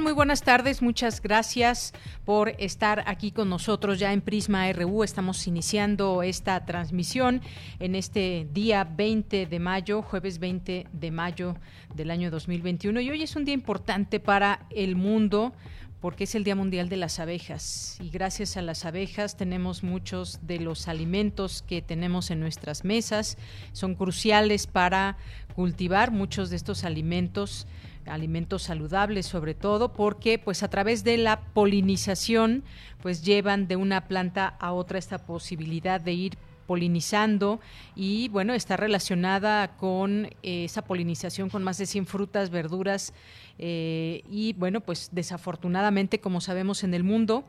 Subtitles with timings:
[0.00, 1.92] Muy buenas tardes, muchas gracias
[2.24, 5.04] por estar aquí con nosotros ya en Prisma RU.
[5.04, 7.40] Estamos iniciando esta transmisión
[7.78, 11.56] en este día 20 de mayo, jueves 20 de mayo
[11.94, 13.00] del año 2021.
[13.00, 15.52] Y hoy es un día importante para el mundo
[16.00, 20.40] porque es el Día Mundial de las Abejas y gracias a las abejas tenemos muchos
[20.42, 23.38] de los alimentos que tenemos en nuestras mesas.
[23.72, 25.16] Son cruciales para
[25.54, 27.66] cultivar muchos de estos alimentos
[28.06, 32.62] alimentos saludables sobre todo porque pues a través de la polinización
[33.02, 37.60] pues llevan de una planta a otra esta posibilidad de ir polinizando
[37.94, 43.12] y bueno, está relacionada con eh, esa polinización con más de 100 frutas, verduras
[43.58, 47.44] eh, y bueno, pues desafortunadamente como sabemos en el mundo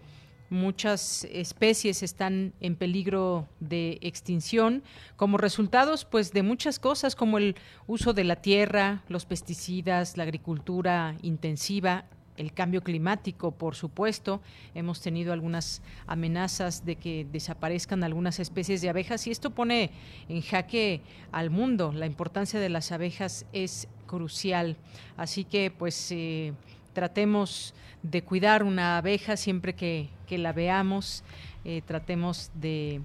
[0.50, 4.84] muchas especies están en peligro de extinción
[5.16, 7.56] como resultados pues de muchas cosas como el
[7.88, 12.06] uso de la tierra, los pesticidas, la agricultura intensiva,
[12.38, 14.42] el cambio climático, por supuesto.
[14.74, 19.92] Hemos tenido algunas amenazas de que desaparezcan algunas especies de abejas y esto pone
[20.28, 21.92] en jaque al mundo.
[21.94, 24.78] La importancia de las abejas es crucial.
[25.18, 26.54] Así que pues eh,
[26.94, 31.24] tratemos de cuidar una abeja siempre que, la veamos,
[31.64, 33.02] eh, tratemos de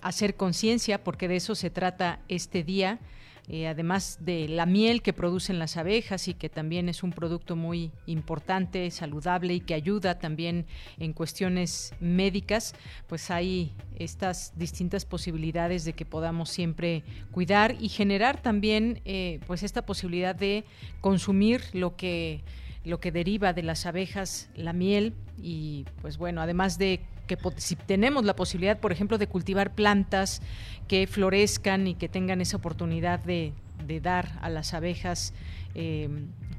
[0.00, 2.98] hacer conciencia, porque de eso se trata este día,
[3.48, 7.54] eh, además de la miel que producen las abejas y que también es un producto
[7.54, 10.66] muy importante, saludable y que ayuda también
[10.98, 12.74] en cuestiones médicas,
[13.06, 19.62] pues hay estas distintas posibilidades de que podamos siempre cuidar y generar también eh, pues
[19.62, 20.64] esta posibilidad de
[21.00, 22.42] consumir lo que
[22.86, 27.74] lo que deriva de las abejas, la miel y pues bueno, además de que si
[27.74, 30.40] tenemos la posibilidad, por ejemplo, de cultivar plantas
[30.86, 33.52] que florezcan y que tengan esa oportunidad de,
[33.84, 35.34] de dar a las abejas
[35.74, 36.08] eh,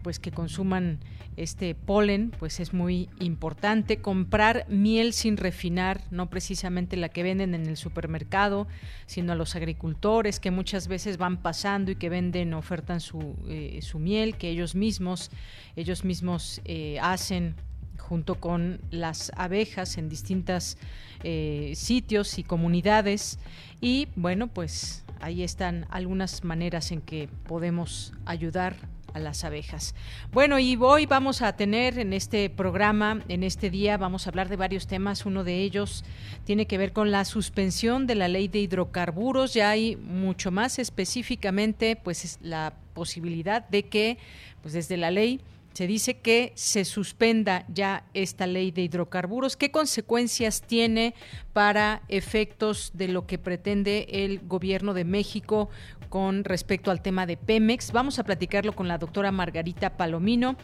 [0.04, 1.00] pues que consuman
[1.38, 4.02] este polen, pues es muy importante.
[4.02, 8.68] Comprar miel sin refinar, no precisamente la que venden en el supermercado,
[9.06, 13.80] sino a los agricultores que muchas veces van pasando y que venden, ofertan su, eh,
[13.84, 15.30] su miel, que ellos mismos,
[15.76, 17.56] ellos mismos eh, hacen
[18.00, 20.78] junto con las abejas en distintos
[21.24, 23.38] eh, sitios y comunidades.
[23.80, 28.76] Y bueno, pues ahí están algunas maneras en que podemos ayudar
[29.18, 29.96] a las abejas.
[30.32, 34.48] Bueno, y hoy vamos a tener en este programa, en este día, vamos a hablar
[34.48, 35.26] de varios temas.
[35.26, 36.06] Uno de ellos
[36.46, 39.54] tiene que ver con la suspensión de la ley de hidrocarburos.
[39.54, 44.18] Ya hay mucho más específicamente, pues es la posibilidad de que,
[44.62, 45.42] pues desde la ley,
[45.78, 49.56] se dice que se suspenda ya esta ley de hidrocarburos.
[49.56, 51.14] ¿Qué consecuencias tiene
[51.54, 55.70] para efectos de lo que pretende el gobierno de México
[56.10, 57.92] con respecto al tema de Pemex?
[57.92, 60.56] Vamos a platicarlo con la doctora Margarita Palomino.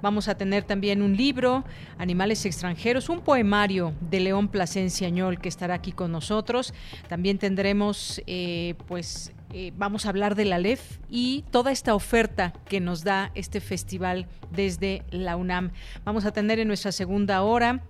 [0.00, 1.64] Vamos a tener también un libro,
[1.98, 6.74] Animales extranjeros, un poemario de León Plasencia Añol que estará aquí con nosotros.
[7.08, 12.52] También tendremos, eh, pues, eh, vamos a hablar de la LEF y toda esta oferta
[12.66, 15.72] que nos da este festival desde la UNAM.
[16.04, 17.82] Vamos a tener en nuestra segunda hora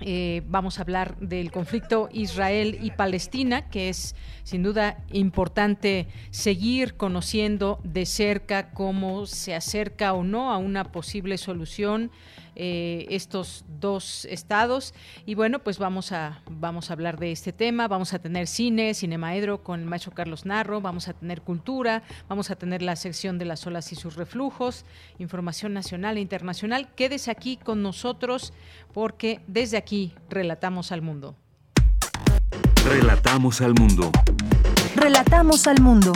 [0.00, 6.96] eh, vamos a hablar del conflicto Israel y Palestina, que es sin duda importante seguir
[6.96, 12.10] conociendo de cerca cómo se acerca o no a una posible solución
[12.56, 14.94] eh, estos dos estados.
[15.26, 17.88] Y bueno, pues vamos a, vamos a hablar de este tema.
[17.88, 22.50] Vamos a tener cine, Cinemaedro con el maestro Carlos Narro, vamos a tener cultura, vamos
[22.50, 24.84] a tener la sección de las olas y sus reflujos,
[25.18, 26.88] información nacional e internacional.
[26.94, 28.52] Quédese aquí con nosotros
[28.92, 31.36] porque desde aquí relatamos al mundo.
[32.84, 34.10] Relatamos al mundo.
[34.94, 36.12] Relatamos al mundo.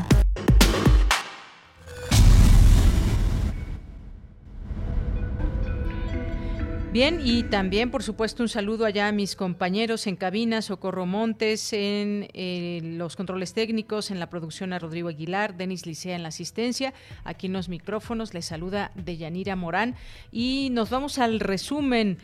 [6.91, 11.75] Bien, y también, por supuesto, un saludo allá a mis compañeros en cabina, Socorro Montes,
[11.75, 16.31] en eh, los controles técnicos, en la producción a Rodrigo Aguilar, Denis Licea en la
[16.31, 16.95] asistencia,
[17.25, 19.97] aquí en los micrófonos, les saluda Deyanira Morán
[20.33, 22.17] y nos vamos al resumen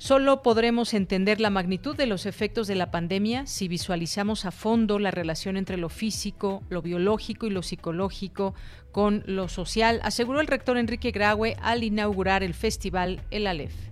[0.00, 4.98] Solo podremos entender la magnitud de los efectos de la pandemia si visualizamos a fondo
[4.98, 8.54] la relación entre lo físico, lo biológico y lo psicológico
[8.92, 13.89] con lo social, aseguró el rector Enrique Graue al inaugurar el festival El Aleph.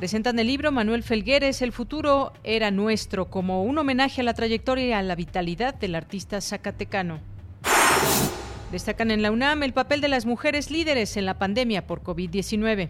[0.00, 4.86] Presentan el libro Manuel Felgueres, El futuro era nuestro, como un homenaje a la trayectoria
[4.86, 7.20] y a la vitalidad del artista zacatecano.
[8.72, 12.88] Destacan en la UNAM el papel de las mujeres líderes en la pandemia por COVID-19.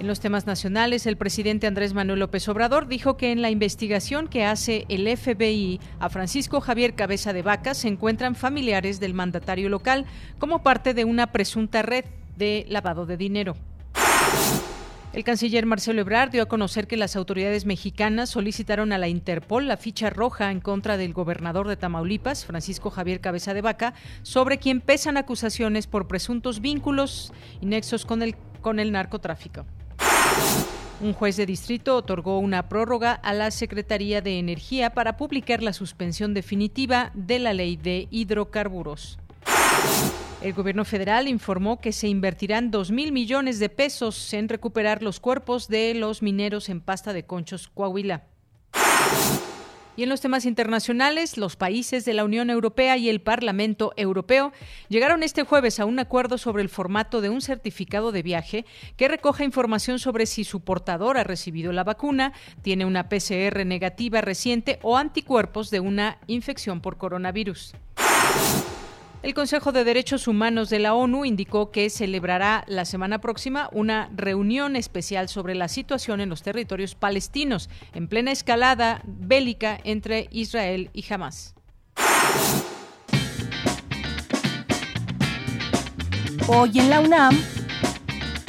[0.00, 4.28] En los temas nacionales, el presidente Andrés Manuel López Obrador dijo que en la investigación
[4.28, 9.68] que hace el FBI a Francisco Javier Cabeza de Vaca se encuentran familiares del mandatario
[9.68, 10.06] local
[10.38, 12.06] como parte de una presunta red
[12.38, 13.54] de lavado de dinero.
[15.12, 19.68] El canciller Marcelo Ebrard dio a conocer que las autoridades mexicanas solicitaron a la Interpol
[19.68, 23.92] la ficha roja en contra del gobernador de Tamaulipas, Francisco Javier Cabeza de Vaca,
[24.22, 27.30] sobre quien pesan acusaciones por presuntos vínculos
[27.60, 29.66] y nexos con el, con el narcotráfico.
[31.02, 35.74] Un juez de distrito otorgó una prórroga a la Secretaría de Energía para publicar la
[35.74, 39.18] suspensión definitiva de la ley de hidrocarburos.
[40.42, 45.20] El gobierno federal informó que se invertirán 2 mil millones de pesos en recuperar los
[45.20, 48.24] cuerpos de los mineros en pasta de conchos Coahuila.
[49.94, 54.52] Y en los temas internacionales, los países de la Unión Europea y el Parlamento Europeo
[54.88, 58.64] llegaron este jueves a un acuerdo sobre el formato de un certificado de viaje
[58.96, 62.32] que recoja información sobre si su portador ha recibido la vacuna,
[62.62, 67.74] tiene una PCR negativa reciente o anticuerpos de una infección por coronavirus.
[69.22, 74.10] El Consejo de Derechos Humanos de la ONU indicó que celebrará la semana próxima una
[74.16, 80.90] reunión especial sobre la situación en los territorios palestinos, en plena escalada bélica entre Israel
[80.92, 81.54] y Hamas.
[86.48, 87.38] Hoy en la UNAM,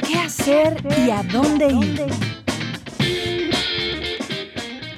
[0.04, 2.43] ¿qué hacer y a dónde ir?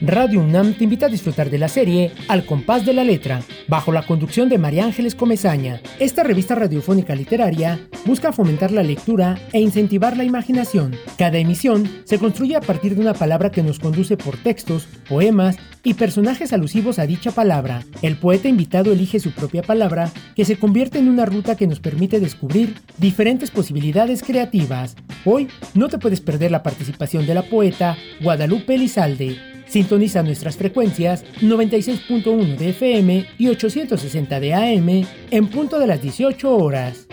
[0.06, 3.90] Radio UNAM te invita a disfrutar de la serie Al compás de la letra, bajo
[3.90, 5.80] la conducción de María Ángeles Comezaña.
[5.98, 10.94] Esta revista radiofónica literaria busca fomentar la lectura e incentivar la imaginación.
[11.18, 15.56] Cada emisión se construye a partir de una palabra que nos conduce por textos, poemas
[15.82, 17.82] y personajes alusivos a dicha palabra.
[18.00, 21.80] El poeta invitado elige su propia palabra, que se convierte en una ruta que nos
[21.80, 24.94] permite descubrir diferentes posibilidades creativas.
[25.24, 29.55] Hoy no te puedes perder la participación de la poeta Guadalupe Elizalde.
[29.66, 36.56] Sintoniza nuestras frecuencias 96.1 de FM y 860 de AM en punto de las 18
[36.56, 37.06] horas.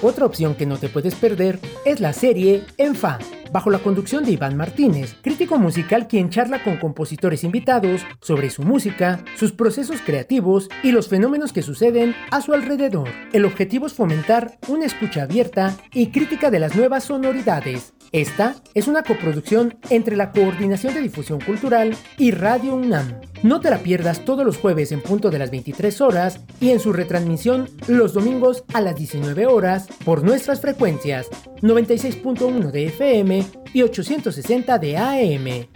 [0.00, 3.18] Otra opción que no te puedes perder es la serie Enfa,
[3.52, 8.62] bajo la conducción de Iván Martínez, crítico musical quien charla con compositores invitados sobre su
[8.62, 13.08] música, sus procesos creativos y los fenómenos que suceden a su alrededor.
[13.32, 18.88] El objetivo es fomentar una escucha abierta y crítica de las nuevas sonoridades, esta es
[18.88, 23.20] una coproducción entre la Coordinación de Difusión Cultural y Radio UNAM.
[23.42, 26.80] No te la pierdas todos los jueves en punto de las 23 horas y en
[26.80, 31.28] su retransmisión los domingos a las 19 horas por nuestras frecuencias
[31.60, 33.37] 96.1 de FM
[33.72, 35.68] y 860 de AM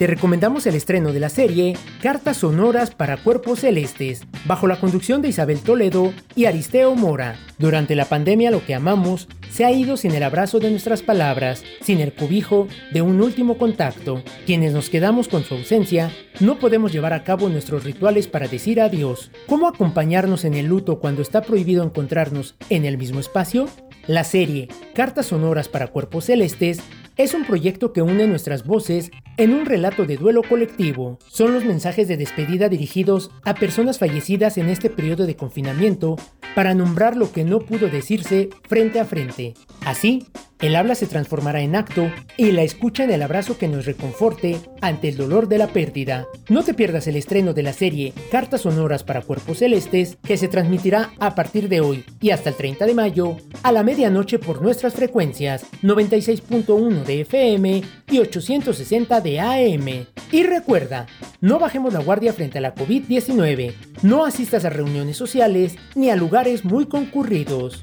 [0.00, 5.20] te recomendamos el estreno de la serie Cartas Sonoras para Cuerpos Celestes, bajo la conducción
[5.20, 7.36] de Isabel Toledo y Aristeo Mora.
[7.58, 11.62] Durante la pandemia lo que amamos se ha ido sin el abrazo de nuestras palabras,
[11.82, 14.22] sin el cobijo de un último contacto.
[14.46, 16.10] Quienes nos quedamos con su ausencia,
[16.40, 19.30] no podemos llevar a cabo nuestros rituales para decir adiós.
[19.46, 23.68] ¿Cómo acompañarnos en el luto cuando está prohibido encontrarnos en el mismo espacio?
[24.06, 26.80] La serie Cartas Sonoras para Cuerpos Celestes
[27.22, 31.18] es un proyecto que une nuestras voces en un relato de duelo colectivo.
[31.28, 36.16] Son los mensajes de despedida dirigidos a personas fallecidas en este periodo de confinamiento
[36.54, 39.52] para nombrar lo que no pudo decirse frente a frente.
[39.84, 40.28] Así,
[40.60, 44.58] el habla se transformará en acto y la escucha en el abrazo que nos reconforte
[44.80, 46.26] ante el dolor de la pérdida.
[46.48, 50.48] No te pierdas el estreno de la serie Cartas Sonoras para Cuerpos Celestes que se
[50.48, 54.60] transmitirá a partir de hoy y hasta el 30 de mayo a la medianoche por
[54.62, 60.06] nuestras frecuencias 96.1 de FM y 860 de AM.
[60.32, 61.06] Y recuerda,
[61.40, 66.16] no bajemos la guardia frente a la COVID-19, no asistas a reuniones sociales ni a
[66.16, 67.82] lugares muy concurridos.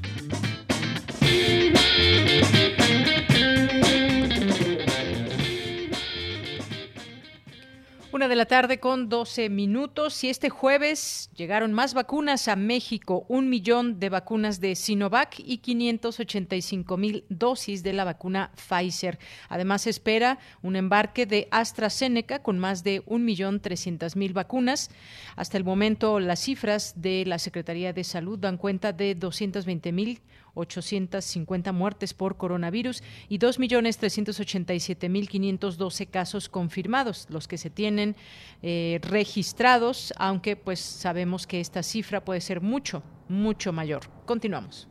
[8.10, 13.26] Una de la tarde con 12 minutos y este jueves llegaron más vacunas a México,
[13.28, 19.18] un millón de vacunas de Sinovac y 585 mil dosis de la vacuna Pfizer.
[19.50, 24.90] Además espera un embarque de AstraZeneca con más de un millón trescientas mil vacunas.
[25.36, 30.22] Hasta el momento las cifras de la Secretaría de Salud dan cuenta de 220 mil
[30.54, 38.16] 850 muertes por coronavirus y 2.387.512 casos confirmados, los que se tienen
[38.62, 44.02] eh, registrados, aunque pues sabemos que esta cifra puede ser mucho, mucho mayor.
[44.24, 44.88] Continuamos.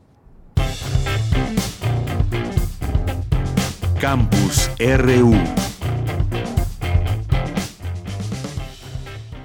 [4.00, 5.34] Campus RU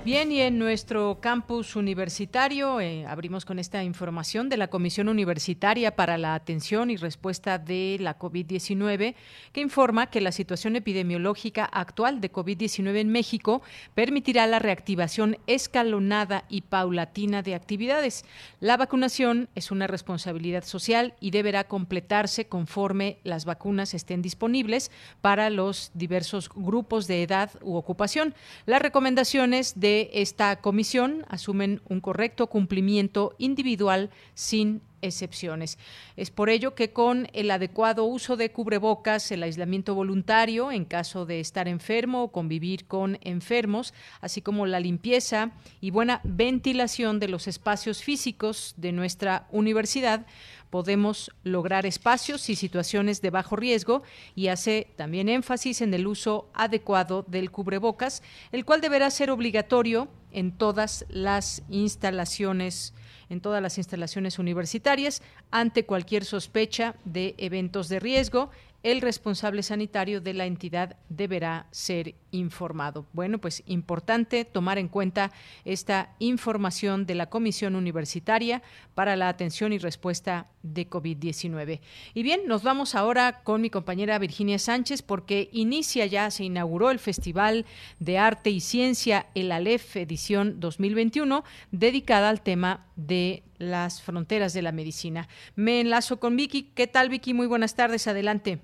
[0.05, 5.95] Bien, y en nuestro campus universitario eh, abrimos con esta información de la Comisión Universitaria
[5.95, 9.15] para la Atención y Respuesta de la COVID-19,
[9.53, 13.63] que informa que la situación epidemiológica actual de COVID-19 en México
[13.95, 18.25] permitirá la reactivación escalonada y paulatina de actividades.
[18.59, 24.91] La vacunación es una responsabilidad social y deberá completarse conforme las vacunas estén disponibles
[25.21, 28.35] para los diversos grupos de edad u ocupación.
[28.67, 35.79] Las recomendaciones de esta comisión asumen un correcto cumplimiento individual sin excepciones.
[36.17, 41.27] Es por ello que con el adecuado uso de cubrebocas, el aislamiento voluntario en caso
[41.27, 47.29] de estar enfermo o convivir con enfermos, así como la limpieza y buena ventilación de
[47.29, 50.27] los espacios físicos de nuestra universidad,
[50.73, 54.03] podemos lograr espacios y situaciones de bajo riesgo
[54.35, 60.09] y hace también énfasis en el uso adecuado del cubrebocas, el cual deberá ser obligatorio
[60.33, 62.95] en todas las instalaciones
[63.33, 68.51] en todas las instalaciones universitarias ante cualquier sospecha de eventos de riesgo
[68.83, 73.07] el responsable sanitario de la entidad deberá ser informado.
[73.13, 75.31] Bueno, pues importante tomar en cuenta
[75.65, 78.63] esta información de la Comisión Universitaria
[78.95, 81.81] para la Atención y Respuesta de COVID-19.
[82.15, 86.91] Y bien, nos vamos ahora con mi compañera Virginia Sánchez porque inicia ya, se inauguró
[86.91, 87.67] el Festival
[88.01, 94.63] de Arte y Ciencia, el ALEF edición 2021, dedicada al tema de las fronteras de
[94.63, 95.29] la medicina.
[95.57, 96.73] Me enlazo con Vicky.
[96.75, 97.35] ¿Qué tal, Vicky?
[97.35, 98.09] Muy buenas tardes.
[98.09, 98.61] Adelante.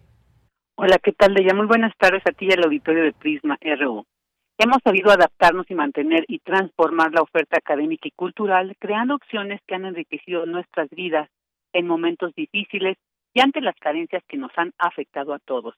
[0.76, 1.54] Hola, ¿qué tal, Deya?
[1.54, 4.04] Muy buenas tardes a ti y al auditorio de Prisma RU.
[4.58, 9.74] Hemos sabido adaptarnos y mantener y transformar la oferta académica y cultural, creando opciones que
[9.74, 11.28] han enriquecido nuestras vidas
[11.72, 12.96] en momentos difíciles
[13.34, 15.74] y ante las carencias que nos han afectado a todos.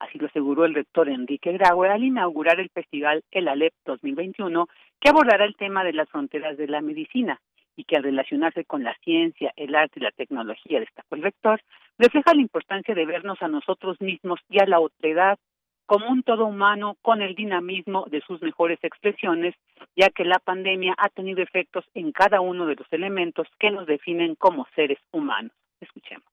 [0.00, 4.68] Así lo aseguró el rector Enrique Graue al inaugurar el festival El Alep 2021,
[5.00, 7.40] que abordará el tema de las fronteras de la medicina
[7.76, 11.60] y que al relacionarse con la ciencia, el arte y la tecnología, destacó el rector,
[11.98, 15.38] refleja la importancia de vernos a nosotros mismos y a la otredad
[15.86, 19.54] como un todo humano con el dinamismo de sus mejores expresiones,
[19.96, 23.86] ya que la pandemia ha tenido efectos en cada uno de los elementos que nos
[23.86, 25.52] definen como seres humanos.
[25.80, 26.24] Escuchemos.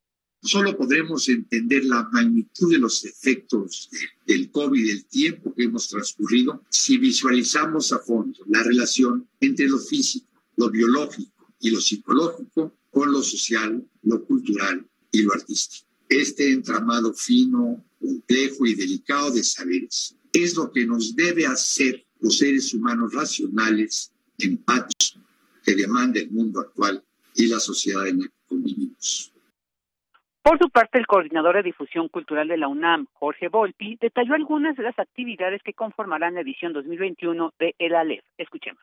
[0.43, 3.91] Solo podremos entender la magnitud de los efectos
[4.25, 9.77] del COVID, el tiempo que hemos transcurrido, si visualizamos a fondo la relación entre lo
[9.77, 10.30] físico,
[10.61, 15.87] lo biológico y lo psicológico con lo social, lo cultural y lo artístico.
[16.07, 22.37] Este entramado fino, complejo y delicado de saberes es lo que nos debe hacer los
[22.37, 25.19] seres humanos racionales, empáticos,
[25.63, 27.03] que demanda el mundo actual
[27.35, 29.33] y la sociedad en la que convivimos.
[30.43, 34.75] Por su parte, el coordinador de difusión cultural de la UNAM, Jorge Volpi, detalló algunas
[34.75, 38.23] de las actividades que conformarán la edición 2021 de El Aleph.
[38.37, 38.81] Escuchemos.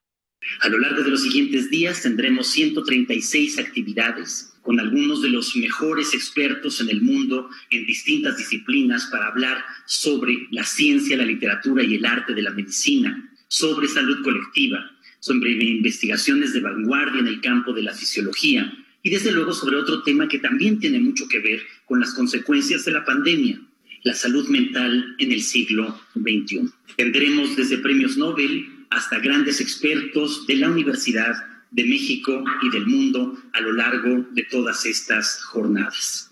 [0.61, 6.15] A lo largo de los siguientes días tendremos 136 actividades con algunos de los mejores
[6.15, 11.95] expertos en el mundo en distintas disciplinas para hablar sobre la ciencia, la literatura y
[11.95, 14.91] el arte de la medicina, sobre salud colectiva,
[15.21, 20.03] sobre investigaciones de vanguardia en el campo de la fisiología y desde luego sobre otro
[20.03, 23.61] tema que también tiene mucho que ver con las consecuencias de la pandemia,
[24.03, 26.69] la salud mental en el siglo XXI.
[26.97, 31.35] Tendremos desde premios Nobel hasta grandes expertos de la Universidad
[31.71, 36.31] de México y del mundo a lo largo de todas estas jornadas.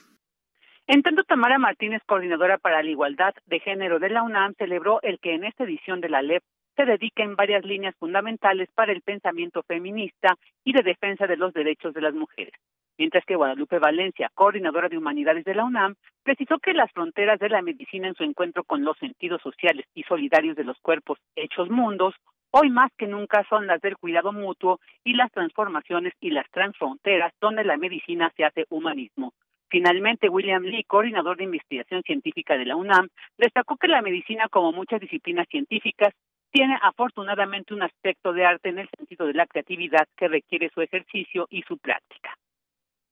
[0.87, 5.19] En tanto, Tamara Martínez, coordinadora para la igualdad de género de la UNAM, celebró el
[5.19, 6.43] que en esta edición de la LEP
[6.77, 11.53] se dedica en varias líneas fundamentales para el pensamiento feminista y de defensa de los
[11.55, 12.55] derechos de las mujeres.
[12.99, 17.49] Mientras que Guadalupe Valencia, coordinadora de humanidades de la UNAM, precisó que las fronteras de
[17.49, 21.69] la medicina en su encuentro con los sentidos sociales y solidarios de los cuerpos hechos
[21.69, 22.15] mundos
[22.59, 27.35] hoy más que nunca son las del cuidado mutuo y las transformaciones y las transfronteras
[27.39, 29.35] donde la medicina se hace humanismo.
[29.69, 34.73] Finalmente, William Lee, coordinador de investigación científica de la UNAM, destacó que la medicina, como
[34.73, 36.15] muchas disciplinas científicas,
[36.51, 40.81] tiene afortunadamente un aspecto de arte en el sentido de la creatividad que requiere su
[40.81, 42.39] ejercicio y su práctica.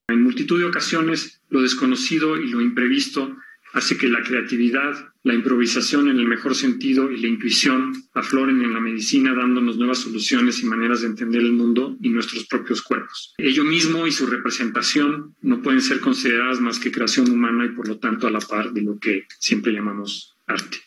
[0.09, 3.37] En multitud de ocasiones, lo desconocido y lo imprevisto
[3.75, 8.73] hace que la creatividad, la improvisación en el mejor sentido y la intuición afloren en
[8.73, 13.35] la medicina dándonos nuevas soluciones y maneras de entender el mundo y nuestros propios cuerpos.
[13.37, 17.89] Ello mismo y su representación no pueden ser consideradas más que creación humana y por
[17.89, 20.79] lo tanto a la par de lo que siempre llamamos arte.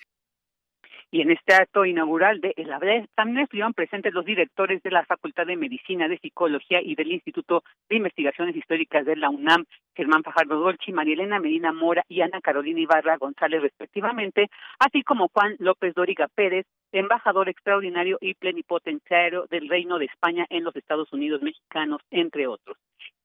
[1.09, 2.67] Y en este acto inaugural de El
[3.15, 7.63] también estuvieron presentes los directores de la Facultad de Medicina, de Psicología y del Instituto
[7.87, 9.63] de Investigaciones Históricas de la UNAM,
[9.95, 14.49] Germán Fajardo Dolci, María Elena Medina Mora y Ana Carolina Ibarra González, respectivamente,
[14.79, 20.65] así como Juan López Dóriga Pérez, embajador extraordinario y plenipotenciario del Reino de España en
[20.65, 22.77] los Estados Unidos mexicanos, entre otros.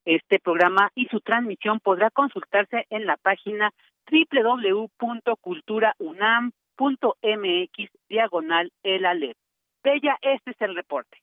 [0.05, 3.71] Este programa y su transmisión podrá consultarse en la página
[4.09, 9.37] www.culturaunam.com mx diagonal el alert.
[9.83, 11.17] Bella, este es el reporte.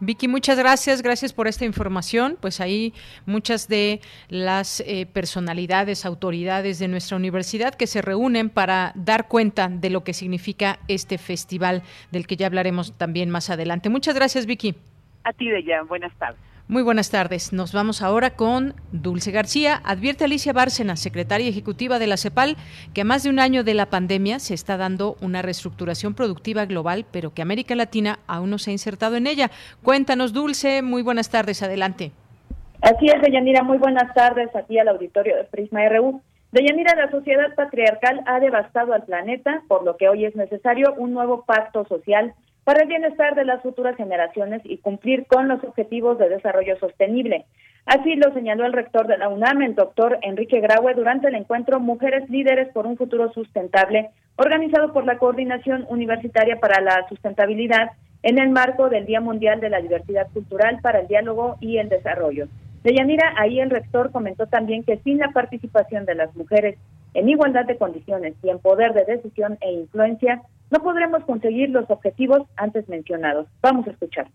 [0.00, 2.36] Vicky, muchas gracias, gracias por esta información.
[2.40, 2.94] Pues ahí
[3.26, 9.68] muchas de las eh, personalidades, autoridades de nuestra universidad que se reúnen para dar cuenta
[9.68, 13.88] de lo que significa este festival del que ya hablaremos también más adelante.
[13.88, 14.76] Muchas gracias, Vicky.
[15.24, 16.40] A ti, Bella, buenas tardes.
[16.70, 17.54] Muy buenas tardes.
[17.54, 19.80] Nos vamos ahora con Dulce García.
[19.86, 22.56] Advierte Alicia Bárcena, secretaria ejecutiva de la CEPAL,
[22.92, 26.66] que a más de un año de la pandemia se está dando una reestructuración productiva
[26.66, 29.50] global, pero que América Latina aún no se ha insertado en ella.
[29.82, 30.82] Cuéntanos, Dulce.
[30.82, 31.62] Muy buenas tardes.
[31.62, 32.12] Adelante.
[32.82, 33.62] Así es, Deyanira.
[33.62, 36.20] Muy buenas tardes aquí al auditorio de Prisma RU.
[36.52, 41.14] Deyanira, la sociedad patriarcal ha devastado al planeta, por lo que hoy es necesario un
[41.14, 42.34] nuevo pacto social
[42.68, 47.46] para el bienestar de las futuras generaciones y cumplir con los objetivos de desarrollo sostenible.
[47.86, 51.80] Así lo señaló el rector de la UNAM, el doctor Enrique Graue, durante el encuentro
[51.80, 58.38] Mujeres Líderes por un Futuro Sustentable, organizado por la Coordinación Universitaria para la Sustentabilidad en
[58.38, 62.48] el marco del Día Mundial de la Diversidad Cultural para el Diálogo y el Desarrollo.
[62.84, 66.76] Deyanira, ahí el rector comentó también que sin la participación de las mujeres
[67.18, 71.90] en igualdad de condiciones y en poder de decisión e influencia, no podremos conseguir los
[71.90, 73.48] objetivos antes mencionados.
[73.60, 74.30] Vamos a escuchar.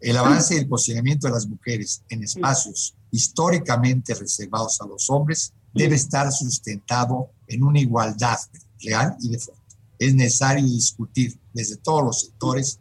[0.00, 5.54] El avance y el posicionamiento de las mujeres en espacios históricamente reservados a los hombres
[5.72, 8.38] debe estar sustentado en una igualdad
[8.82, 9.60] real y de fondo.
[9.98, 12.80] Es necesario discutir desde todos los sectores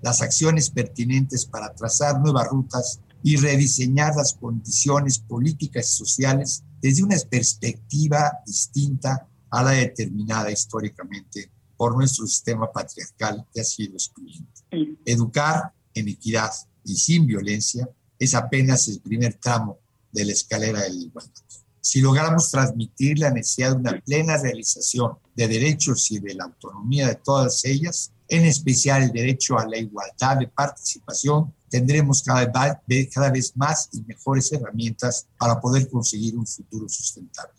[0.00, 7.04] las acciones pertinentes para trazar nuevas rutas y rediseñar las condiciones políticas y sociales desde
[7.04, 14.62] una perspectiva distinta a la determinada históricamente por nuestro sistema patriarcal que ha sido excluyente.
[15.04, 16.50] Educar en equidad
[16.84, 19.78] y sin violencia es apenas el primer tramo
[20.10, 21.42] de la escalera de la igualdad.
[21.80, 27.08] Si logramos transmitir la necesidad de una plena realización de derechos y de la autonomía
[27.08, 32.44] de todas ellas, en especial el derecho a la igualdad de participación, tendremos cada
[32.86, 37.54] vez, cada vez más y mejores herramientas para poder conseguir un futuro sustentable.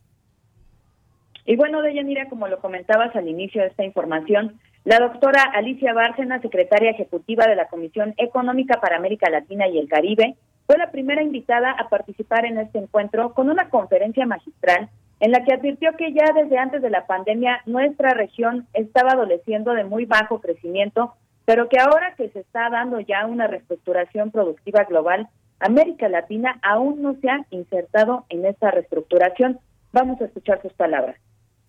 [1.46, 6.42] Y bueno, Deyanira, como lo comentabas al inicio de esta información, la doctora Alicia Bárcena,
[6.42, 10.36] secretaria ejecutiva de la Comisión Económica para América Latina y el Caribe,
[10.68, 15.44] fue la primera invitada a participar en este encuentro con una conferencia magistral en la
[15.44, 20.06] que advirtió que ya desde antes de la pandemia nuestra región estaba adoleciendo de muy
[20.06, 21.14] bajo crecimiento,
[21.46, 25.28] pero que ahora que se está dando ya una reestructuración productiva global,
[25.60, 29.60] América Latina aún no se ha insertado en esa reestructuración.
[29.92, 31.16] Vamos a escuchar sus palabras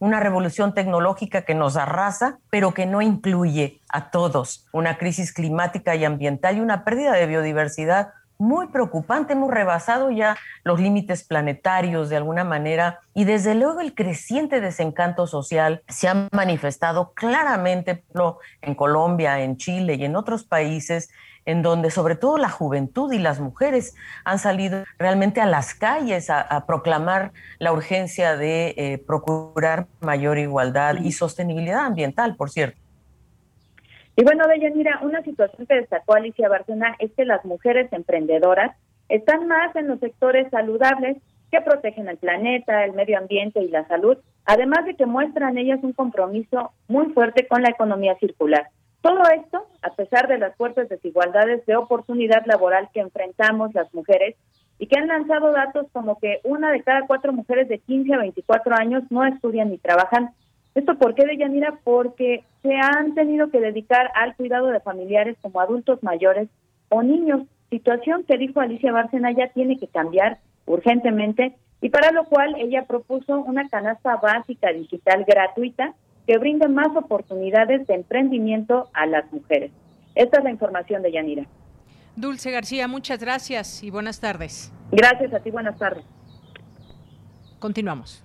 [0.05, 5.95] una revolución tecnológica que nos arrasa, pero que no incluye a todos, una crisis climática
[5.97, 12.09] y ambiental y una pérdida de biodiversidad muy preocupante, hemos rebasado ya los límites planetarios
[12.09, 18.05] de alguna manera y desde luego el creciente desencanto social se ha manifestado claramente
[18.61, 21.11] en Colombia, en Chile y en otros países
[21.47, 23.95] en donde sobre todo la juventud y las mujeres
[24.25, 30.97] han salido realmente a las calles a, proclamar la urgencia de eh, procurar mayor igualdad
[31.03, 32.84] y sostenibilidad ambiental, por cierto.
[34.17, 38.77] Y bueno, Deyanira, una situación que destacó Alicia Bárcena es que las mujeres emprendedoras
[39.09, 41.17] están más en los sectores saludables
[41.51, 45.81] que protegen el planeta, el medio ambiente y la salud, además de que muestran ellas
[45.83, 48.69] un compromiso muy fuerte con la economía circular.
[49.01, 54.35] Todo esto, a pesar de las fuertes desigualdades de oportunidad laboral que enfrentamos las mujeres
[54.79, 58.19] y que han lanzado datos como que una de cada cuatro mujeres de 15 a
[58.19, 60.31] 24 años no estudian ni trabajan.
[60.75, 61.79] ¿Esto por qué, Deyanira?
[61.85, 66.49] Porque se han tenido que dedicar al cuidado de familiares como adultos mayores
[66.89, 72.25] o niños, situación que dijo Alicia Bárcena ya tiene que cambiar urgentemente y para lo
[72.25, 75.95] cual ella propuso una canasta básica digital gratuita
[76.27, 79.71] que brinde más oportunidades de emprendimiento a las mujeres.
[80.15, 81.45] Esta es la información de Yanira.
[82.17, 84.73] Dulce García, muchas gracias y buenas tardes.
[84.93, 86.05] Gracias a ti, buenas tardes.
[87.59, 88.25] Continuamos.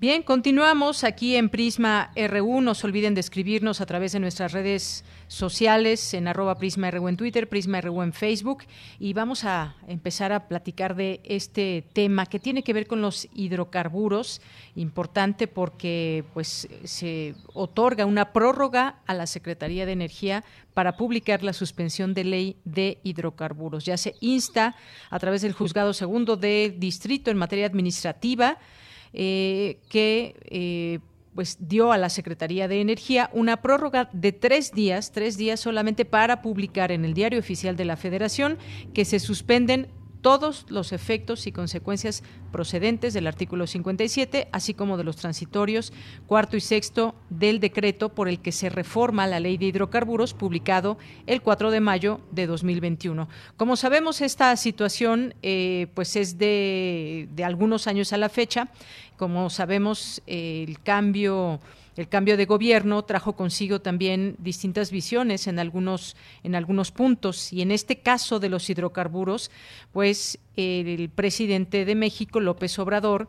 [0.00, 2.62] Bien, continuamos aquí en Prisma RU.
[2.62, 7.06] No se olviden de escribirnos a través de nuestras redes sociales en arroba Prisma RU
[7.06, 8.64] en Twitter, Prisma RU en Facebook.
[8.98, 13.28] Y vamos a empezar a platicar de este tema que tiene que ver con los
[13.34, 14.40] hidrocarburos.
[14.74, 21.52] Importante porque pues se otorga una prórroga a la Secretaría de Energía para publicar la
[21.52, 23.84] suspensión de ley de hidrocarburos.
[23.84, 24.76] Ya se insta
[25.10, 28.56] a través del juzgado segundo de distrito en materia administrativa
[29.12, 31.00] eh, que eh,
[31.34, 36.04] pues dio a la Secretaría de Energía una prórroga de tres días, tres días solamente
[36.04, 38.58] para publicar en el Diario Oficial de la Federación
[38.94, 39.88] que se suspenden
[40.20, 45.92] todos los efectos y consecuencias procedentes del artículo 57, así como de los transitorios
[46.26, 50.98] cuarto y sexto del decreto por el que se reforma la ley de hidrocarburos publicado
[51.26, 53.28] el 4 de mayo de 2021.
[53.56, 58.68] Como sabemos, esta situación eh, pues es de, de algunos años a la fecha.
[59.16, 61.60] Como sabemos, el cambio
[61.96, 67.52] el cambio de gobierno trajo consigo también distintas visiones en algunos, en algunos puntos.
[67.52, 69.50] Y en este caso de los hidrocarburos,
[69.92, 73.28] pues el presidente de México, López Obrador,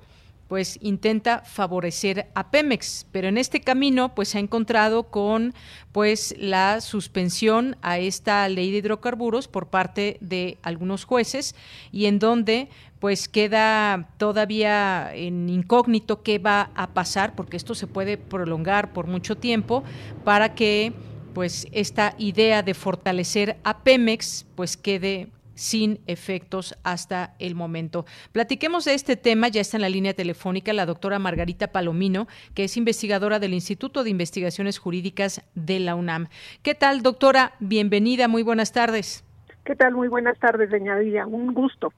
[0.52, 5.54] pues intenta favorecer a Pemex, pero en este camino pues se ha encontrado con
[5.94, 11.56] pues la suspensión a esta ley de hidrocarburos por parte de algunos jueces
[11.94, 12.68] y en donde
[13.00, 19.08] pues queda todavía en incógnito qué va a pasar porque esto se puede prolongar por
[19.08, 19.86] mucho tiempo
[20.26, 20.92] para que
[21.34, 25.30] pues esta idea de fortalecer a Pemex pues quede
[25.62, 28.06] sin efectos hasta el momento.
[28.32, 32.64] Platiquemos de este tema, ya está en la línea telefónica la doctora Margarita Palomino, que
[32.64, 36.30] es investigadora del Instituto de Investigaciones Jurídicas de la UNAM.
[36.64, 37.54] ¿Qué tal, doctora?
[37.60, 39.24] Bienvenida, muy buenas tardes.
[39.64, 39.94] ¿Qué tal?
[39.94, 40.96] Muy buenas tardes, doña
[41.28, 41.94] Un gusto.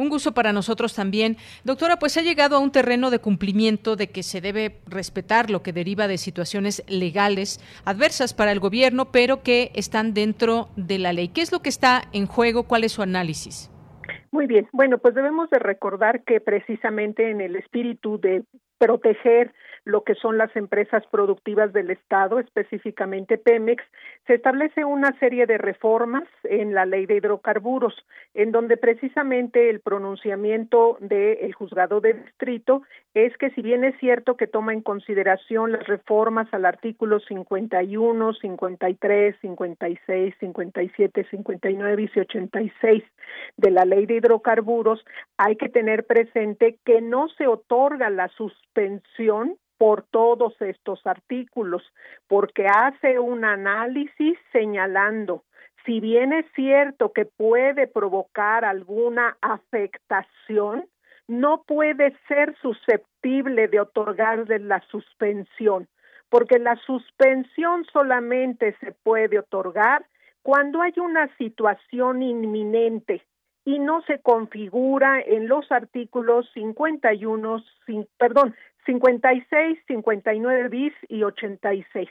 [0.00, 1.36] Un gusto para nosotros también.
[1.62, 5.62] Doctora, pues ha llegado a un terreno de cumplimiento de que se debe respetar lo
[5.62, 11.12] que deriva de situaciones legales adversas para el gobierno, pero que están dentro de la
[11.12, 11.28] ley.
[11.28, 12.62] ¿Qué es lo que está en juego?
[12.62, 13.68] ¿Cuál es su análisis?
[14.32, 14.68] Muy bien.
[14.72, 18.44] Bueno, pues debemos de recordar que precisamente en el espíritu de
[18.78, 19.52] proteger
[19.84, 23.82] lo que son las empresas productivas del Estado, específicamente Pemex,
[24.26, 27.94] se establece una serie de reformas en la ley de hidrocarburos,
[28.34, 32.82] en donde precisamente el pronunciamiento del juzgado de distrito
[33.14, 38.34] es que si bien es cierto que toma en consideración las reformas al artículo 51,
[38.34, 43.04] 53, 56, 57, 59 y 86
[43.56, 45.04] de la ley de hidrocarburos,
[45.36, 51.82] hay que tener presente que no se otorga la suspensión por todos estos artículos,
[52.28, 55.44] porque hace un análisis señalando
[55.84, 60.86] si bien es cierto que puede provocar alguna afectación,
[61.26, 65.88] no puede ser susceptible de otorgarle la suspensión,
[66.28, 70.04] porque la suspensión solamente se puede otorgar
[70.42, 73.24] cuando hay una situación inminente
[73.64, 77.62] y no se configura en los artículos 51,
[78.18, 78.54] perdón,
[78.86, 82.08] 56, 59 bis y 86.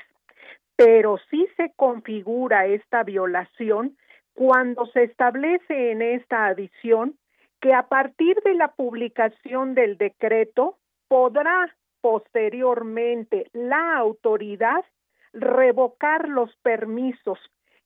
[0.75, 3.97] Pero sí se configura esta violación
[4.33, 7.17] cuando se establece en esta adición
[7.59, 10.77] que a partir de la publicación del decreto
[11.09, 14.85] podrá posteriormente la autoridad
[15.33, 17.37] revocar los permisos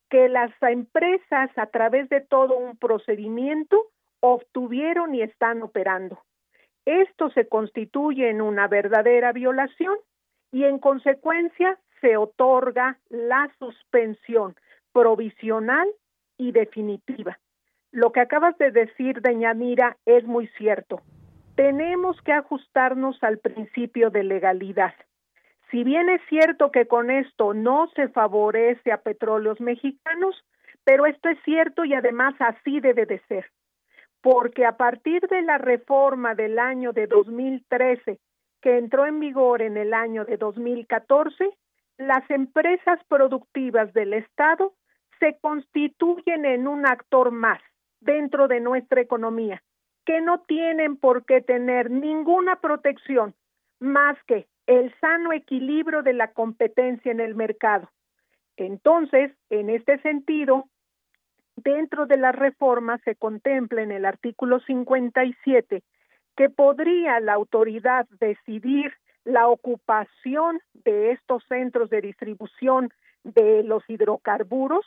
[0.10, 3.88] que las empresas a través de todo un procedimiento
[4.20, 6.20] obtuvieron y están operando.
[6.86, 9.96] Esto se constituye en una verdadera violación
[10.52, 14.56] y en consecuencia se otorga la suspensión
[14.92, 15.88] provisional
[16.38, 17.39] y definitiva.
[17.92, 21.02] Lo que acabas de decir, doña Mira, es muy cierto.
[21.56, 24.94] Tenemos que ajustarnos al principio de legalidad.
[25.74, 30.36] Si bien es cierto que con esto no se favorece a petróleos mexicanos,
[30.84, 33.50] pero esto es cierto y además así debe de ser
[34.24, 38.20] porque a partir de la reforma del año de 2013,
[38.62, 41.50] que entró en vigor en el año de 2014,
[41.98, 44.76] las empresas productivas del Estado
[45.20, 47.60] se constituyen en un actor más
[48.00, 49.62] dentro de nuestra economía,
[50.06, 53.36] que no tienen por qué tener ninguna protección
[53.80, 57.90] más que el sano equilibrio de la competencia en el mercado.
[58.56, 60.66] Entonces, en este sentido,
[61.56, 65.84] dentro de la reforma se contempla en el artículo 57
[66.36, 72.92] que podría la autoridad decidir la ocupación de estos centros de distribución
[73.24, 74.86] de los hidrocarburos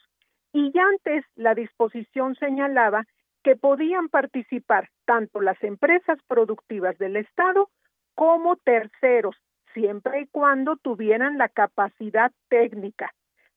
[0.53, 3.07] y ya antes la disposición señalaba
[3.43, 7.71] que podían participar tanto las empresas productivas del Estado
[8.17, 9.37] como terceros,
[9.73, 13.13] siempre y cuando tuvieran la capacidad técnica.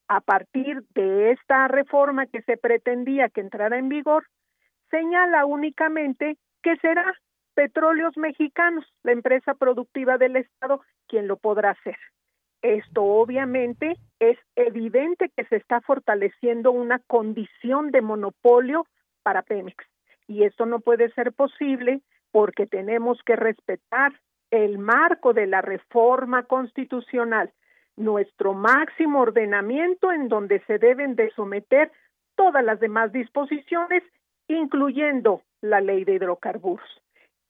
[0.08, 4.26] A partir de esta reforma que se pretendía que entrara en vigor,
[4.91, 7.15] señala únicamente que será
[7.56, 11.98] Petróleos Mexicanos, la empresa productiva del Estado, quien lo podrá hacer.
[12.62, 18.86] Esto obviamente es evidente que se está fortaleciendo una condición de monopolio
[19.24, 19.86] para Pemex.
[20.28, 24.13] Y esto no puede ser posible porque tenemos que respetar
[24.51, 27.51] el marco de la reforma constitucional,
[27.95, 31.91] nuestro máximo ordenamiento en donde se deben de someter
[32.35, 34.03] todas las demás disposiciones,
[34.47, 36.88] incluyendo la ley de hidrocarburos.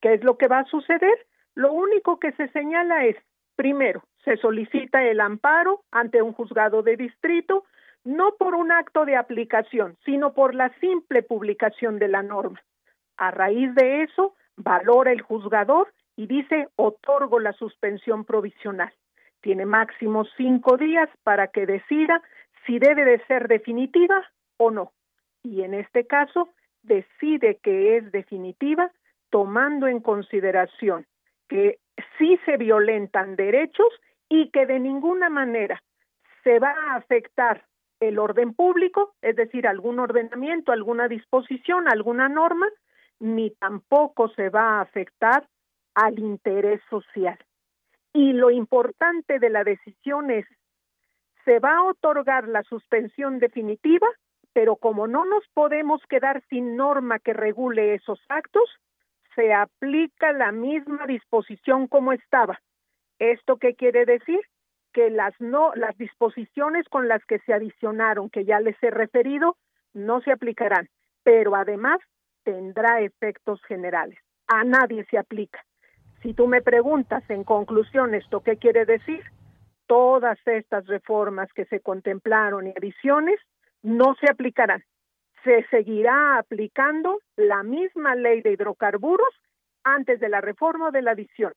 [0.01, 1.27] ¿Qué es lo que va a suceder?
[1.55, 3.15] Lo único que se señala es,
[3.55, 7.65] primero, se solicita el amparo ante un juzgado de distrito,
[8.03, 12.59] no por un acto de aplicación, sino por la simple publicación de la norma.
[13.17, 18.91] A raíz de eso, valora el juzgador y dice otorgo la suspensión provisional.
[19.39, 22.21] Tiene máximo cinco días para que decida
[22.65, 24.91] si debe de ser definitiva o no.
[25.43, 26.49] Y en este caso,
[26.83, 28.91] decide que es definitiva
[29.29, 31.05] tomando en consideración
[31.47, 31.79] que
[32.17, 33.87] sí se violentan derechos
[34.27, 35.81] y que de ninguna manera
[36.43, 37.63] se va a afectar
[38.01, 42.67] el orden público, es decir, algún ordenamiento, alguna disposición, alguna norma,
[43.21, 45.47] ni tampoco se va a afectar
[45.99, 47.37] al interés social.
[48.13, 50.45] Y lo importante de la decisión es,
[51.43, 54.07] se va a otorgar la suspensión definitiva,
[54.53, 58.69] pero como no nos podemos quedar sin norma que regule esos actos,
[59.35, 62.59] se aplica la misma disposición como estaba.
[63.19, 64.39] ¿Esto qué quiere decir?
[64.93, 69.57] Que las no las disposiciones con las que se adicionaron, que ya les he referido,
[69.93, 70.87] no se aplicarán,
[71.23, 71.99] pero además
[72.43, 74.17] tendrá efectos generales.
[74.47, 75.63] A nadie se aplica.
[76.21, 79.23] Si tú me preguntas en conclusión esto qué quiere decir,
[79.87, 83.39] todas estas reformas que se contemplaron y adiciones
[83.81, 84.83] no se aplicarán.
[85.43, 89.33] Se seguirá aplicando la misma ley de hidrocarburos
[89.83, 91.53] antes de la reforma de la adición,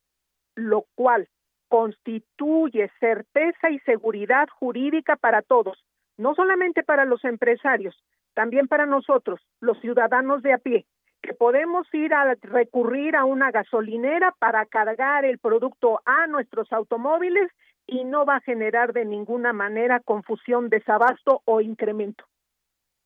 [0.54, 1.28] lo cual
[1.68, 5.84] constituye certeza y seguridad jurídica para todos,
[6.16, 8.00] no solamente para los empresarios,
[8.34, 10.86] también para nosotros, los ciudadanos de a pie,
[11.22, 17.50] que podemos ir a recurrir a una gasolinera para cargar el producto a nuestros automóviles
[17.86, 22.24] y no va a generar de ninguna manera confusión, desabasto o incremento.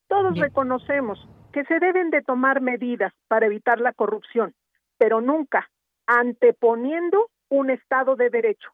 [0.08, 1.18] Todos reconocemos
[1.52, 4.54] que se deben de tomar medidas para evitar la corrupción,
[4.98, 5.68] pero nunca
[6.06, 8.70] anteponiendo un Estado de Derecho.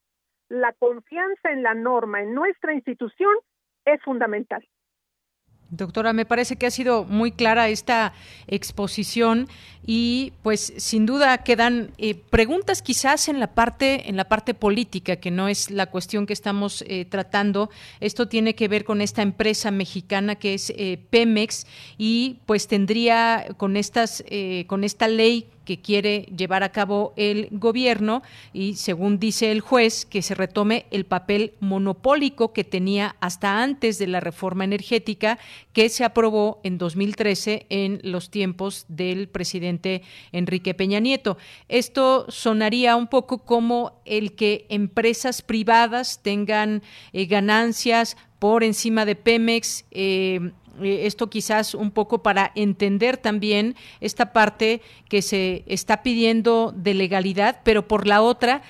[0.49, 3.35] La confianza en la norma en nuestra institución
[3.85, 4.67] es fundamental.
[5.75, 8.13] Doctora, me parece que ha sido muy clara esta
[8.47, 9.49] exposición
[9.87, 15.17] y pues sin duda quedan eh, preguntas quizás en la parte en la parte política
[15.17, 17.71] que no es la cuestión que estamos eh, tratando.
[18.01, 23.47] Esto tiene que ver con esta empresa mexicana que es eh, Pemex y pues tendría
[23.57, 24.23] con estas
[24.67, 28.23] con esta ley que quiere llevar a cabo el gobierno
[28.53, 33.99] y, según dice el juez, que se retome el papel monopólico que tenía hasta antes
[33.99, 35.39] de la reforma energética
[35.73, 41.39] que se aprobó en 2013 en los tiempos del presidente Enrique Peña Nieto.
[41.69, 49.15] Esto sonaría un poco como el que empresas privadas tengan eh, ganancias por encima de
[49.15, 49.85] Pemex.
[49.93, 56.73] Eh, eh, esto quizás un poco para entender también esta parte que se está pidiendo
[56.77, 58.63] de legalidad, pero por la otra,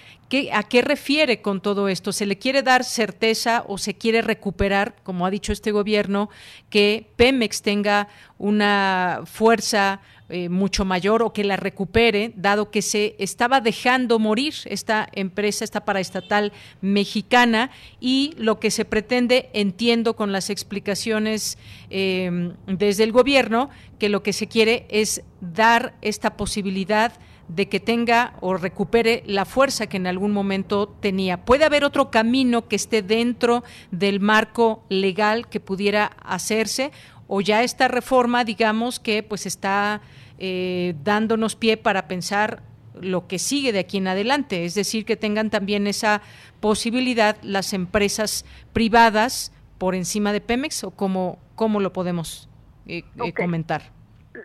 [0.52, 2.10] ¿A qué refiere con todo esto?
[2.10, 6.30] ¿Se le quiere dar certeza o se quiere recuperar, como ha dicho este gobierno,
[6.70, 10.00] que Pemex tenga una fuerza
[10.32, 15.62] eh, mucho mayor o que la recupere, dado que se estaba dejando morir esta empresa,
[15.62, 21.58] esta paraestatal mexicana, y lo que se pretende, entiendo con las explicaciones
[21.90, 23.68] em, desde el gobierno,
[23.98, 27.12] que lo que se quiere es dar esta posibilidad
[27.48, 31.44] de que tenga o recupere la fuerza que en algún momento tenía.
[31.44, 36.90] ¿Puede haber otro camino que esté dentro del marco legal que pudiera hacerse?
[37.26, 40.00] ¿O ya esta reforma, digamos, que pues está
[40.44, 42.64] eh, dándonos pie para pensar
[43.00, 46.20] lo que sigue de aquí en adelante, es decir, que tengan también esa
[46.58, 52.48] posibilidad las empresas privadas por encima de Pemex o cómo, cómo lo podemos
[52.88, 53.92] eh, eh, comentar.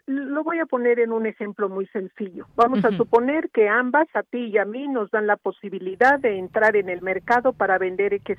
[0.06, 2.48] Lo voy a poner en un ejemplo muy sencillo.
[2.56, 6.38] Vamos a suponer que ambas, a ti y a mí, nos dan la posibilidad de
[6.38, 8.38] entrar en el mercado para vender X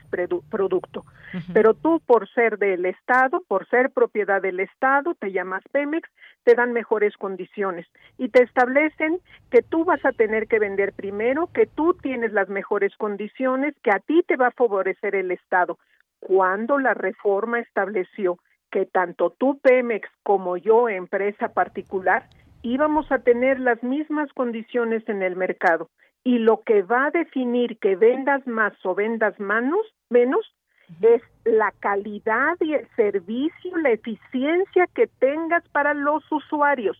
[0.50, 1.04] producto.
[1.52, 6.08] Pero tú, por ser del Estado, por ser propiedad del Estado, te llamas Pemex,
[6.44, 11.48] te dan mejores condiciones y te establecen que tú vas a tener que vender primero,
[11.52, 15.78] que tú tienes las mejores condiciones, que a ti te va a favorecer el Estado.
[16.20, 18.38] Cuando la reforma estableció
[18.70, 22.28] que tanto tú Pemex como yo empresa particular
[22.62, 25.90] íbamos a tener las mismas condiciones en el mercado.
[26.24, 30.54] Y lo que va a definir que vendas más o vendas menos, menos
[31.00, 36.98] es la calidad y el servicio, la eficiencia que tengas para los usuarios.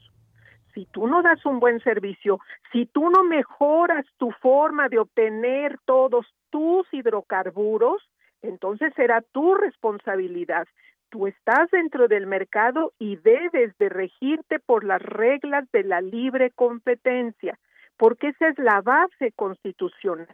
[0.74, 2.38] Si tú no das un buen servicio,
[2.70, 8.02] si tú no mejoras tu forma de obtener todos tus hidrocarburos,
[8.42, 10.68] entonces será tu responsabilidad
[11.10, 16.50] tú estás dentro del mercado y debes de regirte por las reglas de la libre
[16.50, 17.58] competencia,
[17.96, 20.28] porque esa es la base constitucional.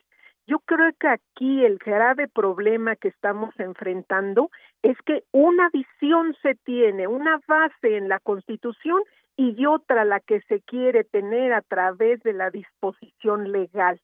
[0.47, 4.51] Yo creo que aquí el grave problema que estamos enfrentando
[4.83, 9.01] es que una visión se tiene, una base en la Constitución
[9.37, 14.01] y otra la que se quiere tener a través de la disposición legal.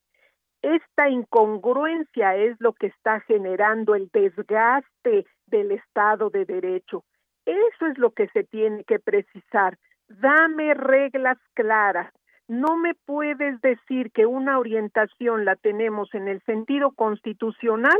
[0.63, 7.05] Esta incongruencia es lo que está generando el desgaste del Estado de Derecho.
[7.47, 9.79] Eso es lo que se tiene que precisar.
[10.09, 12.13] Dame reglas claras.
[12.47, 17.99] No me puedes decir que una orientación la tenemos en el sentido constitucional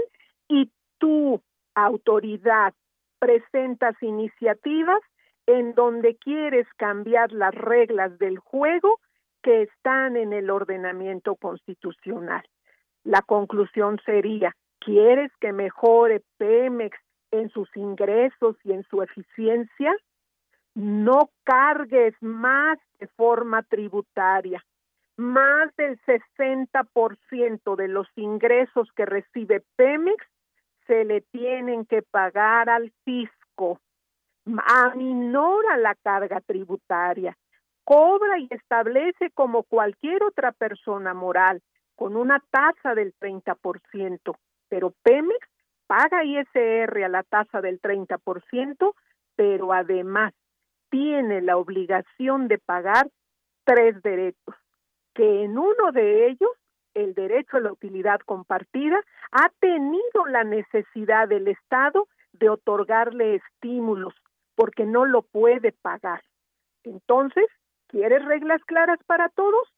[0.49, 1.41] y tú,
[1.75, 2.75] autoridad,
[3.21, 5.01] presentas iniciativas
[5.47, 8.99] en donde quieres cambiar las reglas del juego
[9.43, 12.43] que están en el ordenamiento constitucional.
[13.05, 16.97] La conclusión sería, ¿quieres que mejore Pemex
[17.31, 19.97] en sus ingresos y en su eficiencia?
[20.75, 24.65] No cargues más de forma tributaria.
[25.17, 30.25] Más del 60% de los ingresos que recibe Pemex
[30.87, 33.81] se le tienen que pagar al fisco.
[34.47, 37.37] Aminora la carga tributaria
[37.91, 41.61] cobra y establece como cualquier otra persona moral
[41.97, 44.37] con una tasa del 30%,
[44.69, 45.49] pero Pemex
[45.89, 48.95] paga ISR a la tasa del 30%,
[49.35, 50.33] pero además
[50.89, 53.11] tiene la obligación de pagar
[53.65, 54.55] tres derechos,
[55.13, 56.53] que en uno de ellos,
[56.95, 59.01] el derecho a la utilidad compartida,
[59.33, 64.15] ha tenido la necesidad del Estado de otorgarle estímulos
[64.55, 66.23] porque no lo puede pagar.
[66.85, 67.47] Entonces,
[67.91, 69.69] ¿Quieres reglas claras para todos?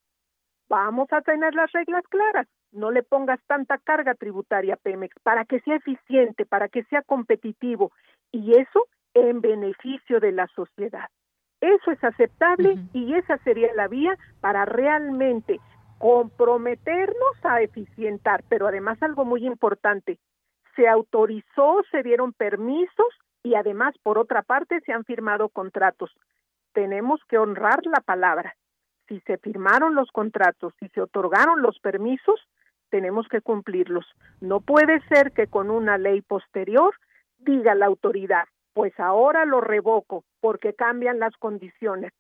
[0.69, 2.47] Vamos a tener las reglas claras.
[2.71, 7.01] No le pongas tanta carga tributaria a Pemex para que sea eficiente, para que sea
[7.03, 7.91] competitivo
[8.31, 11.09] y eso en beneficio de la sociedad.
[11.63, 15.59] Eso es aceptable y esa sería la vía para realmente
[15.97, 20.19] comprometernos a eficientar, pero además algo muy importante,
[20.77, 23.09] se autorizó, se dieron permisos
[23.43, 26.11] y además por otra parte se han firmado contratos
[26.73, 28.55] tenemos que honrar la palabra.
[29.09, 32.41] Si se firmaron los contratos, si se otorgaron los permisos,
[32.91, 34.07] tenemos que cumplirlos.
[34.41, 36.95] No puede ser que con una ley posterior
[37.39, 42.13] diga la autoridad, pues ahora lo revoco porque cambian las condiciones.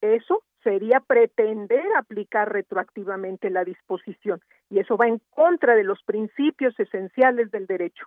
[0.00, 6.78] Eso sería pretender aplicar retroactivamente la disposición y eso va en contra de los principios
[6.78, 8.06] esenciales del derecho.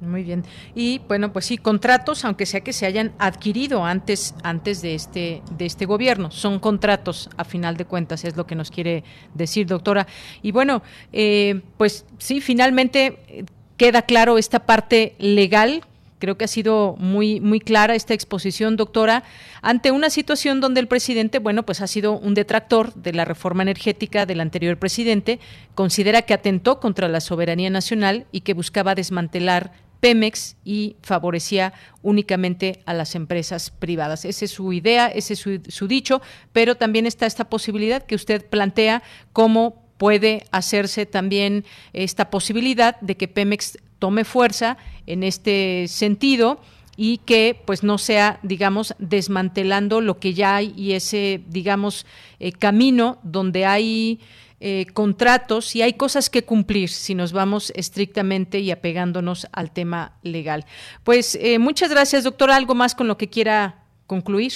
[0.00, 0.44] Muy bien.
[0.76, 5.42] Y bueno, pues sí, contratos, aunque sea que se hayan adquirido antes, antes de este,
[5.56, 9.02] de este gobierno, son contratos a final de cuentas, es lo que nos quiere
[9.34, 10.06] decir, doctora.
[10.40, 10.82] Y bueno,
[11.12, 13.44] eh, pues sí, finalmente eh,
[13.76, 15.82] queda claro esta parte legal
[16.18, 19.22] Creo que ha sido muy, muy clara esta exposición, doctora,
[19.62, 23.62] ante una situación donde el presidente, bueno, pues ha sido un detractor de la reforma
[23.62, 25.38] energética del anterior presidente,
[25.74, 32.80] considera que atentó contra la soberanía nacional y que buscaba desmantelar Pemex y favorecía únicamente
[32.86, 34.24] a las empresas privadas.
[34.24, 38.46] Esa es su idea, ese es su, dicho, pero también está esta posibilidad que usted
[38.46, 46.60] plantea cómo puede hacerse también esta posibilidad de que Pemex tome fuerza en este sentido
[46.96, 52.06] y que pues no sea digamos desmantelando lo que ya hay y ese digamos
[52.38, 54.20] eh, camino donde hay
[54.60, 60.12] eh, contratos y hay cosas que cumplir si nos vamos estrictamente y apegándonos al tema
[60.22, 60.64] legal.
[61.04, 62.56] Pues eh, muchas gracias, doctora.
[62.56, 63.76] ¿Algo más con lo que quiera
[64.06, 64.52] concluir?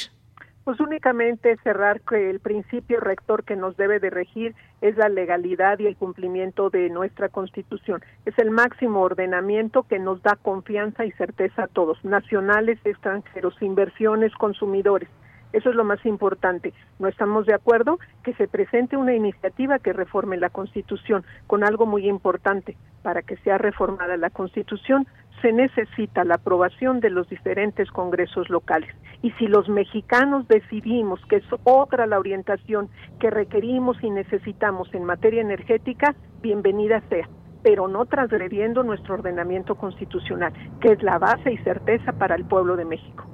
[0.64, 5.79] Pues únicamente cerrar que el principio rector que nos debe de regir es la legalidad
[5.81, 8.01] y el cumplimiento de nuestra Constitución.
[8.27, 14.33] Es el máximo ordenamiento que nos da confianza y certeza a todos, nacionales, extranjeros, inversiones,
[14.35, 15.09] consumidores.
[15.53, 16.73] Eso es lo más importante.
[16.99, 21.87] No estamos de acuerdo que se presente una iniciativa que reforme la Constitución con algo
[21.87, 22.77] muy importante.
[23.03, 25.07] Para que sea reformada la Constitución
[25.43, 28.95] se necesita la aprobación de los diferentes congresos locales.
[29.23, 32.89] Y si los mexicanos decidimos que es otra la orientación
[33.19, 37.29] que requerimos y necesitamos en materia energética, bienvenida sea
[37.63, 42.75] pero no transgrediendo nuestro ordenamiento constitucional, que es la base y certeza para el pueblo
[42.75, 43.25] de México.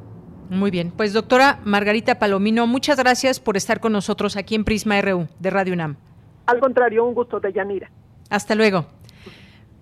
[0.50, 5.00] Muy bien, pues doctora Margarita Palomino, muchas gracias por estar con nosotros aquí en Prisma
[5.00, 5.96] RU de Radio UNAM.
[6.46, 7.90] Al contrario, un gusto de Yanira.
[8.30, 8.86] Hasta luego.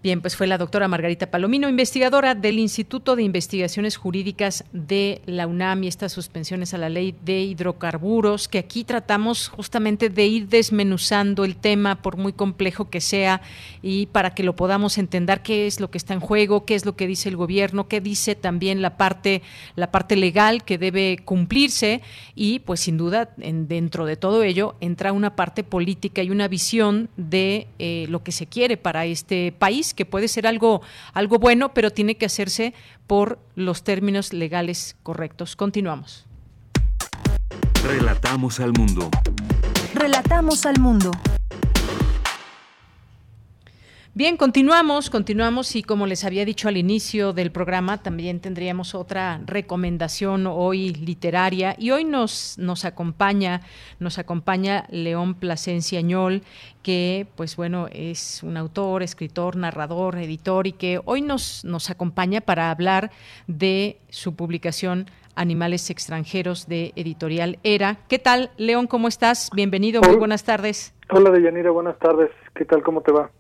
[0.02, 5.48] Bien, pues fue la doctora Margarita Palomino, investigadora del Instituto de Investigaciones Jurídicas de la
[5.48, 10.48] UNAM y estas suspensiones a la ley de hidrocarburos, que aquí tratamos justamente de ir
[10.48, 13.40] desmenuzando el tema, por muy complejo que sea,
[13.82, 16.84] y para que lo podamos entender qué es lo que está en juego, qué es
[16.84, 19.42] lo que dice el gobierno, qué dice también la parte,
[19.74, 22.02] la parte legal que debe cumplirse,
[22.36, 26.46] y pues sin duda, en, dentro de todo ello, entra una parte política y una
[26.46, 30.82] visión de eh, lo que se quiere para este país que puede ser algo,
[31.12, 32.74] algo bueno, pero tiene que hacerse
[33.08, 35.56] por los términos legales correctos.
[35.56, 36.26] Continuamos.
[37.82, 39.10] Relatamos al mundo.
[39.94, 41.10] Relatamos al mundo.
[44.16, 49.42] Bien, continuamos, continuamos y como les había dicho al inicio del programa, también tendríamos otra
[49.44, 53.60] recomendación hoy literaria y hoy nos, nos acompaña,
[54.00, 56.40] nos acompaña León Plasencia Ñol,
[56.82, 62.40] que pues bueno, es un autor, escritor, narrador, editor y que hoy nos, nos acompaña
[62.40, 63.10] para hablar
[63.46, 65.04] de su publicación
[65.34, 67.98] Animales extranjeros de Editorial Era.
[68.08, 68.86] ¿Qué tal, León?
[68.86, 69.50] ¿Cómo estás?
[69.54, 70.94] Bienvenido, muy buenas tardes.
[71.10, 72.30] Hola, Deyanira, buenas tardes.
[72.54, 72.82] ¿Qué tal?
[72.82, 73.30] ¿Cómo te va?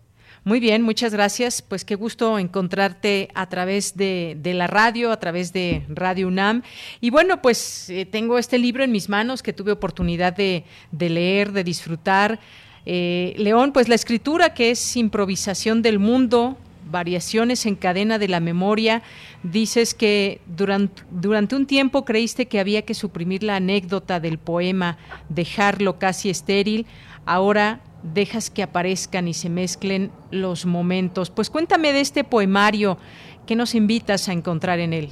[0.46, 1.60] Muy bien, muchas gracias.
[1.60, 6.62] Pues qué gusto encontrarte a través de, la radio, a través de Radio UNAM.
[7.00, 10.62] Y bueno, pues eh, tengo este libro en mis manos que tuve oportunidad de,
[10.96, 12.38] leer, de disfrutar.
[12.84, 16.56] Eh, León, pues la escritura que es improvisación del mundo,
[16.88, 19.02] variaciones en cadena de la memoria.
[19.42, 24.96] Dices que durante, durante, un tiempo creíste que había que suprimir la anécdota del poema,
[25.28, 26.86] dejarlo casi estéril.
[27.24, 27.80] Ahora
[28.12, 31.30] dejas que aparezcan y se mezclen los momentos.
[31.30, 32.98] Pues cuéntame de este poemario,
[33.46, 35.08] ¿qué nos invitas a encontrar en él?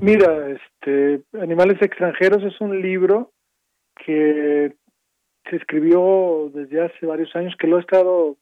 [0.00, 3.32] Mira, este, Animales extranjeros es un libro
[4.04, 4.74] que
[5.48, 8.36] se escribió desde hace varios años, que lo he estado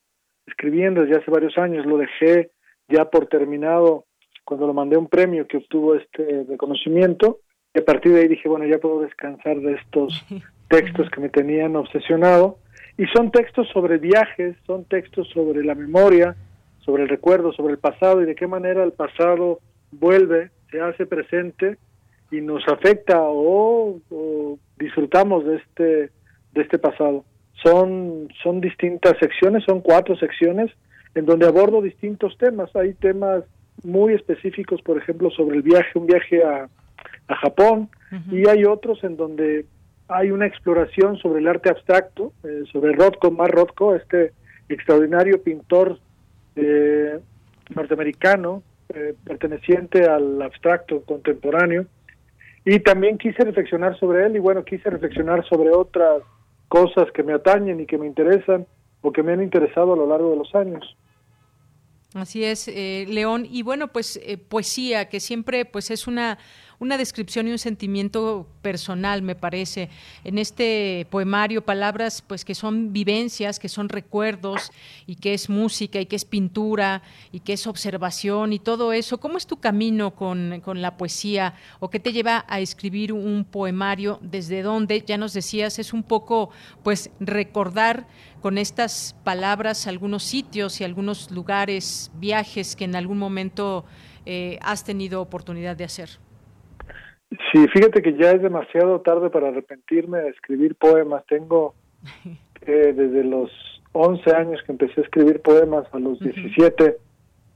[0.46, 2.50] escribiendo desde hace varios años, lo dejé
[2.88, 4.06] ya por terminado
[4.44, 7.40] cuando lo mandé un premio que obtuvo este reconocimiento
[7.72, 10.24] y a partir de ahí dije, bueno, ya puedo descansar de estos
[10.68, 12.58] textos que me tenían obsesionado
[12.96, 16.36] y son textos sobre viajes, son textos sobre la memoria,
[16.80, 19.60] sobre el recuerdo, sobre el pasado y de qué manera el pasado
[19.92, 21.78] vuelve, se hace presente
[22.30, 23.98] y nos afecta o,
[24.78, 26.10] disfrutamos de este
[26.52, 27.24] de este pasado.
[27.62, 30.70] Son son distintas secciones, son cuatro secciones
[31.14, 32.74] en donde abordo distintos temas.
[32.76, 33.44] Hay temas
[33.82, 36.68] muy específicos, por ejemplo, sobre el viaje, un viaje a,
[37.28, 37.88] a Japón,
[38.30, 39.64] y hay otros en donde
[40.10, 44.32] hay una exploración sobre el arte abstracto, eh, sobre Rothko, Mar Rothko, este
[44.68, 45.98] extraordinario pintor
[46.56, 47.18] eh,
[47.74, 51.86] norteamericano eh, perteneciente al abstracto contemporáneo.
[52.64, 56.22] Y también quise reflexionar sobre él y bueno, quise reflexionar sobre otras
[56.68, 58.66] cosas que me atañen y que me interesan
[59.02, 60.96] o que me han interesado a lo largo de los años.
[62.14, 63.46] Así es, León.
[63.48, 66.38] Y bueno, pues poesía, que siempre pues es una
[66.80, 69.90] una descripción y un sentimiento personal, me parece,
[70.24, 74.72] en este poemario, palabras pues que son vivencias, que son recuerdos
[75.06, 77.02] y que es música y que es pintura
[77.32, 79.20] y que es observación y todo eso.
[79.20, 83.44] ¿Cómo es tu camino con, con la poesía o qué te lleva a escribir un
[83.44, 84.18] poemario?
[84.22, 85.04] ¿Desde dónde?
[85.06, 86.48] Ya nos decías, es un poco
[86.82, 88.06] pues recordar
[88.40, 93.84] con estas palabras algunos sitios y algunos lugares, viajes que en algún momento
[94.24, 96.29] eh, has tenido oportunidad de hacer.
[97.30, 101.24] Sí, fíjate que ya es demasiado tarde para arrepentirme de escribir poemas.
[101.26, 101.74] Tengo
[102.62, 103.50] eh, desde los
[103.92, 106.96] 11 años que empecé a escribir poemas, a los 17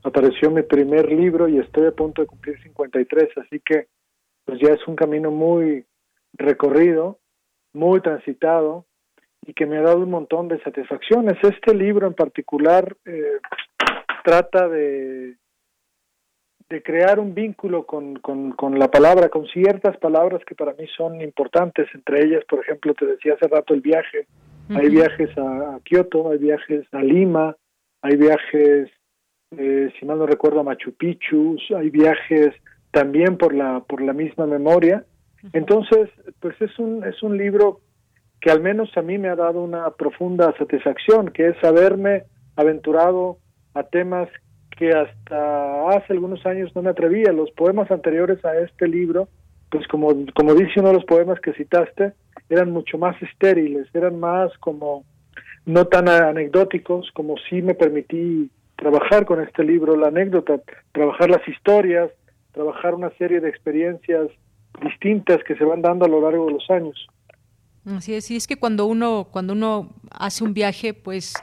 [0.05, 3.89] apareció mi primer libro y estoy a punto de cumplir 53, así que
[4.45, 5.87] pues ya es un camino muy
[6.35, 7.19] recorrido,
[7.73, 8.85] muy transitado
[9.47, 11.35] y que me ha dado un montón de satisfacciones.
[11.43, 13.39] Este libro en particular eh,
[14.23, 15.37] trata de
[16.69, 21.21] de crear un vínculo con, con, la palabra, con ciertas palabras que para mí son
[21.21, 24.27] importantes, entre ellas, por ejemplo, te decía hace rato el viaje,
[24.71, 27.55] hay viajes a, Kioto, hay viajes a Lima,
[28.01, 28.89] hay viajes,
[29.57, 32.55] eh, si mal no recuerdo, a Machu Picchu, hay viajes
[32.91, 35.05] también por la, por la misma memoria,
[35.53, 36.09] Entonces,
[36.41, 37.81] pues es un, es un libro
[38.41, 42.25] que al menos a mí me ha dado una profunda satisfacción, que es haberme
[42.57, 43.39] aventurado
[43.75, 44.29] a temas
[44.77, 47.33] que hasta hace algunos años no me atrevía.
[47.33, 49.29] Los poemas anteriores a este libro,
[49.71, 52.13] pues como, como dice uno de los poemas que citaste,
[52.49, 55.05] eran mucho más estériles, eran más como
[55.67, 60.61] no tan anecdóticos como sí me permití trabajar con este libro, la anécdota,
[60.93, 62.11] trabajar las historias,
[62.53, 64.29] trabajar una serie de experiencias
[64.83, 67.07] distintas que se van dando a lo largo de los años.
[67.87, 71.35] Así es, y es que cuando uno, cuando uno hace un viaje, pues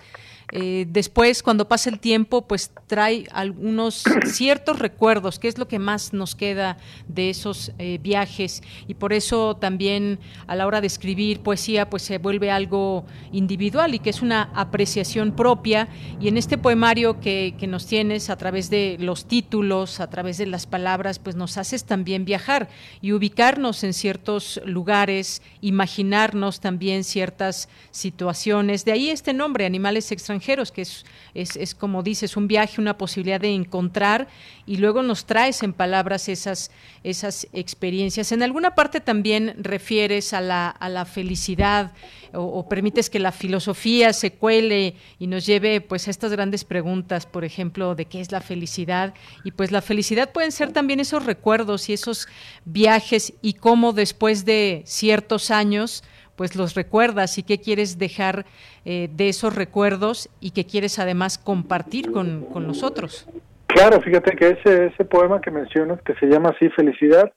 [0.52, 5.80] eh, después, cuando pasa el tiempo, pues trae algunos ciertos recuerdos, que es lo que
[5.80, 6.78] más nos queda
[7.08, 8.62] de esos eh, viajes.
[8.88, 13.95] Y por eso también a la hora de escribir poesía, pues se vuelve algo individual
[13.95, 15.88] y que es una apreciación propia.
[16.20, 20.38] Y en este poemario que, que nos tienes a través de los títulos, a través
[20.38, 22.68] de las palabras, pues nos haces también viajar
[23.02, 28.84] y ubicarnos en ciertos lugares, imaginarnos también ciertas situaciones.
[28.84, 33.39] De ahí este nombre, Animales Extranjeros que es, es, como dices, un viaje, una posibilidad
[33.39, 34.28] de encontrar
[34.66, 36.72] y luego nos traes en palabras esas,
[37.04, 38.32] esas experiencias.
[38.32, 41.92] En alguna parte también refieres a la, a la felicidad
[42.34, 47.26] o, permites que la filosofía se cuele y nos lleve pues a estas grandes preguntas,
[47.26, 49.14] por ejemplo, de qué es la felicidad.
[49.44, 52.28] Y pues la felicidad pueden ser también esos recuerdos y esos
[52.66, 56.04] viajes y cómo después de ciertos años
[56.36, 58.45] pues los recuerdas y qué quieres dejar
[58.86, 63.27] eh, de esos recuerdos y qué quieres además compartir con, con nosotros.
[63.67, 67.32] Claro, fíjate que ese, ese poema que mencionas, que se llama así Felicidad,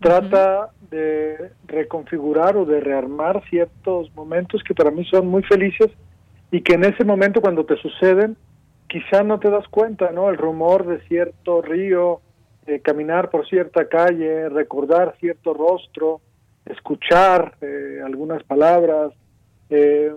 [0.00, 5.90] trata de reconfigurar o de rearmar ciertos momentos que para mí son muy felices
[6.50, 8.36] y que en ese momento cuando te suceden
[8.88, 10.30] quizá no te das cuenta, ¿no?
[10.30, 12.20] El rumor de cierto río,
[12.66, 16.20] eh, caminar por cierta calle, recordar cierto rostro,
[16.66, 19.12] escuchar eh, algunas palabras.
[19.70, 20.12] Eh,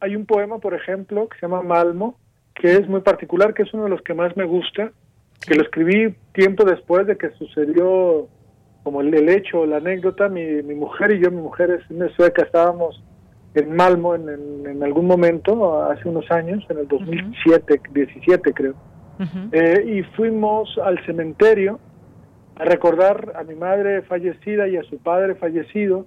[0.00, 2.16] hay un poema, por ejemplo, que se llama Malmo,
[2.54, 4.92] que es muy particular, que es uno de los que más me gusta,
[5.46, 8.28] que lo escribí tiempo después de que sucedió
[8.82, 12.42] como el, hecho, la anécdota, mi, mi, mujer y yo, mi mujer es una sueca,
[12.42, 13.00] estábamos
[13.54, 18.74] en Malmo en, en, algún momento, hace unos años, en el 2007, 17 creo,
[19.52, 21.78] eh, y fuimos al cementerio
[22.62, 26.06] a recordar a mi madre fallecida y a su padre fallecido,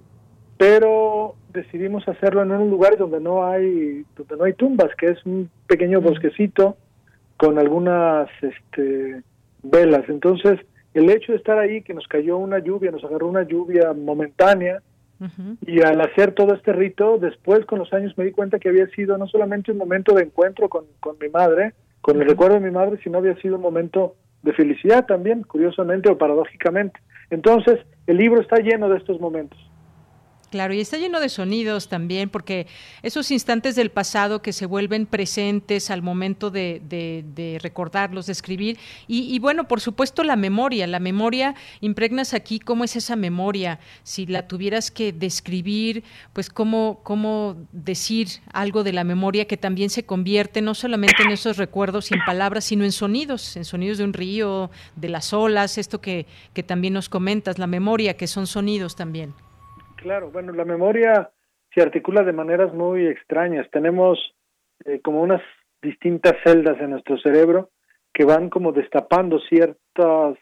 [0.56, 5.26] pero decidimos hacerlo en un lugar donde no hay donde no hay tumbas, que es
[5.26, 6.76] un pequeño bosquecito
[7.36, 9.22] con algunas este,
[9.62, 10.08] velas.
[10.08, 10.58] Entonces,
[10.94, 14.80] el hecho de estar ahí, que nos cayó una lluvia, nos agarró una lluvia momentánea,
[15.66, 18.86] y al hacer todo este rito, después con los años me di cuenta que había
[18.88, 22.66] sido no solamente un momento de encuentro con, con mi madre, con el recuerdo de
[22.66, 24.14] mi madre, sino había sido un momento
[24.46, 26.98] de felicidad también, curiosamente o paradójicamente.
[27.30, 29.58] Entonces, el libro está lleno de estos momentos.
[30.50, 32.68] Claro, y está lleno de sonidos también, porque
[33.02, 38.78] esos instantes del pasado que se vuelven presentes al momento de, recordarlos, de escribir,
[39.08, 44.26] y, bueno, por supuesto la memoria, la memoria, impregnas aquí cómo es esa memoria, si
[44.26, 50.04] la tuvieras que describir, pues cómo, cómo decir algo de la memoria que también se
[50.04, 54.12] convierte no solamente en esos recuerdos en palabras, sino en sonidos, en sonidos de un
[54.12, 58.94] río, de las olas, esto que, que también nos comentas, la memoria, que son sonidos
[58.94, 59.34] también.
[59.96, 61.30] Claro, bueno, la memoria
[61.74, 63.68] se articula de maneras muy extrañas.
[63.70, 64.18] Tenemos
[64.84, 65.42] eh, como unas
[65.82, 67.70] distintas celdas en nuestro cerebro
[68.12, 70.38] que van como destapando ciertas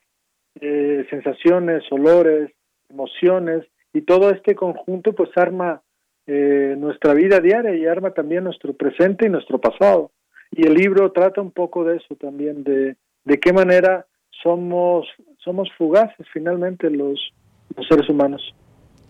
[0.61, 2.53] eh, sensaciones, olores,
[2.89, 5.83] emociones y todo este conjunto pues arma
[6.27, 10.13] eh, nuestra vida diaria y arma también nuestro presente y nuestro pasado.
[10.53, 14.07] Y el libro trata un poco de eso también, de, de qué manera
[14.43, 17.33] somos, somos fugaces finalmente los,
[17.77, 18.55] los seres humanos.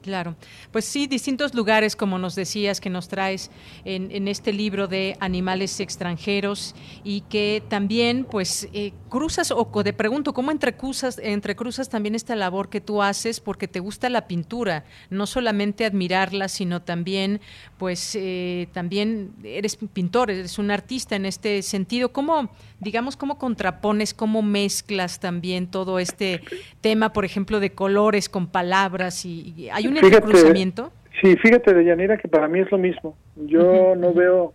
[0.04, 0.36] Claro,
[0.70, 3.50] pues sí, distintos lugares, como nos decías, que nos traes
[3.86, 6.74] en, este libro de animales extranjeros
[7.04, 12.68] y que también, pues, eh, cruzas o te pregunto, ¿cómo entrecruzas, entrecruzas también esta labor
[12.68, 14.84] que tú haces porque te gusta la pintura?
[15.08, 17.40] No solamente admirarla, sino también,
[17.78, 22.12] pues, eh, también eres pintor, eres un artista en este sentido.
[22.12, 26.42] ¿Cómo, digamos, cómo contrapones, cómo mezclas también todo este
[26.82, 30.72] tema, por ejemplo, de colores con palabras y hay un fíjate,
[31.20, 33.16] Sí, fíjate, Deyanira, que para mí es lo mismo.
[33.36, 34.52] Yo no veo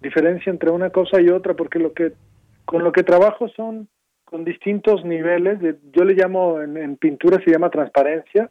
[0.00, 2.12] diferencia entre una cosa y otra porque lo que
[2.64, 3.88] con lo que trabajo son
[4.24, 8.50] con distintos niveles, de, yo le llamo en, pintura se llama transparencia.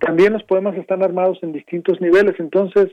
[0.00, 2.90] También los poemas están armados en distintos niveles, entonces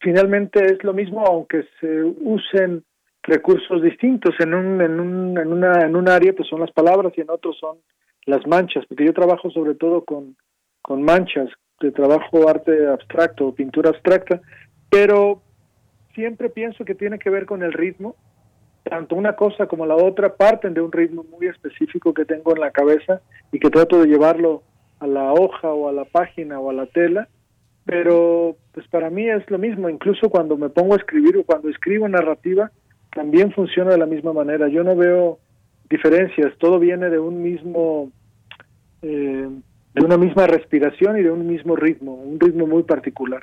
[0.00, 2.84] finalmente es lo mismo aunque se usen
[3.22, 7.14] recursos distintos en un en un en una en un área pues son las palabras
[7.16, 7.78] y en otro son
[8.26, 10.36] las manchas, porque yo trabajo sobre todo con
[10.82, 11.48] con manchas,
[11.80, 14.40] de trabajo arte abstracto o pintura abstracta,
[14.90, 15.42] pero
[16.14, 18.16] siempre pienso que tiene que ver con el ritmo.
[18.84, 22.60] Tanto una cosa como la otra parten de un ritmo muy específico que tengo en
[22.60, 23.20] la cabeza
[23.50, 24.62] y que trato de llevarlo
[25.00, 27.28] a la hoja o a la página o a la tela,
[27.84, 31.68] pero pues para mí es lo mismo, incluso cuando me pongo a escribir o cuando
[31.68, 32.70] escribo narrativa,
[33.14, 34.68] también funciona de la misma manera.
[34.68, 35.38] Yo no veo
[35.88, 38.10] diferencias, todo viene de un mismo,
[39.02, 39.48] eh,
[39.94, 43.42] de una misma respiración y de un mismo ritmo, un ritmo muy particular.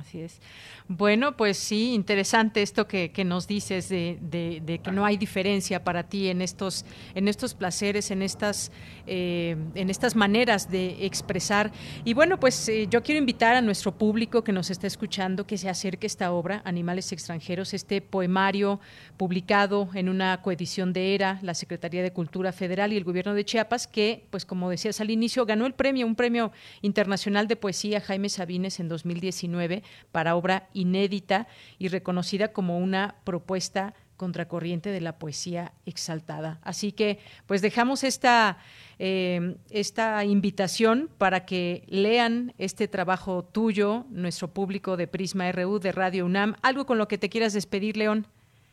[0.00, 0.40] Así es.
[0.88, 6.28] Bueno, pues sí, interesante esto que, nos dices de, que no hay diferencia para ti
[6.28, 8.72] en estos, en estos placeres, en estas,
[9.06, 11.70] eh, en estas maneras de expresar.
[12.04, 15.58] Y bueno, pues eh, yo quiero invitar a nuestro público que nos está escuchando que
[15.58, 18.80] se acerque a esta obra, Animales extranjeros, este poemario
[19.18, 23.44] publicado en una coedición de ERA, la Secretaría de Cultura Federal y el Gobierno de
[23.44, 28.00] Chiapas, que, pues como decías al inicio, ganó el premio, un premio internacional de poesía
[28.00, 29.73] Jaime Sabines en 2019
[30.12, 31.46] para obra inédita
[31.78, 36.58] y reconocida como una propuesta contracorriente de la poesía exaltada.
[36.62, 38.58] Así que, pues dejamos esta,
[38.98, 45.92] eh, esta invitación para que lean este trabajo tuyo, nuestro público de Prisma RU de
[45.92, 46.54] Radio UNAM.
[46.62, 48.26] ¿Algo con lo que te quieras despedir, León?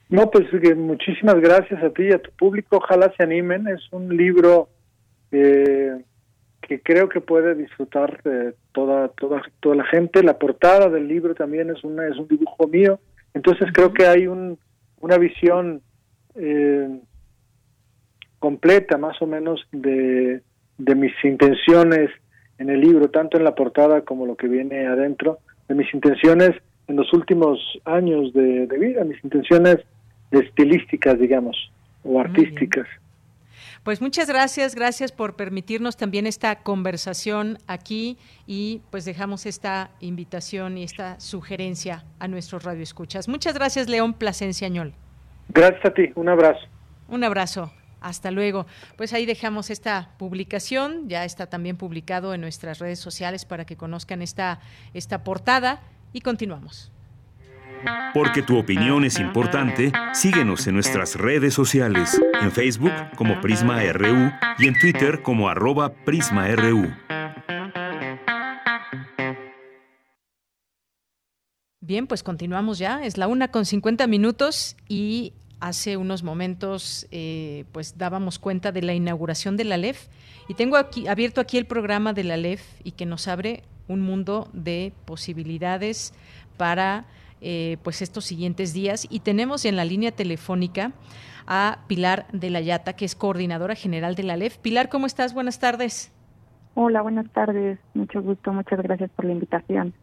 [0.09, 0.45] No, pues
[0.75, 2.77] muchísimas gracias a ti y a tu público.
[2.77, 3.67] Ojalá se animen.
[3.67, 4.67] Es un libro
[5.31, 6.03] eh,
[6.61, 10.23] que creo que puede disfrutar de toda toda toda la gente.
[10.23, 12.99] La portada del libro también es una es un dibujo mío.
[13.33, 14.57] Entonces creo que hay un,
[14.99, 15.81] una visión
[16.35, 16.99] eh,
[18.39, 20.41] completa, más o menos, de,
[20.77, 22.09] de mis intenciones
[22.57, 26.51] en el libro, tanto en la portada como lo que viene adentro, de mis intenciones
[26.87, 29.77] en los últimos años de, de vida, mis intenciones
[30.31, 31.71] estilísticas, digamos,
[32.03, 32.87] o artísticas.
[33.83, 40.77] Pues muchas gracias, gracias por permitirnos también esta conversación aquí y pues dejamos esta invitación
[40.77, 43.27] y esta sugerencia a nuestros radioescuchas.
[43.27, 44.93] Muchas gracias, León Plasencia Añol.
[45.49, 46.59] Gracias a ti, un abrazo.
[47.07, 47.71] Un abrazo.
[48.01, 48.67] Hasta luego.
[48.97, 53.77] Pues ahí dejamos esta publicación, ya está también publicado en nuestras redes sociales para que
[53.77, 54.59] conozcan esta,
[54.93, 55.81] esta portada
[56.13, 56.91] y continuamos.
[58.13, 64.31] Porque tu opinión es importante, síguenos en nuestras redes sociales, en Facebook como Prisma RU
[64.59, 66.91] y en Twitter como arroba PrismaRU.
[71.79, 73.03] Bien, pues continuamos ya.
[73.03, 78.81] Es la una con 50 minutos y hace unos momentos eh, pues dábamos cuenta de
[78.81, 80.07] la inauguración de la LEF
[80.47, 84.01] y tengo aquí abierto aquí el programa de la LEF y que nos abre un
[84.01, 86.13] mundo de posibilidades
[86.57, 87.05] para
[87.41, 89.07] eh, pues estos siguientes días.
[89.09, 90.91] Y tenemos en la línea telefónica
[91.47, 94.57] a Pilar de la Yata, que es coordinadora general de la LEF.
[94.57, 95.33] Pilar, ¿cómo estás?
[95.33, 96.11] Buenas tardes.
[96.75, 97.79] Hola, buenas tardes.
[97.93, 98.53] Mucho gusto.
[98.53, 99.93] Muchas gracias por la invitación.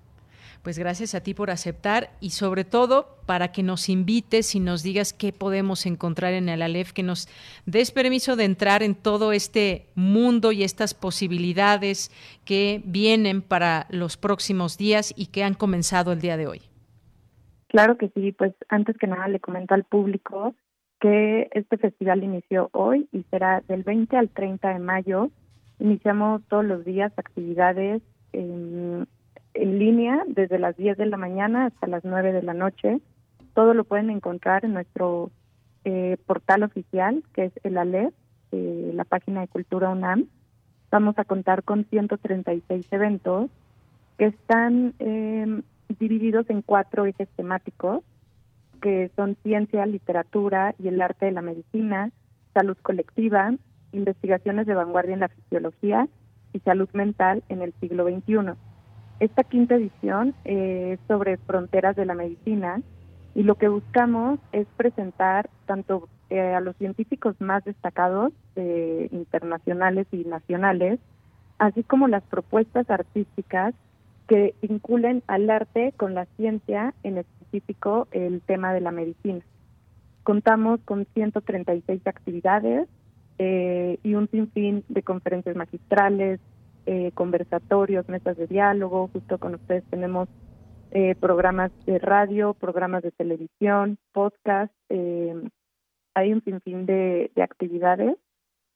[0.63, 4.83] Pues gracias a ti por aceptar y sobre todo para que nos invites y nos
[4.83, 7.29] digas qué podemos encontrar en el ALEF, que nos
[7.65, 12.11] des permiso de entrar en todo este mundo y estas posibilidades
[12.45, 16.68] que vienen para los próximos días y que han comenzado el día de hoy.
[17.69, 20.55] Claro que sí, pues antes que nada le comento al público
[21.01, 25.31] que este festival inició hoy y será del 20 al 30 de mayo.
[25.79, 28.03] Iniciamos todos los días actividades
[28.33, 29.07] en,
[29.55, 33.01] línea desde las 10 de la mañana hasta las 9 de la noche.
[33.55, 35.31] Todo lo pueden encontrar en nuestro
[35.85, 38.15] eh, portal oficial, que es el ALEF,
[38.53, 40.27] eh, la página de Cultura UNAM.
[40.93, 43.51] Vamos a contar con 136 eventos
[44.17, 45.63] que están eh,
[45.99, 48.03] divididos en cuatro ejes temáticos,
[48.81, 52.11] que son ciencia, literatura y el arte de la medicina,
[52.55, 53.53] salud colectiva,
[53.93, 56.09] investigaciones de vanguardia en la fisiología
[56.53, 58.55] y salud mental en el siglo XXI.
[59.21, 62.81] Esta quinta edición es sobre fronteras de la medicina
[63.35, 70.07] y lo que buscamos es presentar tanto eh, a los científicos más destacados eh, internacionales
[70.13, 71.01] y nacionales,
[71.59, 73.75] así como las propuestas artísticas
[74.29, 79.41] que vinculen al arte con la ciencia, en específico el tema de la medicina.
[80.23, 82.87] Contamos con 136 actividades
[83.39, 86.41] eh, y un sinfín de conferencias magistrales,
[86.85, 89.09] eh, conversatorios, mesas de diálogo.
[89.13, 90.29] Justo con ustedes tenemos
[90.91, 94.73] eh, programas de radio, programas de televisión, podcast.
[94.91, 98.17] hay un sinfín de actividades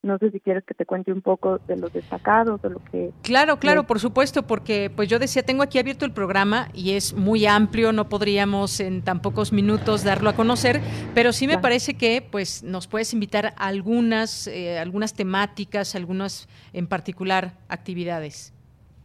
[0.03, 3.13] no sé si quieres que te cuente un poco de los destacados o lo que...
[3.23, 7.15] Claro, claro, por supuesto, porque pues yo decía, tengo aquí abierto el programa y es
[7.15, 10.81] muy amplio, no podríamos en tan pocos minutos darlo a conocer,
[11.15, 16.49] pero sí me parece que pues nos puedes invitar a algunas, eh, algunas temáticas, algunas
[16.73, 18.53] en particular actividades.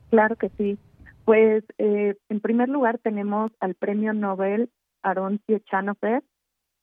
[0.09, 0.77] Claro que sí.
[1.25, 4.71] Pues eh, en primer lugar tenemos al premio Nobel
[5.03, 6.23] Aaron Ciechanover,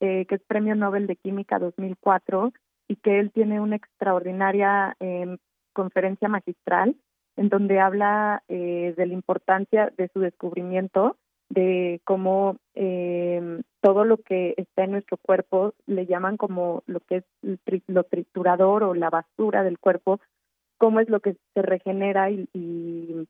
[0.01, 2.53] eh, que es premio Nobel de Química 2004
[2.89, 5.39] y que él tiene una extraordinaria em,
[5.73, 6.97] conferencia magistral
[7.37, 11.17] en donde habla eh, de la importancia de su descubrimiento,
[11.49, 17.17] de cómo eh, todo lo que está en nuestro cuerpo le llaman como lo que
[17.17, 17.25] es
[17.87, 20.21] lo triturador o la basura del cuerpo,
[20.79, 23.29] cómo es lo que se regenera y, y,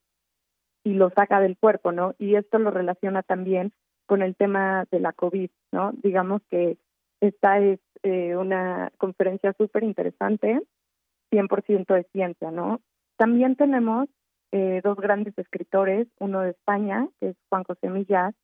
[0.84, 2.14] y lo saca del cuerpo, ¿no?
[2.18, 3.72] Y esto lo relaciona también
[4.06, 5.92] con el tema de la COVID, ¿no?
[6.02, 6.76] Digamos que
[7.20, 10.60] esta es eh, una conferencia súper interesante,
[11.32, 12.80] 100% de ciencia, ¿no?
[13.16, 14.08] También tenemos
[14.52, 18.34] eh, dos grandes escritores, uno de España, que es Juan José Millás,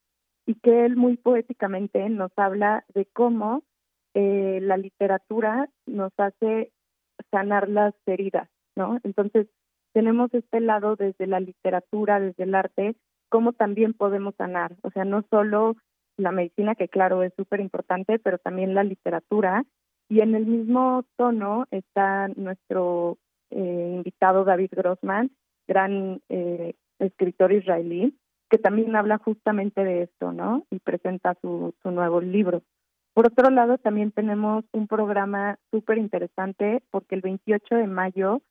[0.46, 3.62] y que él muy poéticamente nos habla de cómo
[4.14, 6.72] eh, la literatura nos hace
[7.30, 8.98] sanar las heridas, ¿no?
[9.04, 9.46] Entonces,
[9.92, 12.96] tenemos este lado desde la literatura, desde el arte,
[13.28, 15.76] cómo también podemos sanar, o sea, no solo
[16.20, 19.64] la medicina, que claro es súper importante, pero también la literatura.
[20.08, 23.18] Y en el mismo tono está nuestro
[23.50, 25.30] eh, invitado David Grossman,
[25.66, 28.16] gran eh, escritor israelí,
[28.48, 30.66] que también habla justamente de esto, ¿no?
[30.70, 32.62] Y presenta su, su nuevo libro.
[33.14, 38.42] Por otro lado, también tenemos un programa súper interesante porque el 28 de mayo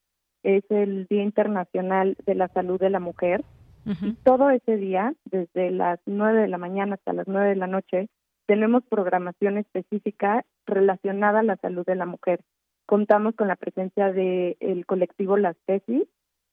[0.43, 3.43] es el Día Internacional de la Salud de la Mujer
[3.85, 7.67] y todo ese día, desde las 9 de la mañana hasta las 9 de la
[7.67, 8.09] noche,
[8.45, 12.41] tenemos programación específica relacionada a la salud de la mujer.
[12.85, 16.07] Contamos con la presencia del el colectivo Las Tesis,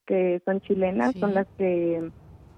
[0.07, 2.11] que son chilenas, son las que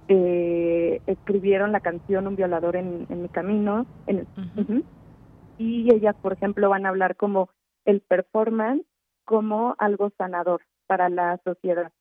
[0.09, 3.87] eh, escribieron la canción Un violador en, mi camino.
[4.07, 4.27] En
[5.59, 7.51] Y ellas, por ejemplo, van a hablar como
[7.85, 8.85] el performance
[9.25, 11.93] como algo sanador para la sociedad.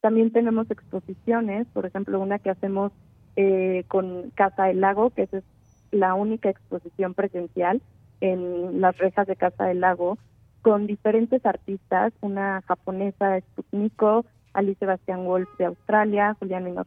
[0.00, 2.92] También tenemos exposiciones, por ejemplo, una que hacemos
[3.36, 5.44] eh, con Casa del Lago, que es
[5.90, 7.82] la única exposición presencial
[8.20, 10.18] en las rejas de Casa del Lago,
[10.62, 16.84] con diferentes artistas, una japonesa, Sputniko, Alice Sebastián Wolf de Australia, Juliana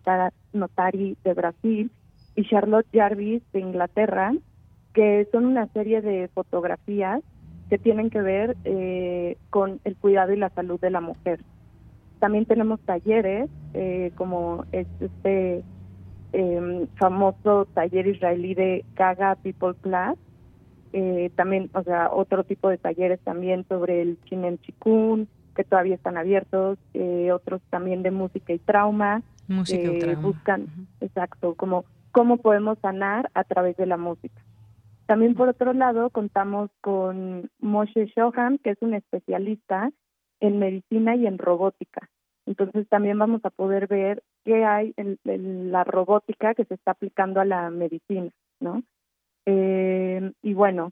[0.53, 1.91] Notari de Brasil
[2.35, 4.33] y Charlotte Jarvis de Inglaterra,
[4.93, 7.21] que son una serie de fotografías
[7.69, 11.39] que tienen que ver eh, con el cuidado y la salud de la mujer.
[12.23, 15.61] También tenemos talleres, eh, como este
[16.31, 20.17] em, famoso taller israelí de Gaga People Class.
[20.93, 25.95] Eh, también, o sea, otro tipo de talleres también sobre el Chinen Chikun, que todavía
[25.95, 29.21] están abiertos, eh, otros también de música y trauma.
[29.49, 30.21] Música y trauma.
[30.21, 30.67] Buscan,
[31.01, 34.41] exacto, como cómo podemos sanar a través de la música.
[35.07, 39.91] También por otro lado contamos con Moshe Shoham, que es un especialista
[40.43, 42.09] en medicina y en robótica.
[42.45, 45.17] Entonces también vamos a poder ver qué hay en,
[45.71, 48.29] la robótica que se está aplicando a la medicina,
[48.59, 48.83] ¿no?
[49.45, 50.91] Eh, y bueno,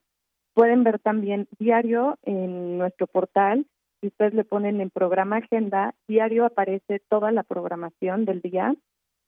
[0.54, 3.66] pueden ver también diario en nuestro portal,
[4.00, 8.74] si ustedes le ponen en programa agenda, diario aparece toda la programación del día,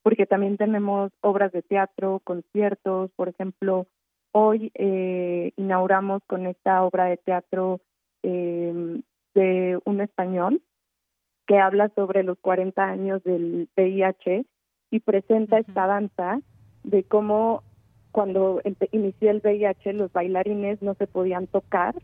[0.02, 3.86] porque también tenemos obras de teatro, conciertos, por ejemplo,
[4.32, 7.80] hoy eh, inauguramos con esta obra de teatro
[8.22, 9.02] eh,
[9.34, 10.62] de un español
[11.46, 14.46] que habla sobre los 40 años del VIH
[14.90, 16.40] y presenta esta danza
[16.84, 17.62] de cómo
[18.12, 18.62] cuando
[18.92, 21.94] inició el VIH los bailarines no se podían tocar